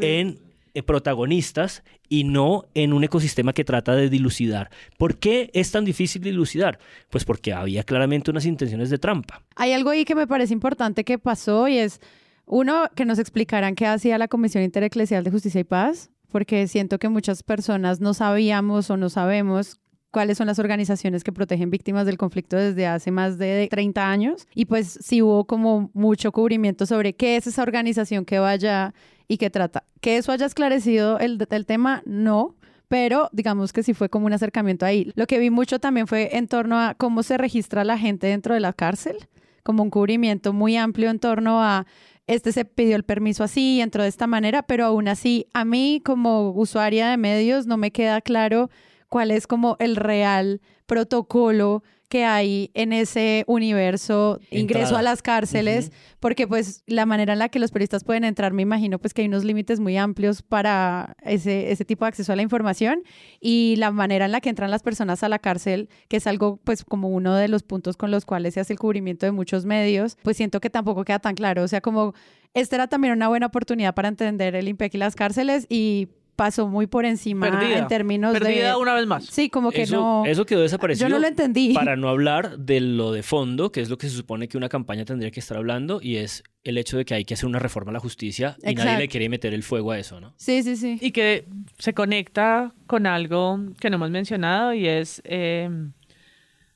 en 0.00 0.38
protagonistas 0.80 1.82
y 2.08 2.24
no 2.24 2.64
en 2.74 2.92
un 2.92 3.04
ecosistema 3.04 3.52
que 3.52 3.64
trata 3.64 3.94
de 3.94 4.08
dilucidar. 4.08 4.70
¿Por 4.96 5.18
qué 5.18 5.50
es 5.52 5.70
tan 5.70 5.84
difícil 5.84 6.22
dilucidar? 6.22 6.78
Pues 7.10 7.24
porque 7.24 7.52
había 7.52 7.84
claramente 7.84 8.30
unas 8.30 8.46
intenciones 8.46 8.88
de 8.88 8.98
trampa. 8.98 9.42
Hay 9.56 9.72
algo 9.72 9.90
ahí 9.90 10.04
que 10.04 10.14
me 10.14 10.26
parece 10.26 10.54
importante 10.54 11.04
que 11.04 11.18
pasó 11.18 11.68
y 11.68 11.78
es, 11.78 12.00
uno, 12.46 12.84
que 12.94 13.04
nos 13.04 13.18
explicaran 13.18 13.74
qué 13.74 13.86
hacía 13.86 14.16
la 14.16 14.28
Comisión 14.28 14.64
Intereclesial 14.64 15.24
de 15.24 15.30
Justicia 15.30 15.60
y 15.60 15.64
Paz, 15.64 16.10
porque 16.30 16.66
siento 16.68 16.98
que 16.98 17.08
muchas 17.10 17.42
personas 17.42 18.00
no 18.00 18.14
sabíamos 18.14 18.88
o 18.88 18.96
no 18.96 19.10
sabemos 19.10 19.78
cuáles 20.12 20.38
son 20.38 20.46
las 20.46 20.58
organizaciones 20.58 21.24
que 21.24 21.32
protegen 21.32 21.70
víctimas 21.70 22.06
del 22.06 22.18
conflicto 22.18 22.56
desde 22.56 22.86
hace 22.86 23.10
más 23.10 23.38
de 23.38 23.66
30 23.68 24.08
años. 24.08 24.46
Y 24.54 24.66
pues 24.66 24.98
sí 25.02 25.22
hubo 25.22 25.46
como 25.46 25.90
mucho 25.94 26.30
cubrimiento 26.30 26.86
sobre 26.86 27.14
qué 27.14 27.36
es 27.36 27.46
esa 27.48 27.62
organización 27.62 28.24
que 28.24 28.38
vaya 28.38 28.94
y 29.32 29.38
que 29.38 29.48
trata. 29.48 29.84
Que 30.02 30.18
eso 30.18 30.30
haya 30.30 30.44
esclarecido 30.44 31.18
el, 31.18 31.42
el 31.50 31.64
tema, 31.64 32.02
no, 32.04 32.54
pero 32.88 33.30
digamos 33.32 33.72
que 33.72 33.82
sí 33.82 33.94
fue 33.94 34.10
como 34.10 34.26
un 34.26 34.34
acercamiento 34.34 34.84
ahí. 34.84 35.10
Lo 35.14 35.26
que 35.26 35.38
vi 35.38 35.48
mucho 35.48 35.78
también 35.78 36.06
fue 36.06 36.36
en 36.36 36.48
torno 36.48 36.78
a 36.78 36.92
cómo 36.92 37.22
se 37.22 37.38
registra 37.38 37.82
la 37.82 37.96
gente 37.96 38.26
dentro 38.26 38.52
de 38.52 38.60
la 38.60 38.74
cárcel, 38.74 39.16
como 39.62 39.82
un 39.82 39.88
cubrimiento 39.88 40.52
muy 40.52 40.76
amplio 40.76 41.08
en 41.08 41.18
torno 41.18 41.62
a 41.62 41.86
este 42.26 42.52
se 42.52 42.66
pidió 42.66 42.94
el 42.94 43.04
permiso 43.04 43.42
así, 43.42 43.80
entró 43.80 44.02
de 44.02 44.10
esta 44.10 44.26
manera, 44.26 44.62
pero 44.64 44.84
aún 44.84 45.08
así 45.08 45.46
a 45.54 45.64
mí 45.64 46.02
como 46.04 46.50
usuaria 46.50 47.08
de 47.08 47.16
medios 47.16 47.66
no 47.66 47.78
me 47.78 47.90
queda 47.90 48.20
claro 48.20 48.68
cuál 49.08 49.30
es 49.30 49.46
como 49.46 49.76
el 49.80 49.96
real 49.96 50.60
protocolo 50.84 51.82
que 52.12 52.26
hay 52.26 52.70
en 52.74 52.92
ese 52.92 53.42
universo, 53.46 54.38
ingreso 54.50 54.98
a 54.98 55.02
las 55.02 55.22
cárceles, 55.22 55.92
porque 56.20 56.46
pues 56.46 56.82
la 56.86 57.06
manera 57.06 57.32
en 57.32 57.38
la 57.38 57.48
que 57.48 57.58
los 57.58 57.70
periodistas 57.70 58.04
pueden 58.04 58.24
entrar, 58.24 58.52
me 58.52 58.60
imagino 58.60 58.98
pues 58.98 59.14
que 59.14 59.22
hay 59.22 59.28
unos 59.28 59.44
límites 59.44 59.80
muy 59.80 59.96
amplios 59.96 60.42
para 60.42 61.16
ese, 61.22 61.72
ese 61.72 61.86
tipo 61.86 62.04
de 62.04 62.10
acceso 62.10 62.30
a 62.30 62.36
la 62.36 62.42
información 62.42 63.02
y 63.40 63.76
la 63.78 63.92
manera 63.92 64.26
en 64.26 64.32
la 64.32 64.42
que 64.42 64.50
entran 64.50 64.70
las 64.70 64.82
personas 64.82 65.22
a 65.22 65.30
la 65.30 65.38
cárcel, 65.38 65.88
que 66.08 66.18
es 66.18 66.26
algo 66.26 66.60
pues 66.62 66.84
como 66.84 67.08
uno 67.08 67.34
de 67.34 67.48
los 67.48 67.62
puntos 67.62 67.96
con 67.96 68.10
los 68.10 68.26
cuales 68.26 68.52
se 68.52 68.60
hace 68.60 68.74
el 68.74 68.78
cubrimiento 68.78 69.24
de 69.24 69.32
muchos 69.32 69.64
medios, 69.64 70.18
pues 70.22 70.36
siento 70.36 70.60
que 70.60 70.68
tampoco 70.68 71.06
queda 71.06 71.18
tan 71.18 71.34
claro, 71.34 71.62
o 71.62 71.68
sea, 71.68 71.80
como 71.80 72.12
esta 72.52 72.76
era 72.76 72.88
también 72.88 73.14
una 73.14 73.28
buena 73.28 73.46
oportunidad 73.46 73.94
para 73.94 74.08
entender 74.08 74.54
el 74.54 74.68
IMPEC 74.68 74.96
y 74.96 74.98
las 74.98 75.16
cárceles 75.16 75.64
y 75.70 76.08
pasó 76.42 76.66
muy 76.66 76.88
por 76.88 77.04
encima 77.04 77.46
en 77.46 77.86
términos 77.86 78.32
Perdida 78.32 78.76
una 78.76 78.94
vez 78.94 79.06
más. 79.06 79.26
Sí, 79.26 79.48
como 79.48 79.70
que 79.70 79.86
no... 79.86 80.24
Eso 80.26 80.44
quedó 80.44 80.62
desaparecido. 80.62 81.08
Yo 81.08 81.14
no 81.14 81.20
lo 81.20 81.28
entendí. 81.28 81.72
Para 81.74 81.94
no 81.94 82.08
hablar 82.08 82.58
de 82.58 82.80
lo 82.80 83.12
de 83.12 83.22
fondo, 83.22 83.70
que 83.70 83.80
es 83.80 83.88
lo 83.88 83.96
que 83.96 84.08
se 84.08 84.16
supone 84.16 84.48
que 84.48 84.56
una 84.56 84.68
campaña 84.68 85.04
tendría 85.04 85.30
que 85.30 85.38
estar 85.38 85.56
hablando, 85.56 86.00
y 86.02 86.16
es 86.16 86.42
el 86.64 86.78
hecho 86.78 86.96
de 86.96 87.04
que 87.04 87.14
hay 87.14 87.24
que 87.24 87.34
hacer 87.34 87.46
una 87.46 87.60
reforma 87.60 87.90
a 87.90 87.92
la 87.92 88.00
justicia 88.00 88.56
y 88.60 88.74
nadie 88.74 88.98
le 88.98 89.06
quiere 89.06 89.28
meter 89.28 89.54
el 89.54 89.62
fuego 89.62 89.92
a 89.92 90.00
eso, 90.00 90.20
¿no? 90.20 90.34
Sí, 90.36 90.64
sí, 90.64 90.74
sí. 90.74 90.98
Y 91.00 91.12
que 91.12 91.46
se 91.78 91.94
conecta 91.94 92.74
con 92.88 93.06
algo 93.06 93.60
que 93.78 93.88
no 93.88 93.94
hemos 93.94 94.10
mencionado 94.10 94.74
y 94.74 94.88
es 94.88 95.22
eh, 95.24 95.70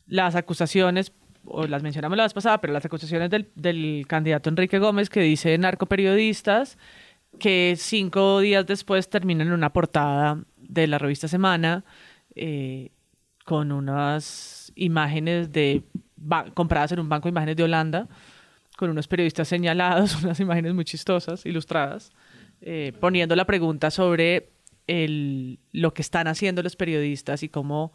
las 0.06 0.36
acusaciones 0.36 1.12
o 1.44 1.66
las 1.66 1.82
mencionamos 1.82 2.16
la 2.16 2.22
vez 2.22 2.34
pasada, 2.34 2.60
pero 2.60 2.72
las 2.72 2.84
acusaciones 2.84 3.30
del, 3.30 3.48
del 3.56 4.04
candidato 4.06 4.48
Enrique 4.48 4.78
Gómez 4.78 5.10
que 5.10 5.22
dice 5.22 5.58
narcoperiodistas 5.58 6.78
que 7.38 7.74
cinco 7.76 8.40
días 8.40 8.66
después 8.66 9.08
terminan 9.08 9.48
en 9.48 9.52
una 9.52 9.72
portada 9.72 10.42
de 10.56 10.86
la 10.86 10.98
revista 10.98 11.28
Semana 11.28 11.84
eh, 12.34 12.90
con 13.44 13.72
unas 13.72 14.72
imágenes 14.74 15.52
de 15.52 15.84
compradas 16.54 16.92
en 16.92 17.00
un 17.00 17.08
banco 17.08 17.28
de 17.28 17.30
imágenes 17.30 17.56
de 17.56 17.62
Holanda, 17.62 18.08
con 18.76 18.90
unos 18.90 19.08
periodistas 19.08 19.48
señalados, 19.48 20.16
unas 20.24 20.40
imágenes 20.40 20.74
muy 20.74 20.84
chistosas, 20.84 21.46
ilustradas, 21.46 22.10
eh, 22.60 22.92
poniendo 23.00 23.36
la 23.36 23.44
pregunta 23.44 23.90
sobre 23.90 24.50
el, 24.86 25.58
lo 25.72 25.94
que 25.94 26.02
están 26.02 26.26
haciendo 26.26 26.62
los 26.62 26.76
periodistas 26.76 27.42
y 27.42 27.48
cómo, 27.48 27.92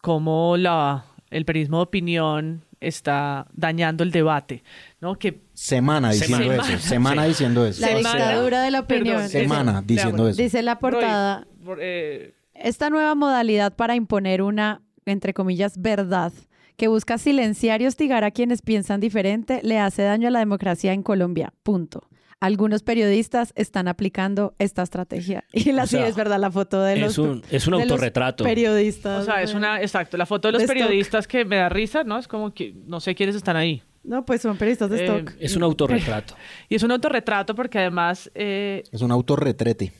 cómo 0.00 0.56
la, 0.56 1.06
el 1.30 1.44
periodismo 1.44 1.78
de 1.78 1.82
opinión 1.84 2.64
está 2.80 3.46
dañando 3.52 4.04
el 4.04 4.10
debate, 4.10 4.62
¿no? 5.00 5.16
Que 5.16 5.42
semana 5.52 6.10
diciendo 6.10 6.52
eso, 6.52 6.78
semana 6.78 7.24
diciendo 7.24 7.66
eso. 7.66 7.80
La 7.80 7.96
dictadura 7.96 8.62
de 8.62 8.70
la 8.70 8.80
opinión. 8.80 9.28
semana 9.28 9.82
diciendo 9.84 10.28
eso. 10.28 10.40
Dice 10.40 10.62
la 10.62 10.78
portada. 10.78 11.46
Eh, 11.78 12.34
esta 12.54 12.90
nueva 12.90 13.14
modalidad 13.14 13.74
para 13.74 13.94
imponer 13.94 14.42
una, 14.42 14.82
entre 15.06 15.34
comillas, 15.34 15.80
verdad 15.80 16.32
que 16.76 16.88
busca 16.88 17.18
silenciar 17.18 17.82
y 17.82 17.86
hostigar 17.86 18.22
a 18.24 18.30
quienes 18.30 18.62
piensan 18.62 19.00
diferente 19.00 19.60
le 19.64 19.80
hace 19.80 20.02
daño 20.02 20.28
a 20.28 20.30
la 20.30 20.38
democracia 20.38 20.92
en 20.92 21.02
Colombia. 21.02 21.52
Punto 21.64 22.07
algunos 22.40 22.82
periodistas 22.82 23.52
están 23.56 23.88
aplicando 23.88 24.54
esta 24.58 24.82
estrategia. 24.82 25.44
Y 25.52 25.72
la 25.72 25.86
sí 25.86 25.96
es 25.96 26.14
verdad, 26.14 26.38
la 26.38 26.50
foto 26.50 26.82
de 26.82 26.96
los, 26.96 27.12
es 27.12 27.18
un, 27.18 27.42
es 27.50 27.66
un 27.66 27.74
autorretrato. 27.74 28.44
periodistas. 28.44 29.22
O 29.22 29.24
sea, 29.24 29.42
es 29.42 29.54
una, 29.54 29.80
exacto, 29.80 30.16
la 30.16 30.26
foto 30.26 30.48
de 30.48 30.58
los 30.58 30.64
periodistas 30.64 31.26
que 31.26 31.44
me 31.44 31.56
da 31.56 31.68
risa, 31.68 32.04
¿no? 32.04 32.18
Es 32.18 32.28
como 32.28 32.54
que 32.54 32.74
no 32.86 33.00
sé 33.00 33.14
quiénes 33.14 33.34
están 33.34 33.56
ahí. 33.56 33.82
No, 34.04 34.24
pues 34.24 34.40
son 34.40 34.56
periodistas 34.56 34.90
de 34.90 35.04
stock. 35.04 35.32
Es 35.38 35.56
un 35.56 35.62
autorretrato. 35.62 36.34
y 36.68 36.76
es 36.76 36.82
un 36.82 36.90
autorretrato 36.92 37.54
porque 37.54 37.78
además... 37.78 38.30
Eh, 38.34 38.82
es 38.90 39.02
un 39.02 39.10
autorretrete. 39.10 39.92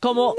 Como 0.00 0.34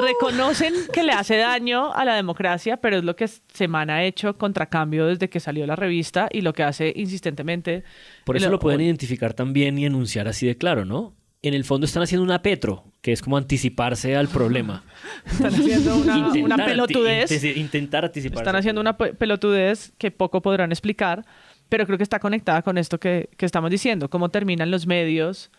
reconocen 0.00 0.74
que 0.92 1.02
le 1.02 1.12
hace 1.12 1.36
daño 1.36 1.92
a 1.92 2.04
la 2.04 2.14
democracia, 2.14 2.78
pero 2.78 2.96
es 2.96 3.04
lo 3.04 3.14
que 3.14 3.28
Semana 3.28 3.96
ha 3.96 4.04
hecho 4.04 4.36
contra 4.36 4.66
cambio 4.66 5.06
desde 5.06 5.28
que 5.28 5.40
salió 5.40 5.66
la 5.66 5.76
revista 5.76 6.28
y 6.32 6.40
lo 6.40 6.52
que 6.52 6.62
hace 6.62 6.92
insistentemente. 6.96 7.84
Por 8.24 8.36
eso 8.36 8.50
lo 8.50 8.58
pueden 8.58 8.80
identificar 8.80 9.34
también 9.34 9.78
y 9.78 9.86
enunciar 9.86 10.28
así 10.28 10.46
de 10.46 10.56
claro, 10.56 10.84
¿no? 10.84 11.14
En 11.42 11.54
el 11.54 11.64
fondo 11.64 11.86
están 11.86 12.04
haciendo 12.04 12.24
una 12.24 12.40
Petro, 12.40 12.84
que 13.00 13.12
es 13.12 13.20
como 13.20 13.36
anticiparse 13.36 14.14
al 14.14 14.28
problema. 14.28 14.84
Están 15.26 15.52
haciendo 15.52 15.96
una, 15.96 16.56
pelotudez. 16.64 17.44
intentar 17.56 18.04
anticiparse. 18.04 18.42
Están 18.42 18.54
haciendo 18.54 18.80
una 18.80 18.96
pelotudez 18.96 19.92
que 19.98 20.12
poco 20.12 20.40
podrán 20.40 20.70
explicar, 20.70 21.24
pero 21.68 21.84
creo 21.84 21.98
que 21.98 22.04
está 22.04 22.20
conectada 22.20 22.62
con 22.62 22.78
esto 22.78 23.00
que, 23.00 23.28
que 23.36 23.44
estamos 23.44 23.72
diciendo, 23.72 24.08
cómo 24.08 24.28
terminan 24.28 24.70
los 24.70 24.86
medios 24.86 25.50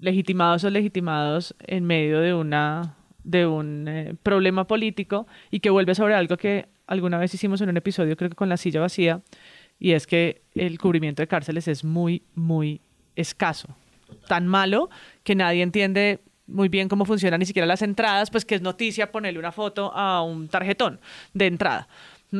legitimados 0.00 0.64
o 0.64 0.70
legitimados 0.70 1.54
en 1.60 1.84
medio 1.84 2.20
de 2.20 2.34
una 2.34 2.96
de 3.24 3.44
un 3.44 3.88
eh, 3.88 4.14
problema 4.22 4.66
político 4.66 5.26
y 5.50 5.58
que 5.60 5.70
vuelve 5.70 5.94
sobre 5.96 6.14
algo 6.14 6.36
que 6.36 6.68
alguna 6.86 7.18
vez 7.18 7.34
hicimos 7.34 7.60
en 7.60 7.68
un 7.68 7.76
episodio, 7.76 8.16
creo 8.16 8.30
que 8.30 8.36
con 8.36 8.48
la 8.48 8.56
silla 8.56 8.80
vacía, 8.80 9.20
y 9.78 9.92
es 9.92 10.06
que 10.06 10.42
el 10.54 10.78
cubrimiento 10.78 11.22
de 11.22 11.26
cárceles 11.26 11.66
es 11.68 11.84
muy, 11.84 12.22
muy 12.34 12.80
escaso. 13.16 13.76
Tan 14.28 14.46
malo 14.46 14.88
que 15.24 15.34
nadie 15.34 15.62
entiende 15.62 16.20
muy 16.46 16.68
bien 16.68 16.88
cómo 16.88 17.04
funcionan 17.04 17.40
ni 17.40 17.46
siquiera 17.46 17.66
las 17.66 17.82
entradas, 17.82 18.30
pues 18.30 18.44
que 18.44 18.54
es 18.54 18.62
noticia 18.62 19.10
ponerle 19.10 19.40
una 19.40 19.50
foto 19.50 19.92
a 19.92 20.22
un 20.22 20.48
tarjetón 20.48 21.00
de 21.34 21.46
entrada, 21.46 21.88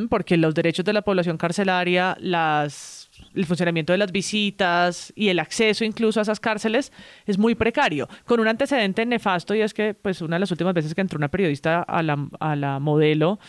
porque 0.09 0.37
los 0.37 0.55
derechos 0.55 0.85
de 0.85 0.93
la 0.93 1.01
población 1.01 1.37
carcelaria, 1.37 2.15
las 2.19 3.06
el 3.33 3.45
funcionamiento 3.45 3.93
de 3.93 3.97
las 3.97 4.11
visitas 4.11 5.13
y 5.15 5.29
el 5.29 5.39
acceso 5.39 5.85
incluso 5.85 6.19
a 6.19 6.23
esas 6.23 6.39
cárceles 6.39 6.91
es 7.25 7.37
muy 7.37 7.55
precario, 7.55 8.07
con 8.25 8.39
un 8.39 8.47
antecedente 8.47 9.05
nefasto 9.05 9.55
y 9.55 9.61
es 9.61 9.73
que 9.73 9.93
pues 9.93 10.21
una 10.21 10.35
de 10.35 10.41
las 10.41 10.51
últimas 10.51 10.73
veces 10.73 10.93
que 10.93 11.01
entró 11.01 11.17
una 11.17 11.29
periodista 11.29 11.81
a 11.81 12.03
la, 12.03 12.27
a 12.39 12.55
la 12.55 12.79
modelo 12.79 13.39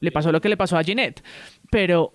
le 0.00 0.12
pasó 0.12 0.32
lo 0.32 0.40
que 0.40 0.48
le 0.48 0.56
pasó 0.56 0.76
a 0.76 0.82
Jeanette, 0.82 1.22
pero 1.70 2.14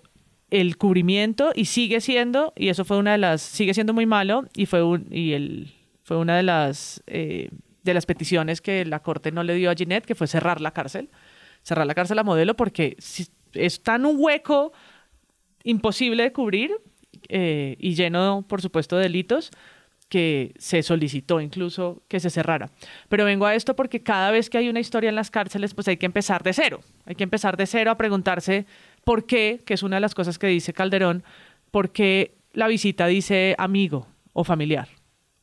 el 0.50 0.76
cubrimiento 0.76 1.52
y 1.54 1.64
sigue 1.64 2.00
siendo 2.00 2.52
y 2.56 2.68
eso 2.68 2.84
fue 2.84 2.98
una 2.98 3.12
de 3.12 3.18
las 3.18 3.40
sigue 3.40 3.72
siendo 3.72 3.94
muy 3.94 4.04
malo 4.04 4.44
y 4.54 4.66
fue 4.66 4.82
un 4.82 5.06
y 5.10 5.32
el 5.32 5.74
fue 6.02 6.18
una 6.18 6.36
de 6.36 6.42
las 6.42 7.02
eh, 7.06 7.48
de 7.82 7.94
las 7.94 8.04
peticiones 8.04 8.60
que 8.60 8.84
la 8.84 9.00
corte 9.00 9.32
no 9.32 9.42
le 9.44 9.54
dio 9.54 9.70
a 9.70 9.74
Jeanette 9.74 10.04
que 10.04 10.14
fue 10.14 10.26
cerrar 10.26 10.60
la 10.60 10.72
cárcel 10.72 11.08
cerrar 11.62 11.86
la 11.86 11.94
cárcel 11.94 12.18
a 12.18 12.22
modelo 12.22 12.54
porque 12.54 12.96
si, 12.98 13.28
está 13.54 13.96
en 13.96 14.04
un 14.04 14.16
hueco 14.18 14.72
imposible 15.64 16.24
de 16.24 16.32
cubrir 16.32 16.72
eh, 17.34 17.76
y 17.78 17.94
lleno, 17.94 18.44
por 18.46 18.60
supuesto, 18.60 18.96
de 18.96 19.04
delitos 19.04 19.50
que 20.10 20.52
se 20.58 20.82
solicitó 20.82 21.40
incluso 21.40 22.02
que 22.06 22.20
se 22.20 22.28
cerrara. 22.28 22.70
Pero 23.08 23.24
vengo 23.24 23.46
a 23.46 23.54
esto 23.54 23.74
porque 23.74 24.02
cada 24.02 24.30
vez 24.30 24.50
que 24.50 24.58
hay 24.58 24.68
una 24.68 24.80
historia 24.80 25.08
en 25.08 25.14
las 25.14 25.30
cárceles, 25.30 25.72
pues 25.72 25.88
hay 25.88 25.96
que 25.96 26.04
empezar 26.04 26.42
de 26.42 26.52
cero. 26.52 26.80
Hay 27.06 27.14
que 27.14 27.24
empezar 27.24 27.56
de 27.56 27.66
cero 27.66 27.90
a 27.90 27.96
preguntarse 27.96 28.66
por 29.04 29.24
qué, 29.24 29.62
que 29.64 29.72
es 29.72 29.82
una 29.82 29.96
de 29.96 30.00
las 30.00 30.14
cosas 30.14 30.38
que 30.38 30.48
dice 30.48 30.74
Calderón, 30.74 31.24
por 31.70 31.92
qué 31.92 32.34
la 32.52 32.68
visita 32.68 33.06
dice 33.06 33.54
amigo 33.56 34.06
o 34.34 34.44
familiar. 34.44 34.88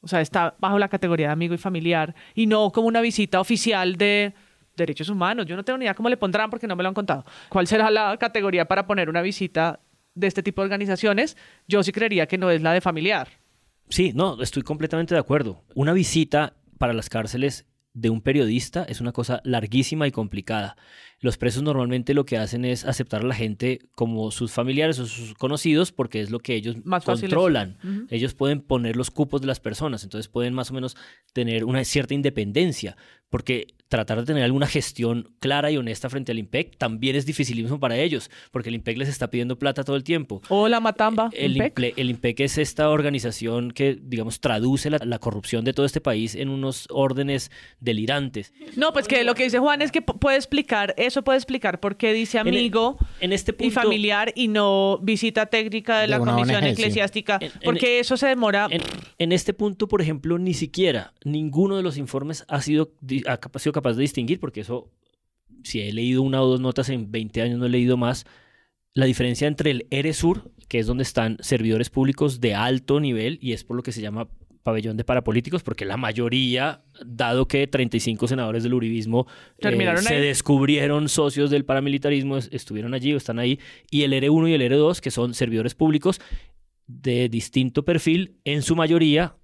O 0.02 0.08
sea, 0.08 0.22
está 0.22 0.54
bajo 0.60 0.78
la 0.78 0.90
categoría 0.90 1.28
de 1.28 1.34
amigo 1.34 1.56
y 1.56 1.58
familiar 1.58 2.14
y 2.36 2.46
no 2.46 2.72
como 2.72 2.88
una 2.88 3.02
visita 3.02 3.42
oficial 3.42 3.96
de 3.96 4.36
derechos 4.78 5.10
humanos. 5.10 5.48
Yo 5.48 5.56
no 5.56 5.64
tengo 5.64 5.80
ni 5.80 5.86
idea 5.86 5.96
cómo 5.96 6.10
le 6.10 6.18
pondrán 6.18 6.52
porque 6.52 6.68
no 6.68 6.76
me 6.76 6.84
lo 6.84 6.90
han 6.90 6.96
contado. 6.96 7.26
¿Cuál 7.50 7.66
será 7.66 7.90
la 7.90 8.16
categoría 8.18 8.66
para 8.66 8.86
poner 8.86 9.10
una 9.10 9.24
visita 9.24 9.80
de 10.16 10.28
este 10.28 10.44
tipo 10.44 10.62
de 10.62 10.66
organizaciones, 10.66 11.38
yo 11.68 11.84
sí 11.84 11.92
creería 11.92 12.28
que 12.28 12.38
no 12.38 12.52
es 12.52 12.62
la 12.62 12.74
de 12.74 12.82
familiar. 12.82 13.30
Sí, 13.90 14.12
no, 14.14 14.42
estoy 14.42 14.64
completamente 14.64 15.16
de 15.16 15.20
acuerdo. 15.20 15.64
Una 15.76 15.94
visita 15.94 16.56
para 16.78 16.94
las 16.94 17.10
cárceles 17.10 17.66
de 17.94 18.10
un 18.10 18.22
periodista 18.22 18.84
es 18.84 19.02
una 19.02 19.12
cosa 19.12 19.42
larguísima 19.44 20.08
y 20.08 20.12
complicada. 20.12 20.78
Los 21.20 21.38
presos 21.38 21.64
normalmente 21.64 22.14
lo 22.14 22.26
que 22.26 22.38
hacen 22.38 22.64
es 22.64 22.86
aceptar 22.86 23.22
a 23.22 23.28
la 23.28 23.36
gente 23.36 23.80
como 23.96 24.32
sus 24.32 24.52
familiares 24.52 25.00
o 25.00 25.06
sus 25.06 25.34
conocidos 25.34 25.92
porque 25.92 26.22
es 26.22 26.30
lo 26.30 26.40
que 26.40 26.56
ellos 26.56 26.78
más 26.86 27.04
controlan. 27.04 27.78
Ellos 28.10 28.36
pueden 28.36 28.62
poner 28.62 28.96
los 28.96 29.12
cupos 29.12 29.42
de 29.42 29.48
las 29.48 29.60
personas, 29.60 30.04
entonces 30.04 30.30
pueden 30.30 30.54
más 30.54 30.72
o 30.72 30.74
menos 30.76 30.96
tener 31.34 31.66
una 31.66 31.84
cierta 31.84 32.14
independencia, 32.14 32.96
porque 33.30 33.68
tratar 33.90 34.20
de 34.20 34.26
tener 34.26 34.44
alguna 34.44 34.68
gestión 34.68 35.32
clara 35.40 35.72
y 35.72 35.78
honesta 35.78 36.10
frente 36.10 36.32
al 36.32 36.40
IMPEC 36.40 36.78
también 36.78 37.16
es 37.16 37.26
dificilísimo 37.26 37.80
para 37.80 37.98
ellos, 37.98 38.30
porque 38.52 38.70
el 38.70 38.76
IMPEC 38.76 38.98
les 39.00 39.10
está 39.10 39.30
pidiendo 39.30 39.58
plata 39.58 39.84
todo 39.84 39.96
el 39.96 40.04
tiempo. 40.04 40.42
O 40.50 40.68
la 40.68 40.80
Matamba. 40.80 41.30
El 41.34 41.58
IMPEC, 41.58 41.98
el 41.98 42.10
IMPEC 42.12 42.40
es 42.42 42.58
esta 42.60 42.90
organización 42.90 43.72
que, 43.72 43.98
digamos, 44.00 44.40
traduce 44.40 44.92
la, 44.92 45.00
la, 45.04 45.18
corrupción 45.18 45.66
de 45.66 45.74
todo 45.74 45.86
este 45.88 46.02
país 46.02 46.36
en 46.36 46.50
unos 46.50 46.88
órdenes 46.92 47.52
delirantes. 47.80 48.54
No, 48.76 48.94
pues 48.94 49.08
que 49.08 49.24
lo 49.24 49.34
que 49.34 49.44
dice 49.44 49.58
Juan 49.58 49.82
es 49.82 49.92
que 49.92 50.04
puede 50.04 50.38
explicar, 50.38 50.94
eso 50.96 51.24
puede 51.24 51.38
explicar 51.38 51.80
por 51.80 51.98
qué 51.98 52.14
dice 52.14 52.38
e, 52.38 52.42
amigo 52.42 52.98
en, 53.20 53.34
este 53.34 53.54
punto, 53.54 53.68
y 53.68 53.72
familiar 53.72 54.32
y 54.36 54.50
no 54.50 55.00
visita 55.02 55.48
técnica 55.48 56.00
de, 56.00 56.08
la 56.08 56.20
comisión 56.20 56.64
eclesiástica, 56.64 57.40
porque 57.64 58.00
eso 58.00 58.18
se 58.18 58.28
demora. 58.28 58.68
En, 59.18 59.32
este 59.32 59.54
punto, 59.54 59.88
por 59.88 60.02
ejemplo, 60.02 60.38
ni 60.38 60.54
siquiera 60.54 61.14
ninguno 61.24 61.76
de 61.76 61.84
los 61.84 61.98
informes 61.98 62.46
ha 62.48 62.62
sido, 62.62 62.92
ha 63.28 63.60
sido 63.60 63.74
capaz 63.74 63.94
de 63.94 64.02
distinguir, 64.02 64.40
porque 64.40 64.62
eso, 64.62 64.92
si 65.64 65.82
he 65.82 65.92
leído 65.94 66.22
una 66.22 66.42
o 66.42 66.48
dos 66.48 66.60
notas 66.60 66.90
en 66.90 67.12
20 67.12 67.42
años, 67.42 67.60
no 67.60 67.66
he 67.66 67.70
leído 67.70 67.98
más, 67.98 68.26
la 68.94 69.06
diferencia 69.06 69.48
entre 69.48 69.72
el 69.72 69.88
ERESUR, 69.90 70.52
que 70.68 70.80
es 70.80 70.88
donde 70.88 71.04
están 71.04 71.38
servidores 71.42 71.90
públicos 71.90 72.40
de 72.42 72.56
alto 72.56 73.00
nivel, 73.00 73.40
y 73.42 73.54
es 73.54 73.64
por 73.64 73.78
lo 73.78 73.84
que 73.84 73.92
se 73.92 74.02
llama 74.02 74.28
pabellón 74.64 74.98
de 74.98 75.04
parapolíticos, 75.04 75.64
porque 75.64 75.86
la 75.86 75.98
mayoría, 75.98 76.84
dado 77.06 77.48
que 77.48 77.66
35 77.66 78.28
senadores 78.28 78.64
del 78.64 78.74
uribismo 78.74 79.26
eh, 79.58 79.98
se 79.98 80.20
descubrieron 80.20 81.10
socios 81.10 81.50
del 81.50 81.66
paramilitarismo, 81.66 82.38
estuvieron 82.38 82.94
allí 82.94 83.14
o 83.14 83.18
están 83.18 83.40
ahí, 83.40 83.60
y 83.90 84.04
el 84.04 84.14
R1 84.14 84.50
y 84.50 84.54
el 84.54 84.62
R2, 84.62 85.00
que 85.00 85.12
son 85.12 85.34
servidores 85.34 85.76
públicos 85.76 86.20
de 86.88 87.30
distinto 87.30 87.86
perfil, 87.86 88.38
en 88.44 88.62
su 88.62 88.76
mayoría 88.76 89.36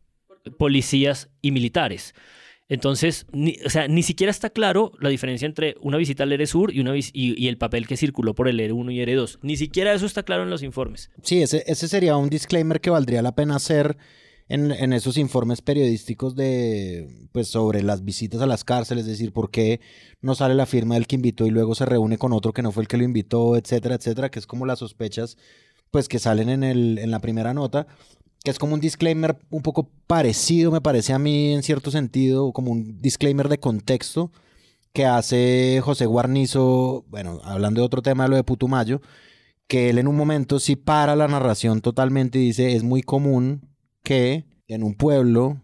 policías 0.57 1.29
y 1.41 1.51
militares. 1.51 2.13
Entonces, 2.67 3.27
ni, 3.31 3.57
o 3.63 3.69
sea, 3.69 3.87
ni 3.87 4.01
siquiera 4.01 4.31
está 4.31 4.49
claro 4.49 4.91
la 4.99 5.09
diferencia 5.09 5.45
entre 5.45 5.75
una 5.81 5.97
visita 5.97 6.23
al 6.23 6.31
ERE-Sur 6.31 6.73
y, 6.73 6.79
una 6.79 6.93
y, 6.95 7.47
el 7.47 7.57
papel 7.57 7.87
que 7.87 7.95
circuló 7.95 8.33
por 8.33 8.47
el 8.47 8.59
ERE-1 8.59 8.91
y 8.91 9.01
ERE-2. 9.01 9.39
Ni 9.43 9.55
siquiera 9.55 9.93
eso 9.93 10.05
está 10.05 10.23
claro 10.23 10.43
en 10.43 10.49
los 10.49 10.63
informes. 10.63 11.11
Sí, 11.21 11.41
ese, 11.43 11.63
ese 11.67 11.87
sería 11.87 12.17
un 12.17 12.29
disclaimer 12.29 12.81
que 12.81 12.89
valdría 12.89 13.21
la 13.21 13.35
pena 13.35 13.55
hacer 13.55 13.97
en, 14.47 14.71
en, 14.71 14.93
esos 14.93 15.17
informes 15.17 15.61
periodísticos 15.61 16.35
de, 16.35 17.27
pues, 17.31 17.47
sobre 17.47 17.83
las 17.83 18.03
visitas 18.03 18.41
a 18.41 18.47
las 18.47 18.63
cárceles, 18.63 19.05
es 19.05 19.11
decir, 19.11 19.31
por 19.31 19.51
qué 19.51 19.79
no 20.21 20.33
sale 20.33 20.55
la 20.55 20.65
firma 20.65 20.95
del 20.95 21.05
que 21.05 21.15
invitó 21.15 21.45
y 21.45 21.51
luego 21.51 21.75
se 21.75 21.85
reúne 21.85 22.17
con 22.17 22.33
otro 22.33 22.51
que 22.51 22.63
no 22.63 22.71
fue 22.71 22.81
el 22.81 22.87
que 22.87 22.97
lo 22.97 23.03
invitó, 23.03 23.57
etcétera, 23.57 23.95
etcétera, 23.95 24.29
que 24.29 24.39
es 24.39 24.47
como 24.47 24.65
las 24.65 24.79
sospechas 24.79 25.37
pues 25.91 26.09
que 26.09 26.19
salen 26.19 26.49
en, 26.49 26.63
el, 26.63 26.97
en 26.97 27.09
la 27.09 27.19
primera 27.19 27.53
nota 27.53 27.87
que 28.45 28.51
es 28.51 28.59
como 28.59 28.75
un 28.75 28.79
disclaimer 28.79 29.37
un 29.49 29.63
poco 29.63 29.89
parecido, 30.07 30.71
me 30.71 30.79
parece 30.79 31.11
a 31.11 31.19
mí 31.19 31.51
en 31.53 31.63
cierto 31.63 31.91
sentido, 31.91 32.53
como 32.53 32.71
un 32.71 33.01
disclaimer 33.01 33.49
de 33.49 33.59
contexto 33.59 34.31
que 34.93 35.05
hace 35.05 35.81
José 35.83 36.05
Guarnizo, 36.05 37.03
bueno, 37.09 37.41
hablando 37.43 37.81
de 37.81 37.85
otro 37.85 38.01
tema, 38.01 38.29
lo 38.29 38.37
de 38.37 38.43
Putumayo, 38.43 39.01
que 39.67 39.89
él 39.89 39.97
en 39.97 40.07
un 40.07 40.15
momento 40.15 40.59
sí 40.59 40.75
para 40.75 41.15
la 41.15 41.27
narración 41.27 41.81
totalmente 41.81 42.37
y 42.39 42.43
dice, 42.43 42.75
es 42.75 42.83
muy 42.83 43.01
común 43.01 43.67
que 44.03 44.45
en 44.67 44.83
un 44.83 44.93
pueblo 44.93 45.59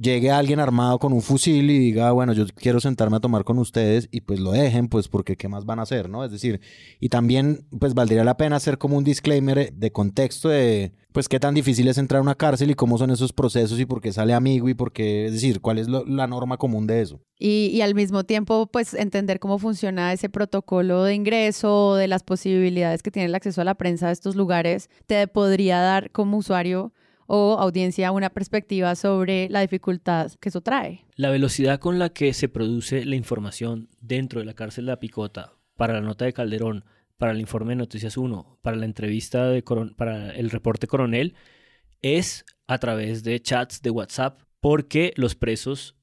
llegue 0.00 0.30
alguien 0.30 0.60
armado 0.60 0.98
con 0.98 1.12
un 1.12 1.20
fusil 1.20 1.70
y 1.70 1.78
diga, 1.78 2.12
bueno, 2.12 2.32
yo 2.32 2.46
quiero 2.54 2.80
sentarme 2.80 3.18
a 3.18 3.20
tomar 3.20 3.44
con 3.44 3.58
ustedes 3.58 4.08
y 4.10 4.22
pues 4.22 4.40
lo 4.40 4.52
dejen, 4.52 4.88
pues 4.88 5.08
porque 5.08 5.36
qué 5.36 5.48
más 5.48 5.66
van 5.66 5.78
a 5.78 5.82
hacer, 5.82 6.08
¿no? 6.08 6.24
Es 6.24 6.30
decir, 6.30 6.60
y 6.98 7.10
también 7.10 7.66
pues 7.78 7.92
valdría 7.94 8.24
la 8.24 8.36
pena 8.36 8.56
hacer 8.56 8.78
como 8.78 8.96
un 8.96 9.04
disclaimer 9.04 9.72
de 9.72 9.92
contexto 9.92 10.48
de, 10.48 10.92
pues 11.12 11.28
qué 11.28 11.38
tan 11.38 11.54
difícil 11.54 11.86
es 11.88 11.98
entrar 11.98 12.20
a 12.20 12.22
una 12.22 12.34
cárcel 12.34 12.70
y 12.70 12.74
cómo 12.74 12.96
son 12.96 13.10
esos 13.10 13.32
procesos 13.32 13.78
y 13.78 13.84
por 13.84 14.00
qué 14.00 14.12
sale 14.12 14.32
amigo 14.32 14.70
y 14.70 14.74
por 14.74 14.92
qué, 14.92 15.26
es 15.26 15.32
decir, 15.32 15.60
cuál 15.60 15.78
es 15.78 15.88
la 15.88 16.26
norma 16.26 16.56
común 16.56 16.86
de 16.86 17.02
eso. 17.02 17.20
Y, 17.38 17.70
y, 17.72 17.82
al 17.82 17.94
mismo 17.94 18.24
tiempo, 18.24 18.66
pues 18.66 18.94
entender 18.94 19.40
cómo 19.40 19.58
funciona 19.58 20.12
ese 20.12 20.28
protocolo 20.28 21.04
de 21.04 21.14
ingreso, 21.14 21.94
de 21.94 22.06
las 22.06 22.22
posibilidades 22.22 23.02
que 23.02 23.10
tiene 23.10 23.26
el 23.26 23.34
acceso 23.34 23.60
a 23.60 23.64
la 23.64 23.74
prensa 23.74 24.08
de 24.08 24.12
estos 24.12 24.36
lugares, 24.36 24.90
te 25.06 25.26
podría 25.26 25.78
dar 25.80 26.10
como 26.10 26.36
usuario 26.36 26.92
o 27.32 27.58
audiencia 27.60 28.10
una 28.10 28.28
perspectiva 28.28 28.96
sobre 28.96 29.48
la 29.50 29.60
dificultad 29.60 30.32
que 30.40 30.48
eso 30.48 30.62
trae. 30.62 31.04
La 31.14 31.30
velocidad 31.30 31.78
con 31.78 32.00
la 32.00 32.08
que 32.08 32.34
se 32.34 32.48
produce 32.48 33.04
la 33.04 33.14
información 33.14 33.88
dentro 34.00 34.40
de 34.40 34.46
la 34.46 34.54
cárcel 34.54 34.86
de 34.86 34.90
la 34.90 34.98
Picota 34.98 35.52
para 35.76 35.94
la 35.94 36.00
nota 36.00 36.24
de 36.24 36.32
Calderón, 36.32 36.84
para 37.18 37.30
el 37.30 37.38
informe 37.38 37.70
de 37.70 37.76
Noticias 37.76 38.16
1, 38.16 38.58
para 38.62 38.76
la 38.76 38.84
entrevista 38.84 39.46
de 39.46 39.62
para 39.96 40.32
el 40.32 40.50
reporte 40.50 40.88
coronel, 40.88 41.36
es 42.02 42.44
a 42.66 42.78
través 42.78 43.22
de 43.22 43.40
chats 43.40 43.80
de 43.80 43.90
WhatsApp 43.90 44.42
porque 44.58 45.12
los 45.14 45.36
presos 45.36 45.94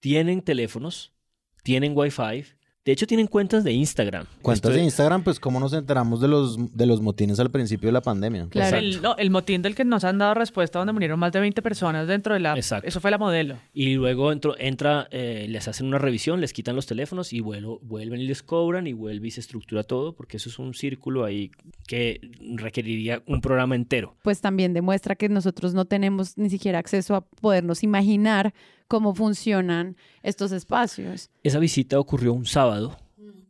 tienen 0.00 0.42
teléfonos, 0.42 1.14
tienen 1.62 1.96
Wi-Fi 1.96 2.44
de 2.84 2.90
hecho, 2.90 3.06
tienen 3.06 3.28
cuentas 3.28 3.62
de 3.62 3.72
Instagram. 3.72 4.26
Cuentas 4.42 4.74
de 4.74 4.82
Instagram, 4.82 5.22
pues 5.22 5.38
cómo 5.38 5.60
nos 5.60 5.72
enteramos 5.72 6.20
de 6.20 6.26
los, 6.26 6.76
de 6.76 6.86
los 6.86 7.00
motines 7.00 7.38
al 7.38 7.48
principio 7.48 7.86
de 7.88 7.92
la 7.92 8.00
pandemia. 8.00 8.48
Claro. 8.50 8.76
El, 8.76 9.00
no, 9.00 9.16
el 9.18 9.30
motín 9.30 9.62
del 9.62 9.76
que 9.76 9.84
nos 9.84 10.02
han 10.02 10.18
dado 10.18 10.34
respuesta, 10.34 10.80
donde 10.80 10.92
murieron 10.92 11.20
más 11.20 11.30
de 11.30 11.38
20 11.38 11.62
personas 11.62 12.08
dentro 12.08 12.34
de 12.34 12.40
la... 12.40 12.56
Exacto. 12.56 12.88
Eso 12.88 13.00
fue 13.00 13.12
la 13.12 13.18
modelo. 13.18 13.56
Y 13.72 13.94
luego 13.94 14.32
entro, 14.32 14.56
entra, 14.58 15.06
eh, 15.12 15.46
les 15.48 15.68
hacen 15.68 15.86
una 15.86 15.98
revisión, 15.98 16.40
les 16.40 16.52
quitan 16.52 16.74
los 16.74 16.86
teléfonos 16.86 17.32
y 17.32 17.38
vuelven 17.40 18.20
y 18.20 18.26
les 18.26 18.42
cobran 18.42 18.88
y 18.88 18.94
vuelve 18.94 19.28
y 19.28 19.30
se 19.30 19.38
estructura 19.38 19.84
todo, 19.84 20.16
porque 20.16 20.38
eso 20.38 20.48
es 20.48 20.58
un 20.58 20.74
círculo 20.74 21.24
ahí 21.24 21.52
que 21.86 22.20
requeriría 22.56 23.22
un 23.26 23.40
programa 23.40 23.76
entero. 23.76 24.16
Pues 24.24 24.40
también 24.40 24.72
demuestra 24.72 25.14
que 25.14 25.28
nosotros 25.28 25.72
no 25.72 25.84
tenemos 25.84 26.36
ni 26.36 26.50
siquiera 26.50 26.80
acceso 26.80 27.14
a 27.14 27.20
podernos 27.20 27.84
imaginar 27.84 28.52
cómo 28.92 29.14
funcionan 29.14 29.96
estos 30.22 30.52
espacios. 30.52 31.30
Esa 31.42 31.58
visita 31.58 31.98
ocurrió 31.98 32.34
un 32.34 32.44
sábado, 32.44 32.98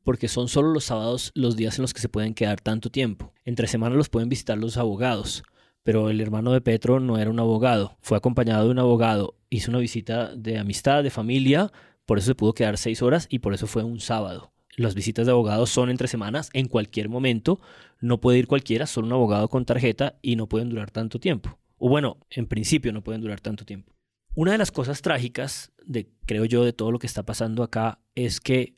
porque 0.05 0.29
son 0.29 0.47
solo 0.47 0.71
los 0.71 0.85
sábados 0.85 1.33
los 1.35 1.57
días 1.57 1.77
en 1.79 1.83
los 1.83 1.93
que 1.93 2.01
se 2.01 2.09
pueden 2.09 2.33
quedar 2.33 2.61
tanto 2.61 2.91
tiempo. 2.91 3.33
Entre 3.45 3.67
semanas 3.67 3.99
los 3.99 4.09
pueden 4.09 4.29
visitar 4.29 4.57
los 4.57 4.77
abogados, 4.77 5.43
pero 5.83 6.11
el 6.11 6.21
hermano 6.21 6.53
de 6.53 6.61
Petro 6.61 7.01
no 7.01 7.19
era 7.19 7.29
un 7.29 7.41
abogado, 7.41 7.97
fue 8.03 8.17
acompañado 8.17 8.67
de 8.67 8.71
un 8.71 8.79
abogado, 8.79 9.35
hizo 9.51 9.73
una 9.73 9.81
visita 9.81 10.33
de 10.37 10.59
amistad, 10.59 11.03
de 11.03 11.11
familia, 11.11 11.73
por 12.07 12.19
eso 12.19 12.29
se 12.29 12.35
pudo 12.37 12.53
quedar 12.55 12.79
seis 12.79 13.03
horas 13.03 13.27
y 13.29 13.41
por 13.41 13.53
eso 13.53 13.67
fue 13.67 13.83
un 13.83 13.99
sábado. 13.99 14.53
Las 14.77 14.95
visitas 14.95 15.27
de 15.27 15.33
abogados 15.33 15.71
son 15.71 15.91
entre 15.91 16.07
semanas, 16.07 16.51
en 16.53 16.69
cualquier 16.69 17.09
momento, 17.09 17.59
no 18.01 18.21
puede 18.21 18.39
ir 18.39 18.47
cualquiera, 18.47 18.87
solo 18.87 19.09
un 19.09 19.15
abogado 19.15 19.49
con 19.49 19.65
tarjeta 19.65 20.21
y 20.23 20.37
no 20.37 20.49
pueden 20.49 20.69
durar 20.69 20.93
tanto 20.93 21.19
tiempo. 21.19 21.59
O 21.79 21.89
bueno, 21.89 22.19
en 22.31 22.47
principio 22.47 22.93
no 22.93 23.03
pueden 23.03 23.23
durar 23.23 23.41
tanto 23.41 23.65
tiempo. 23.65 23.92
Una 24.35 24.53
de 24.53 24.59
las 24.59 24.71
cosas 24.73 25.03
trágicas, 25.03 25.73
de, 25.85 26.09
creo 26.27 26.45
yo, 26.45 26.65
de 26.65 26.73
todo 26.73 26.91
lo 26.91 26.99
que 26.99 27.07
está 27.07 27.25
pasando 27.25 27.63
acá 27.63 27.99
es 28.15 28.41
que 28.41 28.75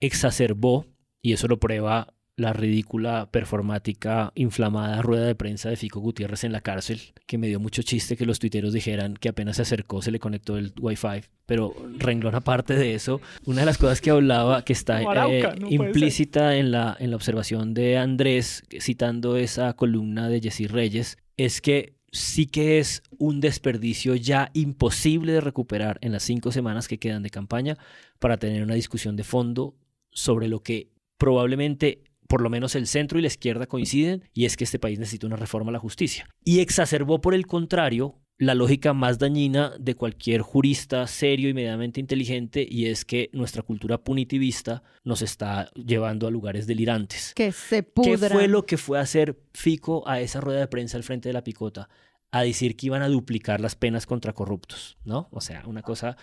exacerbó, 0.00 0.86
y 1.20 1.32
eso 1.32 1.46
lo 1.48 1.58
prueba 1.58 2.14
la 2.36 2.52
ridícula, 2.52 3.28
performática, 3.32 4.32
inflamada 4.36 5.02
rueda 5.02 5.26
de 5.26 5.34
prensa 5.34 5.70
de 5.70 5.76
Fico 5.76 5.98
Gutiérrez 5.98 6.44
en 6.44 6.52
la 6.52 6.60
cárcel, 6.60 7.00
que 7.26 7.36
me 7.36 7.48
dio 7.48 7.58
mucho 7.58 7.82
chiste 7.82 8.16
que 8.16 8.24
los 8.24 8.38
tuiteros 8.38 8.72
dijeran 8.72 9.14
que 9.14 9.28
apenas 9.28 9.56
se 9.56 9.62
acercó 9.62 10.00
se 10.02 10.12
le 10.12 10.20
conectó 10.20 10.56
el 10.56 10.72
wifi. 10.80 11.24
Pero 11.46 11.74
renglón 11.98 12.36
aparte 12.36 12.74
de 12.74 12.94
eso, 12.94 13.20
una 13.44 13.60
de 13.60 13.66
las 13.66 13.76
cosas 13.76 14.00
que 14.00 14.10
hablaba, 14.10 14.64
que 14.64 14.72
está 14.72 15.02
eh, 15.02 15.52
implícita 15.68 16.56
en 16.56 16.70
la, 16.70 16.96
en 17.00 17.10
la 17.10 17.16
observación 17.16 17.74
de 17.74 17.98
Andrés, 17.98 18.62
citando 18.80 19.36
esa 19.36 19.74
columna 19.74 20.28
de 20.28 20.40
Jessy 20.40 20.68
Reyes, 20.68 21.18
es 21.36 21.60
que 21.60 21.97
sí 22.10 22.46
que 22.46 22.78
es 22.78 23.02
un 23.18 23.40
desperdicio 23.40 24.14
ya 24.14 24.50
imposible 24.54 25.32
de 25.32 25.40
recuperar 25.40 25.98
en 26.00 26.12
las 26.12 26.22
cinco 26.22 26.52
semanas 26.52 26.88
que 26.88 26.98
quedan 26.98 27.22
de 27.22 27.30
campaña 27.30 27.76
para 28.18 28.38
tener 28.38 28.62
una 28.62 28.74
discusión 28.74 29.16
de 29.16 29.24
fondo 29.24 29.76
sobre 30.10 30.48
lo 30.48 30.62
que 30.62 30.90
probablemente 31.18 32.02
por 32.28 32.42
lo 32.42 32.50
menos 32.50 32.74
el 32.74 32.86
centro 32.86 33.18
y 33.18 33.22
la 33.22 33.28
izquierda 33.28 33.66
coinciden, 33.66 34.22
y 34.34 34.44
es 34.44 34.56
que 34.56 34.64
este 34.64 34.78
país 34.78 34.98
necesita 34.98 35.26
una 35.26 35.36
reforma 35.36 35.70
a 35.70 35.72
la 35.72 35.78
justicia. 35.78 36.28
Y 36.44 36.60
exacerbó, 36.60 37.20
por 37.20 37.34
el 37.34 37.46
contrario, 37.46 38.20
la 38.38 38.54
lógica 38.54 38.92
más 38.92 39.18
dañina 39.18 39.72
de 39.78 39.96
cualquier 39.96 40.42
jurista 40.42 41.06
serio 41.08 41.48
y 41.48 41.54
medianamente 41.54 42.00
inteligente 42.00 42.66
y 42.68 42.86
es 42.86 43.04
que 43.04 43.30
nuestra 43.32 43.62
cultura 43.62 43.98
punitivista 43.98 44.84
nos 45.02 45.22
está 45.22 45.70
llevando 45.74 46.28
a 46.28 46.30
lugares 46.30 46.66
delirantes. 46.68 47.32
Que 47.34 47.50
se 47.50 47.82
pudra. 47.82 48.28
¿Qué 48.28 48.34
fue 48.34 48.48
lo 48.48 48.64
que 48.64 48.76
fue 48.76 48.98
a 48.98 49.02
hacer 49.02 49.36
Fico 49.52 50.06
a 50.08 50.20
esa 50.20 50.40
rueda 50.40 50.60
de 50.60 50.68
prensa 50.68 50.96
al 50.96 51.02
frente 51.02 51.28
de 51.28 51.32
la 51.32 51.42
picota? 51.42 51.88
A 52.30 52.42
decir 52.42 52.76
que 52.76 52.86
iban 52.86 53.02
a 53.02 53.08
duplicar 53.08 53.60
las 53.60 53.74
penas 53.74 54.06
contra 54.06 54.32
corruptos, 54.32 54.98
¿no? 55.04 55.28
O 55.32 55.40
sea, 55.40 55.64
una 55.66 55.82
cosa 55.82 56.16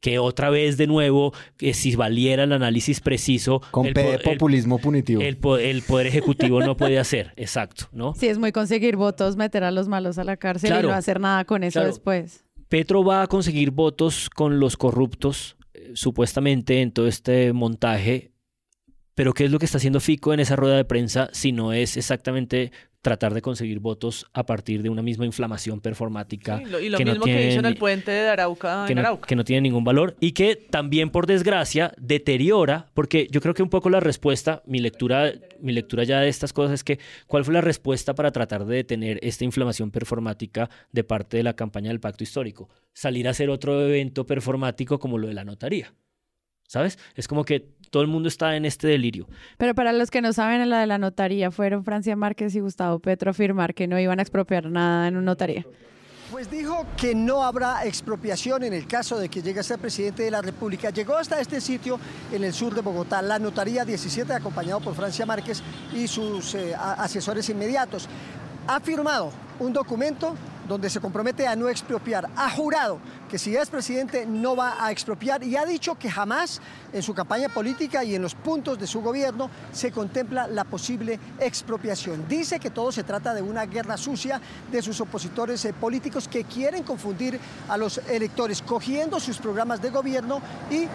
que 0.00 0.18
otra 0.18 0.50
vez 0.50 0.76
de 0.76 0.86
nuevo, 0.86 1.32
que 1.56 1.74
si 1.74 1.94
valiera 1.94 2.44
el 2.44 2.52
análisis 2.52 3.00
preciso... 3.00 3.60
Con 3.70 3.86
el, 3.86 4.20
populismo 4.22 4.78
punitivo. 4.78 5.20
El, 5.20 5.36
Poder 5.36 6.06
Ejecutivo 6.06 6.60
no 6.60 6.76
puede 6.76 6.98
hacer, 6.98 7.32
exacto, 7.36 7.86
¿no? 7.92 8.14
Sí, 8.14 8.26
es 8.28 8.38
muy 8.38 8.52
conseguir 8.52 8.96
votos, 8.96 9.36
meter 9.36 9.64
a 9.64 9.70
los 9.70 9.88
malos 9.88 10.18
a 10.18 10.24
la 10.24 10.36
cárcel 10.36 10.74
y 10.78 10.86
no 10.86 10.92
hacer 10.92 11.20
nada 11.20 11.44
con 11.44 11.62
eso 11.64 11.84
después. 11.84 12.44
Petro 12.68 13.04
va 13.04 13.22
a 13.22 13.26
conseguir 13.26 13.72
votos 13.72 14.30
con 14.30 14.60
los 14.60 14.76
corruptos, 14.76 15.56
eh, 15.74 15.90
supuestamente 15.94 16.80
en 16.80 16.92
todo 16.92 17.06
este 17.06 17.52
montaje, 17.52 18.32
pero 19.14 19.34
¿qué 19.34 19.44
es 19.44 19.50
lo 19.50 19.58
que 19.58 19.66
está 19.66 19.78
haciendo 19.78 20.00
Fico 20.00 20.32
en 20.32 20.40
esa 20.40 20.56
rueda 20.56 20.76
de 20.76 20.84
prensa 20.84 21.28
si 21.32 21.52
no 21.52 21.72
es 21.72 21.96
exactamente 21.96 22.72
tratar 23.02 23.32
de 23.32 23.40
conseguir 23.40 23.78
votos 23.78 24.26
a 24.32 24.44
partir 24.44 24.82
de 24.82 24.90
una 24.90 25.02
misma 25.02 25.24
inflamación 25.24 25.80
performática. 25.80 26.60
y 26.62 26.88
lo, 26.88 26.98
mismo 26.98 27.24
que 27.24 27.48
hizo 27.48 27.60
en 27.60 27.66
el 27.66 27.76
puente 27.76 28.10
de 28.10 28.28
Arauca, 28.28 28.84
que, 28.86 28.92
en 28.92 28.98
Arauca. 28.98 29.22
No, 29.22 29.26
que 29.26 29.36
no 29.36 29.44
tiene 29.44 29.62
ningún 29.62 29.84
valor 29.84 30.16
y 30.20 30.32
que 30.32 30.56
también, 30.56 31.10
por 31.10 31.26
desgracia, 31.26 31.92
deteriora, 31.96 32.90
porque 32.94 33.26
yo 33.30 33.40
creo 33.40 33.54
que 33.54 33.62
un 33.62 33.70
poco 33.70 33.88
la 33.88 34.00
respuesta, 34.00 34.62
mi 34.66 34.80
lectura, 34.80 35.32
mi 35.60 35.72
lectura 35.72 36.04
ya 36.04 36.20
de 36.20 36.28
estas 36.28 36.52
cosas 36.52 36.74
es 36.74 36.84
que, 36.84 36.98
¿cuál 37.26 37.44
fue 37.44 37.54
la 37.54 37.62
respuesta 37.62 38.14
para 38.14 38.32
tratar 38.32 38.66
de 38.66 38.76
detener 38.76 39.18
esta 39.22 39.44
inflamación 39.44 39.90
performática 39.90 40.68
de 40.92 41.04
parte 41.04 41.38
de 41.38 41.42
la 41.42 41.54
campaña 41.54 41.88
del 41.88 42.00
pacto 42.00 42.22
histórico? 42.22 42.68
Salir 42.92 43.28
a 43.28 43.30
hacer 43.30 43.48
otro 43.48 43.80
evento 43.80 44.26
performático 44.26 44.98
como 44.98 45.16
lo 45.16 45.28
de 45.28 45.34
la 45.34 45.44
notaría. 45.44 45.94
¿Sabes? 46.66 47.00
Es 47.16 47.26
como 47.26 47.44
que 47.44 47.74
todo 47.90 48.02
el 48.02 48.08
mundo 48.08 48.28
está 48.28 48.56
en 48.56 48.64
este 48.64 48.88
delirio. 48.88 49.26
Pero 49.58 49.74
para 49.74 49.92
los 49.92 50.10
que 50.10 50.22
no 50.22 50.32
saben, 50.32 50.60
en 50.60 50.70
la 50.70 50.80
de 50.80 50.86
la 50.86 50.98
notaría 50.98 51.50
fueron 51.50 51.84
Francia 51.84 52.16
Márquez 52.16 52.54
y 52.54 52.60
Gustavo 52.60 52.98
Petro 53.00 53.30
a 53.30 53.32
afirmar 53.32 53.74
que 53.74 53.86
no 53.86 53.98
iban 53.98 54.18
a 54.18 54.22
expropiar 54.22 54.66
nada 54.70 55.08
en 55.08 55.16
una 55.16 55.26
notaría. 55.26 55.66
Pues 56.30 56.48
dijo 56.48 56.86
que 56.96 57.12
no 57.12 57.42
habrá 57.42 57.84
expropiación 57.84 58.62
en 58.62 58.72
el 58.72 58.86
caso 58.86 59.18
de 59.18 59.28
que 59.28 59.42
llegue 59.42 59.58
a 59.58 59.64
ser 59.64 59.80
presidente 59.80 60.22
de 60.22 60.30
la 60.30 60.40
República. 60.40 60.90
Llegó 60.90 61.16
hasta 61.16 61.40
este 61.40 61.60
sitio 61.60 61.98
en 62.30 62.44
el 62.44 62.52
sur 62.52 62.72
de 62.72 62.82
Bogotá, 62.82 63.20
la 63.20 63.40
Notaría 63.40 63.84
17, 63.84 64.32
acompañado 64.32 64.78
por 64.78 64.94
Francia 64.94 65.26
Márquez 65.26 65.60
y 65.92 66.06
sus 66.06 66.54
eh, 66.54 66.72
asesores 66.76 67.48
inmediatos. 67.48 68.08
Ha 68.68 68.78
firmado 68.78 69.32
un 69.58 69.72
documento 69.72 70.36
donde 70.68 70.88
se 70.88 71.00
compromete 71.00 71.48
a 71.48 71.56
no 71.56 71.68
expropiar. 71.68 72.28
Ha 72.36 72.48
jurado 72.50 73.00
que 73.30 73.38
si 73.38 73.54
es 73.54 73.70
presidente 73.70 74.26
no 74.26 74.56
va 74.56 74.84
a 74.84 74.90
expropiar 74.90 75.44
y 75.44 75.56
ha 75.56 75.64
dicho 75.64 75.94
que 75.94 76.10
jamás 76.10 76.60
en 76.92 77.00
su 77.00 77.14
campaña 77.14 77.48
política 77.48 78.02
y 78.02 78.16
en 78.16 78.22
los 78.22 78.34
puntos 78.34 78.76
de 78.78 78.88
su 78.88 79.00
gobierno 79.00 79.48
se 79.72 79.92
contempla 79.92 80.48
la 80.48 80.64
posible 80.64 81.20
expropiación. 81.38 82.26
Dice 82.28 82.58
que 82.58 82.70
todo 82.70 82.90
se 82.90 83.04
trata 83.04 83.32
de 83.32 83.40
una 83.40 83.66
guerra 83.66 83.96
sucia 83.96 84.40
de 84.72 84.82
sus 84.82 85.00
opositores 85.00 85.64
eh, 85.64 85.72
políticos 85.72 86.26
que 86.26 86.42
quieren 86.42 86.82
confundir 86.82 87.38
a 87.68 87.76
los 87.76 87.98
electores, 88.10 88.62
cogiendo 88.62 89.20
sus 89.20 89.38
programas 89.38 89.80
de 89.80 89.90
gobierno 89.90 90.42
y 90.68 90.78
eh, 90.78 90.88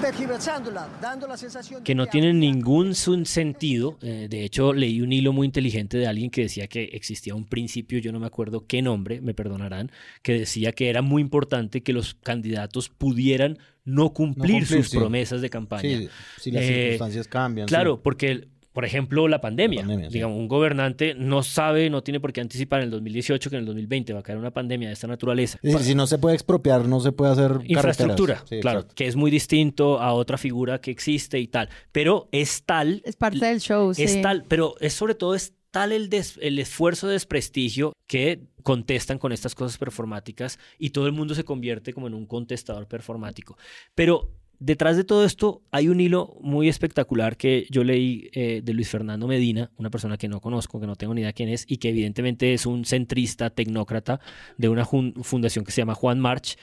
tergiversándola, 0.00 0.88
dando 1.00 1.28
la 1.28 1.36
sensación... 1.36 1.84
Que 1.84 1.94
no 1.94 2.06
tienen 2.06 2.40
ningún 2.40 2.96
sentido. 2.96 3.96
Eh, 4.02 4.26
de 4.28 4.44
hecho, 4.44 4.72
leí 4.72 5.00
un 5.02 5.12
hilo 5.12 5.32
muy 5.32 5.46
inteligente 5.46 5.98
de 5.98 6.08
alguien 6.08 6.30
que 6.30 6.42
decía 6.42 6.66
que 6.66 6.84
existía 6.92 7.36
un 7.36 7.44
principio, 7.44 8.00
yo 8.00 8.10
no 8.10 8.18
me 8.18 8.26
acuerdo 8.26 8.66
qué 8.66 8.82
nombre, 8.82 9.20
me 9.20 9.34
perdonarán, 9.34 9.92
que 10.22 10.32
decía 10.32 10.72
que 10.72 10.90
era 10.90 11.02
muy 11.02 11.22
importante 11.22 11.59
que 11.68 11.92
los 11.92 12.14
candidatos 12.14 12.88
pudieran 12.88 13.58
no 13.84 14.12
cumplir, 14.12 14.66
sus 14.66 14.90
promesas 14.90 15.40
de 15.40 15.50
campaña. 15.50 16.08
si 16.38 16.50
las 16.50 16.64
eh, 16.64 16.66
circunstancias 16.66 17.28
cambian. 17.28 17.66
Claro, 17.66 18.02
porque 18.02 18.48
por 18.72 18.84
ejemplo, 18.84 19.26
la 19.26 19.40
pandemia. 19.40 19.84
Digamos, 20.10 20.38
un 20.38 20.46
gobernante 20.46 21.14
no 21.14 21.42
sabe, 21.42 21.90
no 21.90 22.02
tiene 22.02 22.20
por 22.20 22.32
qué 22.32 22.40
anticipar 22.40 22.80
en 22.80 22.84
el 22.84 22.90
2018 22.92 23.50
que 23.50 23.56
en 23.56 23.60
el 23.60 23.66
2020 23.66 24.12
va 24.12 24.20
a 24.20 24.22
caer 24.22 24.38
una 24.38 24.52
pandemia 24.52 24.88
de 24.88 24.94
esta 24.94 25.08
naturaleza. 25.08 25.58
si 25.80 25.94
no 25.94 26.06
se 26.06 26.18
puede 26.18 26.36
expropiar, 26.36 26.86
no 26.86 27.00
se 27.00 27.10
puede 27.10 27.32
hacer 27.32 27.58
infraestructura, 27.64 28.44
claro, 28.60 28.86
que 28.94 29.06
es 29.06 29.16
muy 29.16 29.30
distinto 29.30 30.00
a 30.00 30.12
otra 30.12 30.38
figura 30.38 30.80
que 30.80 30.90
existe 30.90 31.40
y 31.40 31.48
tal. 31.48 31.68
Pero 31.90 32.28
es 32.30 32.62
tal. 32.62 33.02
Es 33.04 33.16
parte 33.16 33.44
del 33.44 33.60
show, 33.60 33.92
Es 33.96 34.22
tal, 34.22 34.44
pero 34.46 34.74
es 34.80 34.92
sobre 34.92 35.14
todo 35.14 35.34
es 35.34 35.52
tal 35.70 35.92
el, 35.92 36.10
el 36.40 36.58
esfuerzo 36.58 37.06
de 37.06 37.14
desprestigio 37.14 37.92
que 38.06 38.42
contestan 38.62 39.18
con 39.18 39.32
estas 39.32 39.54
cosas 39.54 39.78
performáticas 39.78 40.58
y 40.78 40.90
todo 40.90 41.06
el 41.06 41.12
mundo 41.12 41.34
se 41.34 41.44
convierte 41.44 41.92
como 41.92 42.06
en 42.06 42.14
un 42.14 42.26
contestador 42.26 42.88
performático. 42.88 43.56
Pero 43.94 44.32
detrás 44.58 44.96
de 44.96 45.04
todo 45.04 45.24
esto 45.24 45.62
hay 45.70 45.88
un 45.88 46.00
hilo 46.00 46.36
muy 46.40 46.68
espectacular 46.68 47.36
que 47.36 47.66
yo 47.70 47.82
leí 47.82 48.30
eh, 48.32 48.60
de 48.62 48.74
Luis 48.74 48.90
Fernando 48.90 49.26
Medina, 49.26 49.70
una 49.76 49.90
persona 49.90 50.18
que 50.18 50.28
no 50.28 50.40
conozco, 50.40 50.80
que 50.80 50.86
no 50.86 50.96
tengo 50.96 51.14
ni 51.14 51.22
idea 51.22 51.32
quién 51.32 51.48
es 51.48 51.64
y 51.68 51.78
que 51.78 51.88
evidentemente 51.88 52.52
es 52.52 52.66
un 52.66 52.84
centrista, 52.84 53.50
tecnócrata 53.50 54.20
de 54.58 54.68
una 54.68 54.84
fundación 54.84 55.64
que 55.64 55.72
se 55.72 55.80
llama 55.80 55.94
Juan 55.94 56.20
March, 56.20 56.56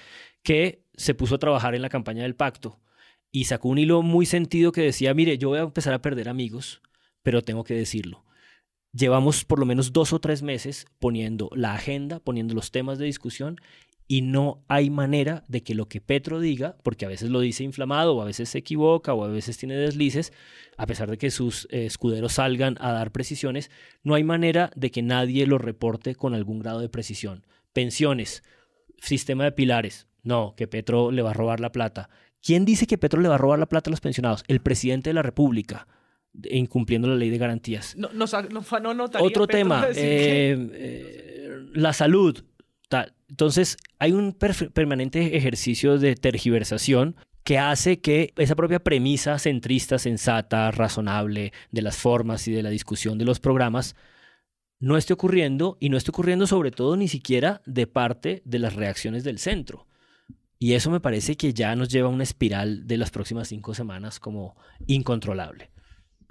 que 0.43 0.83
se 0.95 1.15
puso 1.15 1.35
a 1.35 1.39
trabajar 1.39 1.75
en 1.75 1.81
la 1.81 1.89
campaña 1.89 2.23
del 2.23 2.35
pacto 2.35 2.79
y 3.31 3.45
sacó 3.45 3.69
un 3.69 3.77
hilo 3.77 4.01
muy 4.03 4.25
sentido 4.25 4.71
que 4.71 4.81
decía, 4.81 5.13
mire, 5.13 5.37
yo 5.37 5.49
voy 5.49 5.59
a 5.59 5.63
empezar 5.63 5.93
a 5.93 6.01
perder 6.01 6.29
amigos, 6.29 6.81
pero 7.23 7.41
tengo 7.41 7.63
que 7.63 7.73
decirlo 7.73 8.26
llevamos 8.93 9.45
por 9.45 9.59
lo 9.59 9.65
menos 9.65 9.93
dos 9.93 10.13
o 10.13 10.19
tres 10.19 10.41
meses 10.41 10.85
poniendo 10.99 11.49
la 11.53 11.73
agenda, 11.73 12.19
poniendo 12.19 12.53
los 12.53 12.71
temas 12.71 12.97
de 12.97 13.05
discusión 13.05 13.57
y 14.07 14.21
no 14.21 14.63
hay 14.69 14.89
manera 14.89 15.43
de 15.47 15.63
que 15.63 15.75
lo 15.75 15.87
que 15.87 15.99
Petro 15.99 16.39
diga, 16.39 16.77
porque 16.81 17.05
a 17.05 17.09
veces 17.09 17.29
lo 17.29 17.41
dice 17.41 17.63
inflamado 17.63 18.15
o 18.15 18.21
a 18.21 18.25
veces 18.25 18.49
se 18.49 18.59
equivoca 18.59 19.13
o 19.13 19.23
a 19.23 19.27
veces 19.27 19.57
tiene 19.57 19.75
deslices, 19.75 20.31
a 20.77 20.85
pesar 20.85 21.09
de 21.11 21.17
que 21.17 21.29
sus 21.29 21.67
eh, 21.71 21.85
escuderos 21.85 22.33
salgan 22.33 22.77
a 22.79 22.93
dar 22.93 23.11
precisiones, 23.11 23.69
no 24.03 24.15
hay 24.15 24.23
manera 24.23 24.71
de 24.75 24.91
que 24.91 25.01
nadie 25.01 25.45
lo 25.45 25.57
reporte 25.57 26.15
con 26.15 26.33
algún 26.33 26.59
grado 26.59 26.79
de 26.79 26.89
precisión. 26.89 27.45
Pensiones, 27.73 28.43
sistema 29.01 29.43
de 29.43 29.51
pilares, 29.51 30.07
no, 30.23 30.55
que 30.55 30.67
Petro 30.67 31.11
le 31.11 31.21
va 31.21 31.31
a 31.31 31.33
robar 31.33 31.59
la 31.59 31.73
plata. 31.73 32.09
¿Quién 32.41 32.63
dice 32.63 32.87
que 32.87 32.97
Petro 32.97 33.19
le 33.19 33.27
va 33.27 33.35
a 33.35 33.39
robar 33.39 33.59
la 33.59 33.67
plata 33.67 33.89
a 33.89 33.91
los 33.91 34.01
pensionados? 34.01 34.43
El 34.47 34.61
presidente 34.61 35.09
de 35.09 35.15
la 35.15 35.21
República 35.21 35.87
incumpliendo 36.49 37.07
la 37.07 37.15
ley 37.15 37.29
de 37.29 37.37
garantías. 37.37 37.95
No, 37.97 38.09
no, 38.13 38.25
Otro 39.19 39.47
tema, 39.47 39.87
eh, 39.95 40.57
eh, 40.73 41.59
la 41.73 41.93
salud. 41.93 42.43
Entonces, 43.29 43.77
hay 43.99 44.13
un 44.13 44.33
permanente 44.33 45.35
ejercicio 45.35 45.97
de 45.97 46.15
tergiversación 46.15 47.17
que 47.43 47.57
hace 47.57 47.99
que 47.99 48.33
esa 48.37 48.55
propia 48.55 48.79
premisa 48.79 49.39
centrista, 49.39 49.99
sensata, 49.99 50.71
razonable 50.71 51.53
de 51.71 51.81
las 51.81 51.97
formas 51.97 52.47
y 52.47 52.51
de 52.51 52.63
la 52.63 52.69
discusión 52.69 53.17
de 53.17 53.25
los 53.25 53.39
programas 53.39 53.95
no 54.79 54.97
esté 54.97 55.13
ocurriendo 55.13 55.77
y 55.79 55.89
no 55.89 55.97
esté 55.97 56.11
ocurriendo 56.11 56.47
sobre 56.47 56.71
todo 56.71 56.95
ni 56.95 57.07
siquiera 57.07 57.61
de 57.65 57.87
parte 57.87 58.41
de 58.45 58.59
las 58.59 58.75
reacciones 58.75 59.23
del 59.23 59.39
centro. 59.39 59.87
Y 60.59 60.73
eso 60.73 60.89
me 60.89 60.99
parece 60.99 61.37
que 61.37 61.53
ya 61.53 61.75
nos 61.75 61.89
lleva 61.89 62.07
a 62.07 62.11
una 62.11 62.23
espiral 62.23 62.87
de 62.87 62.97
las 62.97 63.11
próximas 63.11 63.47
cinco 63.47 63.73
semanas 63.73 64.19
como 64.19 64.55
incontrolable. 64.87 65.69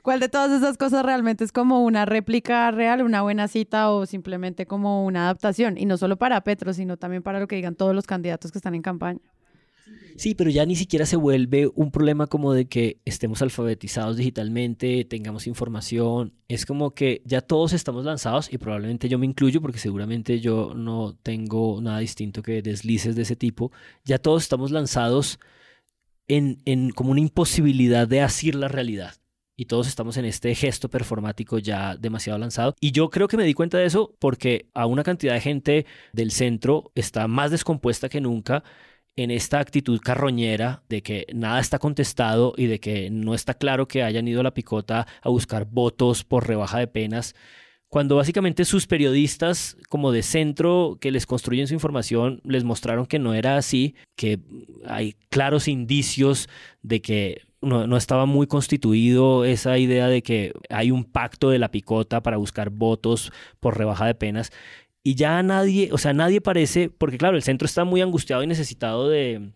¿Cuál 0.06 0.20
de 0.20 0.28
todas 0.28 0.52
esas 0.52 0.78
cosas 0.78 1.04
realmente 1.04 1.42
es 1.42 1.50
como 1.50 1.82
una 1.84 2.04
réplica 2.04 2.70
real, 2.70 3.02
una 3.02 3.22
buena 3.22 3.48
cita 3.48 3.90
o 3.90 4.06
simplemente 4.06 4.64
como 4.64 5.04
una 5.04 5.24
adaptación? 5.24 5.76
Y 5.78 5.84
no 5.84 5.96
solo 5.96 6.16
para 6.16 6.40
Petro, 6.42 6.72
sino 6.72 6.96
también 6.96 7.24
para 7.24 7.40
lo 7.40 7.48
que 7.48 7.56
digan 7.56 7.74
todos 7.74 7.92
los 7.92 8.06
candidatos 8.06 8.52
que 8.52 8.58
están 8.58 8.76
en 8.76 8.82
campaña. 8.82 9.18
Sí, 10.14 10.36
pero 10.36 10.48
ya 10.48 10.64
ni 10.64 10.76
siquiera 10.76 11.06
se 11.06 11.16
vuelve 11.16 11.68
un 11.74 11.90
problema 11.90 12.28
como 12.28 12.52
de 12.52 12.66
que 12.66 13.00
estemos 13.04 13.42
alfabetizados 13.42 14.16
digitalmente, 14.16 15.04
tengamos 15.06 15.48
información. 15.48 16.34
Es 16.46 16.66
como 16.66 16.92
que 16.92 17.20
ya 17.24 17.40
todos 17.40 17.72
estamos 17.72 18.04
lanzados 18.04 18.52
y 18.52 18.58
probablemente 18.58 19.08
yo 19.08 19.18
me 19.18 19.26
incluyo 19.26 19.60
porque 19.60 19.80
seguramente 19.80 20.38
yo 20.38 20.72
no 20.76 21.16
tengo 21.20 21.80
nada 21.82 21.98
distinto 21.98 22.42
que 22.42 22.62
deslices 22.62 23.16
de 23.16 23.22
ese 23.22 23.34
tipo. 23.34 23.72
Ya 24.04 24.18
todos 24.18 24.44
estamos 24.44 24.70
lanzados 24.70 25.40
en, 26.28 26.62
en 26.64 26.90
como 26.90 27.10
una 27.10 27.18
imposibilidad 27.18 28.06
de 28.06 28.20
asir 28.20 28.54
la 28.54 28.68
realidad 28.68 29.16
y 29.56 29.64
todos 29.66 29.88
estamos 29.88 30.16
en 30.16 30.26
este 30.26 30.54
gesto 30.54 30.88
performático 30.88 31.58
ya 31.58 31.96
demasiado 31.96 32.38
lanzado. 32.38 32.74
Y 32.80 32.92
yo 32.92 33.10
creo 33.10 33.28
que 33.28 33.36
me 33.36 33.44
di 33.44 33.54
cuenta 33.54 33.78
de 33.78 33.86
eso 33.86 34.14
porque 34.18 34.66
a 34.74 34.86
una 34.86 35.02
cantidad 35.02 35.34
de 35.34 35.40
gente 35.40 35.86
del 36.12 36.30
centro 36.30 36.92
está 36.94 37.26
más 37.26 37.50
descompuesta 37.50 38.08
que 38.08 38.20
nunca 38.20 38.62
en 39.16 39.30
esta 39.30 39.60
actitud 39.60 39.98
carroñera 40.00 40.82
de 40.90 41.02
que 41.02 41.26
nada 41.34 41.58
está 41.58 41.78
contestado 41.78 42.52
y 42.56 42.66
de 42.66 42.80
que 42.80 43.10
no 43.10 43.34
está 43.34 43.54
claro 43.54 43.88
que 43.88 44.02
hayan 44.02 44.28
ido 44.28 44.40
a 44.40 44.44
la 44.44 44.54
picota 44.54 45.06
a 45.22 45.28
buscar 45.30 45.64
votos 45.64 46.22
por 46.22 46.46
rebaja 46.46 46.78
de 46.78 46.86
penas 46.86 47.34
cuando 47.88 48.16
básicamente 48.16 48.64
sus 48.64 48.86
periodistas 48.86 49.76
como 49.88 50.12
de 50.12 50.22
centro 50.22 50.98
que 51.00 51.10
les 51.10 51.24
construyen 51.24 51.66
su 51.66 51.74
información 51.74 52.40
les 52.44 52.64
mostraron 52.64 53.06
que 53.06 53.18
no 53.18 53.32
era 53.32 53.56
así, 53.56 53.94
que 54.16 54.40
hay 54.84 55.14
claros 55.30 55.68
indicios 55.68 56.48
de 56.82 57.00
que 57.00 57.45
no, 57.62 57.96
estaba 57.96 58.26
muy 58.26 58.46
constituido 58.46 59.44
esa 59.44 59.78
idea 59.78 60.08
de 60.08 60.22
que 60.22 60.52
hay 60.70 60.90
un 60.90 61.04
pacto 61.04 61.50
de 61.50 61.58
la 61.58 61.70
picota 61.70 62.22
para 62.22 62.36
buscar 62.36 62.70
votos 62.70 63.32
por 63.60 63.78
rebaja 63.78 64.06
de 64.06 64.14
penas. 64.14 64.52
Y 65.02 65.14
ya 65.14 65.42
nadie, 65.42 65.90
o 65.92 65.98
sea, 65.98 66.12
nadie 66.12 66.40
parece, 66.40 66.90
porque 66.90 67.18
claro, 67.18 67.36
el 67.36 67.42
centro 67.42 67.66
está 67.66 67.84
muy 67.84 68.00
angustiado 68.00 68.42
y 68.42 68.46
necesitado 68.46 69.08
de, 69.08 69.52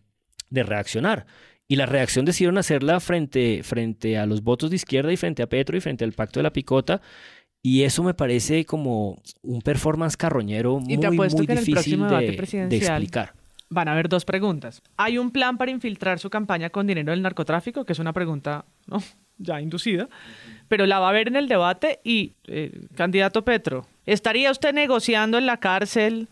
reaccionar. 0.50 1.26
Y 1.68 1.76
la 1.76 1.86
reacción 1.86 2.24
decidieron 2.24 2.58
hacerla 2.58 2.98
frente, 3.00 3.62
frente 3.62 4.18
a 4.18 4.26
los 4.26 4.42
votos 4.42 4.70
de 4.70 4.76
izquierda 4.76 5.12
y 5.12 5.16
frente 5.16 5.42
a 5.42 5.48
Petro 5.48 5.76
y 5.76 5.80
frente 5.80 6.04
al 6.04 6.12
pacto 6.12 6.40
de 6.40 6.44
la 6.44 6.52
picota. 6.52 7.00
Y 7.62 7.82
eso 7.82 8.02
me 8.02 8.14
parece 8.14 8.64
como 8.64 9.20
un 9.42 9.60
performance 9.60 10.16
carroñero 10.16 10.80
muy, 10.80 10.96
muy 11.28 11.46
difícil 11.46 12.08
de, 12.08 12.66
de 12.68 12.76
explicar 12.76 13.39
van 13.70 13.88
a 13.88 13.92
haber 13.92 14.08
dos 14.08 14.24
preguntas. 14.24 14.82
¿Hay 14.96 15.16
un 15.16 15.30
plan 15.30 15.56
para 15.56 15.70
infiltrar 15.70 16.18
su 16.18 16.28
campaña 16.28 16.70
con 16.70 16.86
dinero 16.86 17.12
del 17.12 17.22
narcotráfico? 17.22 17.84
Que 17.84 17.92
es 17.92 17.98
una 17.98 18.12
pregunta 18.12 18.64
¿no? 18.86 19.02
ya 19.38 19.60
inducida, 19.60 20.08
pero 20.68 20.84
la 20.86 20.98
va 20.98 21.08
a 21.08 21.12
ver 21.12 21.28
en 21.28 21.36
el 21.36 21.48
debate 21.48 22.00
y, 22.04 22.34
eh, 22.46 22.86
candidato 22.94 23.44
Petro, 23.44 23.86
¿estaría 24.04 24.50
usted 24.50 24.74
negociando 24.74 25.38
en 25.38 25.46
la 25.46 25.58
cárcel 25.58 26.28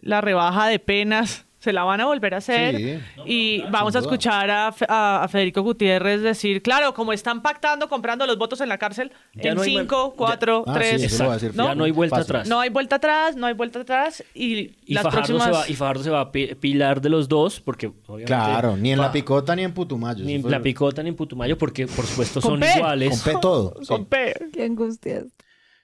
la 0.00 0.20
rebaja 0.20 0.66
de 0.68 0.78
penas 0.78 1.45
se 1.66 1.72
la 1.72 1.82
van 1.82 2.00
a 2.00 2.06
volver 2.06 2.32
a 2.32 2.36
hacer. 2.36 3.00
y 3.26 3.60
vamos 3.72 3.96
a 3.96 3.98
escuchar 3.98 4.48
a, 4.48 5.26
Federico 5.28 5.62
Gutiérrez 5.62 6.22
decir, 6.22 6.62
claro, 6.62 6.94
como 6.94 7.12
están 7.12 7.42
pactando, 7.42 7.88
comprando 7.88 8.24
los 8.24 8.38
votos 8.38 8.60
en 8.60 8.68
la 8.68 8.78
cárcel, 8.78 9.10
en 9.34 9.58
5, 9.58 10.14
4, 10.16 10.64
3. 10.72 11.18
Ya 11.54 11.74
no 11.74 11.82
hay 11.82 11.90
vuelta 11.90 12.18
atrás. 12.18 12.48
No 12.48 12.60
hay 12.60 12.70
vuelta 12.70 12.96
atrás, 12.96 13.34
no 13.34 13.48
hay 13.48 13.54
vuelta 13.54 13.80
atrás. 13.80 14.22
Y, 14.32 14.76
las 14.86 15.02
Fajardo 15.02 15.40
se 15.40 15.50
va, 15.50 15.68
y 15.68 15.74
Fajardo 15.74 16.04
se 16.04 16.10
va 16.10 16.20
a 16.20 16.30
pilar 16.30 17.00
de 17.00 17.08
los 17.08 17.28
dos, 17.28 17.58
porque 17.58 17.88
obviamente... 17.88 18.26
Claro, 18.26 18.76
ni 18.76 18.92
en 18.92 19.00
la 19.00 19.10
picota 19.10 19.56
ni 19.56 19.64
en 19.64 19.74
Putumayo. 19.74 20.24
Ni 20.24 20.34
en 20.34 20.48
la 20.48 20.62
picota 20.62 21.02
ni 21.02 21.08
en 21.08 21.16
Putumayo, 21.16 21.58
porque 21.58 21.88
por 21.88 22.06
supuesto 22.06 22.40
son 22.40 22.62
iguales. 22.62 23.20
Con 23.22 23.32
P 23.32 23.38
todo. 23.40 23.74
Con 23.88 24.04
P. 24.04 24.34
Qué 24.52 24.62
angustias. 24.62 25.24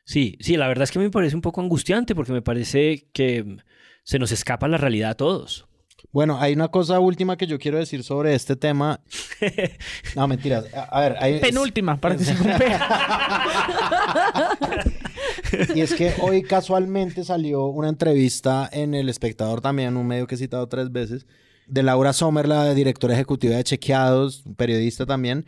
Sí, 0.05 0.39
sí, 0.41 0.57
la 0.57 0.68
verdad 0.68 0.85
es 0.85 0.93
que 0.93 1.01
me 1.01 1.11
parece 1.11 1.35
un 1.35 1.43
poco 1.43 1.61
angustiante, 1.61 2.14
porque 2.14 2.33
me 2.33 2.43
parece 2.43 3.09
que 3.12 3.57
se 4.05 4.18
nos 4.18 4.33
escapa 4.33 4.68
la 4.68 4.76
realidad 4.76 5.11
a 5.11 5.16
todos. 5.16 5.66
Bueno, 6.12 6.38
hay 6.38 6.52
una 6.52 6.68
cosa 6.68 7.00
última 7.00 7.38
que 7.38 7.46
yo 7.46 7.58
quiero 7.58 7.78
decir 7.78 8.04
sobre 8.04 8.34
este 8.34 8.54
tema. 8.54 9.00
No, 10.14 10.28
mentiras. 10.28 10.66
A, 10.74 11.00
ver, 11.00 11.16
hay... 11.18 11.40
Penúltima, 11.40 11.98
para 12.00 12.16
que 12.16 12.24
se 12.24 12.34
Y 15.74 15.80
es 15.80 15.94
que 15.94 16.14
hoy 16.20 16.42
casualmente 16.42 17.24
salió 17.24 17.66
una 17.66 17.88
entrevista 17.88 18.68
en 18.72 18.94
El 18.94 19.08
Espectador 19.08 19.60
también, 19.60 19.96
un 19.96 20.06
medio 20.06 20.26
que 20.26 20.36
he 20.36 20.38
citado 20.38 20.68
tres 20.68 20.92
veces, 20.92 21.26
de 21.73 21.83
Laura 21.83 22.12
Sommer, 22.12 22.47
la 22.47 22.75
directora 22.75 23.14
ejecutiva 23.14 23.57
de 23.57 23.64
Chequeados, 23.64 24.45
periodista 24.59 25.07
también. 25.07 25.47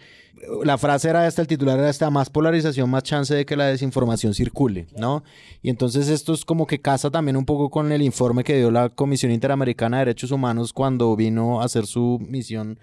La 0.65 0.79
frase 0.79 1.11
era 1.11 1.27
esta, 1.27 1.43
el 1.43 1.49
titular 1.49 1.79
era 1.79 1.91
esta, 1.91 2.09
más 2.09 2.31
polarización, 2.31 2.89
más 2.89 3.03
chance 3.03 3.35
de 3.35 3.45
que 3.45 3.57
la 3.57 3.67
desinformación 3.67 4.33
circule, 4.33 4.87
¿no? 4.97 5.23
Y 5.61 5.69
entonces 5.69 6.09
esto 6.09 6.33
es 6.33 6.47
como 6.47 6.67
que 6.67 6.81
casa 6.81 7.11
también 7.11 7.37
un 7.37 7.45
poco 7.45 7.69
con 7.69 7.93
el 7.93 8.01
informe 8.01 8.43
que 8.43 8.57
dio 8.57 8.71
la 8.71 8.89
Comisión 8.89 9.33
Interamericana 9.33 9.99
de 9.99 10.07
Derechos 10.07 10.31
Humanos 10.31 10.73
cuando 10.73 11.15
vino 11.15 11.61
a 11.61 11.67
hacer 11.67 11.85
su 11.85 12.19
misión 12.27 12.79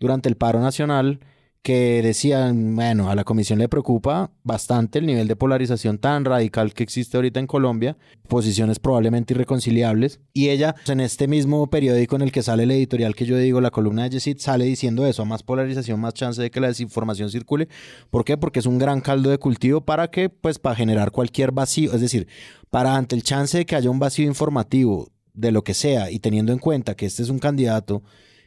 durante 0.00 0.28
el 0.28 0.36
paro 0.36 0.60
nacional 0.60 1.20
que 1.62 2.00
decían, 2.02 2.74
bueno, 2.74 3.10
a 3.10 3.14
la 3.14 3.24
comisión 3.24 3.58
le 3.58 3.68
preocupa 3.68 4.30
bastante 4.44 4.98
el 4.98 5.06
nivel 5.06 5.28
de 5.28 5.36
polarización 5.36 5.98
tan 5.98 6.24
radical 6.24 6.72
que 6.72 6.82
existe 6.82 7.18
ahorita 7.18 7.38
en 7.38 7.46
Colombia, 7.46 7.98
posiciones 8.28 8.78
probablemente 8.78 9.34
irreconciliables, 9.34 10.20
y 10.32 10.48
ella 10.48 10.74
en 10.86 11.00
este 11.00 11.28
mismo 11.28 11.68
periódico 11.68 12.16
en 12.16 12.22
el 12.22 12.32
que 12.32 12.42
sale 12.42 12.62
el 12.62 12.70
editorial 12.70 13.14
que 13.14 13.26
yo 13.26 13.36
digo, 13.36 13.60
la 13.60 13.70
columna 13.70 14.04
de 14.04 14.10
Yesid, 14.10 14.38
sale 14.38 14.64
diciendo 14.64 15.06
eso, 15.06 15.26
más 15.26 15.42
polarización, 15.42 16.00
más 16.00 16.14
chance 16.14 16.40
de 16.40 16.50
que 16.50 16.60
la 16.60 16.68
desinformación 16.68 17.30
circule. 17.30 17.68
¿Por 18.08 18.24
qué? 18.24 18.38
Porque 18.38 18.60
es 18.60 18.66
un 18.66 18.78
gran 18.78 19.02
caldo 19.02 19.28
de 19.28 19.36
cultivo 19.36 19.82
para 19.82 20.10
que, 20.10 20.30
pues, 20.30 20.58
para 20.58 20.76
generar 20.76 21.10
cualquier 21.10 21.52
vacío, 21.52 21.92
es 21.92 22.00
decir, 22.00 22.26
para 22.70 22.96
ante 22.96 23.16
el 23.16 23.22
chance 23.22 23.58
de 23.58 23.66
que 23.66 23.76
haya 23.76 23.90
un 23.90 23.98
vacío 23.98 24.26
informativo 24.26 25.10
de 25.34 25.52
lo 25.52 25.62
que 25.62 25.74
sea, 25.74 26.10
y 26.10 26.20
teniendo 26.20 26.52
en 26.52 26.58
cuenta 26.58 26.94
que 26.94 27.04
este 27.04 27.22
es 27.22 27.28
un 27.28 27.38
candidato 27.38 28.02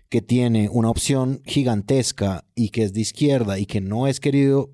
que 0.10 0.22
tiene 0.22 0.70
una 0.70 0.90
opción 0.90 1.42
gigantesca 1.46 2.46
y 2.56 2.70
que 2.70 2.84
es 2.84 2.94
de 2.94 3.02
izquierda 3.02 3.58
y 3.58 3.66
que 3.66 3.82
no 3.82 4.08
es 4.08 4.20
querido 4.20 4.72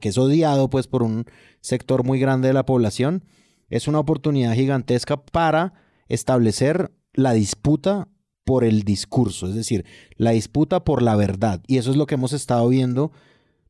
que 0.00 0.08
es 0.08 0.18
odiado 0.18 0.70
pues 0.70 0.86
por 0.86 1.02
un 1.02 1.26
sector 1.60 2.04
muy 2.04 2.18
grande 2.18 2.48
de 2.48 2.54
la 2.54 2.64
población, 2.64 3.24
es 3.68 3.88
una 3.88 3.98
oportunidad 3.98 4.54
gigantesca 4.54 5.22
para 5.22 5.74
establecer 6.08 6.92
la 7.12 7.32
disputa 7.32 8.08
por 8.44 8.64
el 8.64 8.82
discurso, 8.82 9.46
es 9.46 9.54
decir, 9.54 9.84
la 10.16 10.32
disputa 10.32 10.82
por 10.82 11.02
la 11.02 11.14
verdad. 11.14 11.62
Y 11.66 11.78
eso 11.78 11.90
es 11.90 11.96
lo 11.96 12.06
que 12.06 12.14
hemos 12.16 12.32
estado 12.32 12.68
viendo 12.68 13.12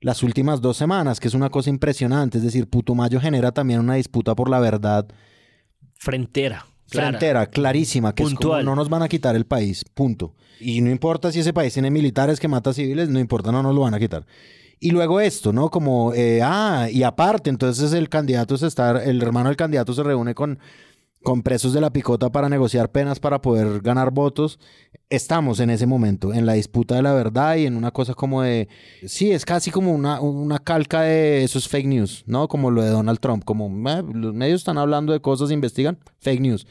las 0.00 0.22
últimas 0.22 0.60
dos 0.60 0.76
semanas, 0.76 1.20
que 1.20 1.28
es 1.28 1.34
una 1.34 1.50
cosa 1.50 1.70
impresionante. 1.70 2.38
Es 2.38 2.44
decir, 2.44 2.68
Putumayo 2.68 3.20
genera 3.20 3.52
también 3.52 3.80
una 3.80 3.94
disputa 3.94 4.34
por 4.34 4.48
la 4.48 4.60
verdad. 4.60 5.06
Frentera. 5.94 6.66
Frentera, 6.90 7.46
clarísima, 7.46 8.14
que 8.14 8.22
es 8.22 8.34
como 8.34 8.62
no 8.62 8.74
nos 8.74 8.88
van 8.88 9.02
a 9.02 9.08
quitar 9.08 9.36
el 9.36 9.46
país, 9.46 9.84
punto. 9.94 10.34
Y 10.60 10.80
no 10.80 10.90
importa 10.90 11.32
si 11.32 11.40
ese 11.40 11.52
país 11.52 11.72
tiene 11.72 11.90
militares 11.90 12.38
que 12.38 12.48
mata 12.48 12.72
civiles, 12.72 13.08
no 13.08 13.18
importa, 13.18 13.50
no 13.50 13.62
nos 13.62 13.74
lo 13.74 13.80
van 13.82 13.94
a 13.94 13.98
quitar. 13.98 14.26
Y 14.82 14.90
luego 14.90 15.20
esto, 15.20 15.52
¿no? 15.52 15.70
Como, 15.70 16.14
eh, 16.14 16.40
ah, 16.42 16.88
y 16.90 17.02
aparte, 17.02 17.50
entonces 17.50 17.92
el 17.92 18.08
candidato 18.08 18.54
es 18.54 18.62
estar, 18.62 18.96
el 18.96 19.22
hermano 19.22 19.50
del 19.50 19.56
candidato 19.56 19.92
se 19.92 20.02
reúne 20.02 20.34
con, 20.34 20.58
con 21.22 21.42
presos 21.42 21.72
de 21.72 21.80
la 21.80 21.92
picota 21.92 22.30
para 22.30 22.48
negociar 22.48 22.90
penas 22.90 23.20
para 23.20 23.42
poder 23.42 23.80
ganar 23.80 24.10
votos. 24.10 24.58
Estamos 25.08 25.60
en 25.60 25.70
ese 25.70 25.86
momento, 25.86 26.32
en 26.32 26.46
la 26.46 26.54
disputa 26.54 26.94
de 26.94 27.02
la 27.02 27.12
verdad 27.12 27.56
y 27.56 27.66
en 27.66 27.76
una 27.76 27.90
cosa 27.90 28.14
como 28.14 28.42
de, 28.42 28.68
sí, 29.06 29.32
es 29.32 29.44
casi 29.44 29.70
como 29.70 29.92
una, 29.92 30.20
una 30.20 30.58
calca 30.58 31.02
de 31.02 31.44
esos 31.44 31.68
fake 31.68 31.86
news, 31.86 32.24
¿no? 32.26 32.48
Como 32.48 32.70
lo 32.70 32.82
de 32.82 32.90
Donald 32.90 33.20
Trump, 33.20 33.44
como 33.44 33.66
eh, 33.90 34.02
los 34.12 34.34
medios 34.34 34.60
están 34.60 34.78
hablando 34.78 35.12
de 35.12 35.20
cosas, 35.20 35.50
investigan, 35.50 35.98
fake 36.20 36.40
news. 36.40 36.66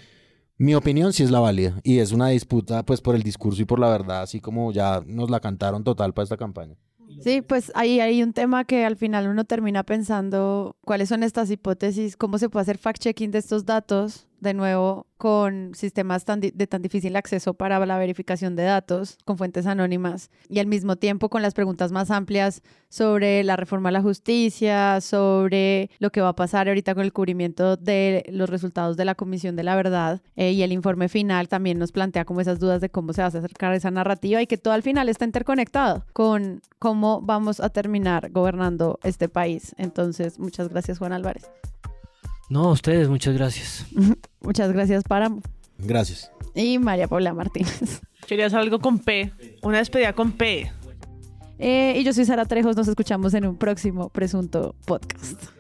Mi 0.58 0.76
opinión 0.76 1.14
sí 1.14 1.24
es 1.24 1.32
la 1.32 1.40
válida 1.40 1.80
y 1.84 2.00
es 2.00 2.12
una 2.12 2.28
disputa 2.30 2.84
pues 2.84 3.00
por 3.00 3.16
el 3.16 3.24
discurso 3.24 3.62
y 3.62 3.66
por 3.66 3.80
la 3.80 3.90
verdad, 3.90 4.24
así 4.24 4.42
como 4.42 4.74
ya 4.74 5.02
nos 5.06 5.30
la 5.30 5.40
cantaron 5.40 5.84
total 5.84 6.14
para 6.14 6.24
esta 6.24 6.38
campaña. 6.38 6.76
Sí, 7.22 7.42
pues 7.42 7.72
ahí 7.76 8.00
hay 8.00 8.22
un 8.24 8.34
tema 8.34 8.64
que 8.66 8.86
al 8.86 8.96
final 8.96 9.28
uno 9.28 9.44
termina 9.44 9.84
pensando 9.84 10.78
cuáles 10.90 11.10
son 11.10 11.22
estas 11.22 11.52
hipótesis, 11.52 12.18
cómo 12.18 12.40
se 12.40 12.50
puede 12.50 12.64
hacer 12.64 12.80
fact-checking 12.80 13.30
de 13.30 13.38
estos 13.38 13.64
datos, 13.64 14.26
de 14.40 14.56
nuevo 14.56 15.06
con 15.18 15.76
sistemas 15.76 16.26
de 16.26 16.68
tan 16.68 16.82
difícil 16.82 17.18
acceso 17.18 17.54
para 17.54 17.86
la 17.86 17.98
verificación 17.98 18.56
de 18.56 18.64
datos, 18.64 19.18
con 19.26 19.38
fuentes 19.38 19.68
anónimas, 19.68 20.32
y 20.48 20.60
al 20.60 20.66
mismo 20.66 20.96
tiempo 20.96 21.30
con 21.30 21.42
las 21.42 21.54
preguntas 21.54 21.92
más 21.92 22.10
amplias 22.10 22.64
sobre 22.88 23.44
la 23.44 23.58
reforma 23.58 23.90
a 23.90 23.92
la 23.92 24.02
justicia, 24.02 25.02
sobre 25.02 25.92
lo 26.00 26.10
que 26.10 26.22
va 26.22 26.30
a 26.30 26.36
pasar 26.36 26.70
ahorita 26.70 26.96
con 26.96 27.04
el 27.04 27.12
cubrimiento 27.12 27.76
de 27.76 28.24
los 28.32 28.50
resultados 28.50 28.96
de 28.96 29.04
la 29.04 29.14
Comisión 29.14 29.58
de 29.58 29.64
la 29.64 29.76
Verdad, 29.76 30.22
eh, 30.38 30.54
y 30.54 30.64
el 30.64 30.72
informe 30.72 31.10
final 31.10 31.50
también 31.50 31.78
nos 31.78 31.92
plantea 31.92 32.24
como 32.24 32.40
esas 32.40 32.60
dudas 32.60 32.80
de 32.80 32.90
cómo 32.90 33.12
se 33.12 33.22
va 33.22 33.26
a 33.26 33.28
acercar 33.28 33.74
esa 33.74 33.92
narrativa 33.92 34.42
y 34.42 34.48
que 34.48 34.58
todo 34.58 34.74
al 34.74 34.84
final 34.84 35.10
está 35.10 35.26
interconectado 35.26 36.06
con 36.14 36.62
cómo 36.80 37.20
vamos 37.22 37.60
a 37.60 37.68
terminar 37.70 38.32
gobernando 38.32 39.00
este 39.04 39.28
país. 39.28 39.76
Entonces, 39.78 40.40
muchas 40.40 40.70
gracias 40.70 40.79
Juan 40.98 41.14
Álvarez. 41.14 41.50
No, 42.50 42.66
a 42.66 42.72
ustedes, 42.72 43.10
muchas 43.10 43.34
gracias. 43.36 43.86
muchas 44.42 44.72
gracias, 44.72 45.04
Páramo. 45.04 45.42
Gracias. 45.78 46.32
Y 46.56 46.80
María 46.80 47.08
Paula 47.08 47.34
Martínez. 47.34 48.02
Quería 48.28 48.48
hacer 48.48 48.60
algo 48.60 48.80
con 48.80 49.00
P, 49.00 49.32
una 49.62 49.78
despedida 49.78 50.14
con 50.14 50.32
P. 50.32 50.72
Eh, 51.60 51.94
y 51.98 52.04
yo 52.04 52.14
soy 52.14 52.26
Sara 52.26 52.46
Trejos, 52.46 52.76
nos 52.76 52.88
escuchamos 52.88 53.34
en 53.34 53.46
un 53.46 53.58
próximo 53.58 54.10
Presunto 54.10 54.76
Podcast. 54.86 55.59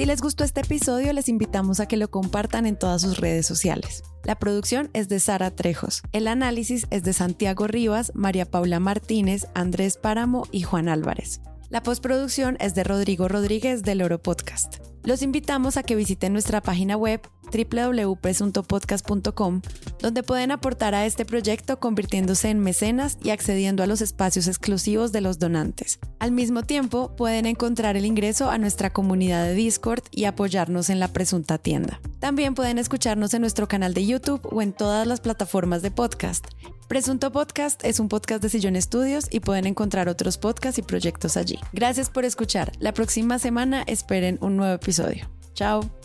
Si 0.00 0.06
les 0.06 0.22
gustó 0.22 0.44
este 0.44 0.62
episodio, 0.62 1.12
les 1.12 1.28
invitamos 1.28 1.78
a 1.78 1.84
que 1.84 1.98
lo 1.98 2.10
compartan 2.10 2.64
en 2.64 2.78
todas 2.78 3.02
sus 3.02 3.18
redes 3.18 3.44
sociales. 3.44 4.02
La 4.24 4.34
producción 4.34 4.88
es 4.94 5.10
de 5.10 5.20
Sara 5.20 5.50
Trejos. 5.50 6.00
El 6.12 6.26
análisis 6.26 6.86
es 6.88 7.02
de 7.02 7.12
Santiago 7.12 7.66
Rivas, 7.66 8.10
María 8.14 8.46
Paula 8.46 8.80
Martínez, 8.80 9.46
Andrés 9.52 9.98
Páramo 9.98 10.44
y 10.52 10.62
Juan 10.62 10.88
Álvarez. 10.88 11.42
La 11.68 11.82
postproducción 11.82 12.56
es 12.60 12.74
de 12.74 12.82
Rodrigo 12.82 13.28
Rodríguez 13.28 13.82
del 13.82 14.00
Oro 14.00 14.22
Podcast. 14.22 14.89
Los 15.02 15.22
invitamos 15.22 15.78
a 15.78 15.82
que 15.82 15.96
visiten 15.96 16.34
nuestra 16.34 16.60
página 16.60 16.94
web 16.96 17.22
www.presuntopodcast.com, 17.50 19.62
donde 19.98 20.22
pueden 20.22 20.50
aportar 20.50 20.94
a 20.94 21.06
este 21.06 21.24
proyecto 21.24 21.80
convirtiéndose 21.80 22.50
en 22.50 22.60
mecenas 22.60 23.16
y 23.22 23.30
accediendo 23.30 23.82
a 23.82 23.86
los 23.86 24.02
espacios 24.02 24.46
exclusivos 24.46 25.10
de 25.10 25.22
los 25.22 25.38
donantes. 25.38 26.00
Al 26.18 26.32
mismo 26.32 26.64
tiempo, 26.64 27.16
pueden 27.16 27.46
encontrar 27.46 27.96
el 27.96 28.04
ingreso 28.04 28.50
a 28.50 28.58
nuestra 28.58 28.92
comunidad 28.92 29.44
de 29.44 29.54
Discord 29.54 30.02
y 30.10 30.26
apoyarnos 30.26 30.90
en 30.90 31.00
la 31.00 31.08
presunta 31.08 31.56
tienda. 31.56 31.98
También 32.18 32.54
pueden 32.54 32.76
escucharnos 32.78 33.32
en 33.34 33.40
nuestro 33.40 33.68
canal 33.68 33.94
de 33.94 34.04
YouTube 34.06 34.46
o 34.52 34.60
en 34.60 34.74
todas 34.74 35.06
las 35.06 35.20
plataformas 35.20 35.80
de 35.82 35.90
podcast. 35.90 36.46
Presunto 36.90 37.30
Podcast 37.30 37.84
es 37.84 38.00
un 38.00 38.08
podcast 38.08 38.42
de 38.42 38.48
Sillón 38.48 38.74
Estudios 38.74 39.28
y 39.30 39.38
pueden 39.38 39.68
encontrar 39.68 40.08
otros 40.08 40.38
podcasts 40.38 40.80
y 40.80 40.82
proyectos 40.82 41.36
allí. 41.36 41.56
Gracias 41.72 42.10
por 42.10 42.24
escuchar. 42.24 42.72
La 42.80 42.92
próxima 42.92 43.38
semana 43.38 43.84
esperen 43.86 44.38
un 44.40 44.56
nuevo 44.56 44.74
episodio. 44.90 45.26
Chao. 45.54 45.99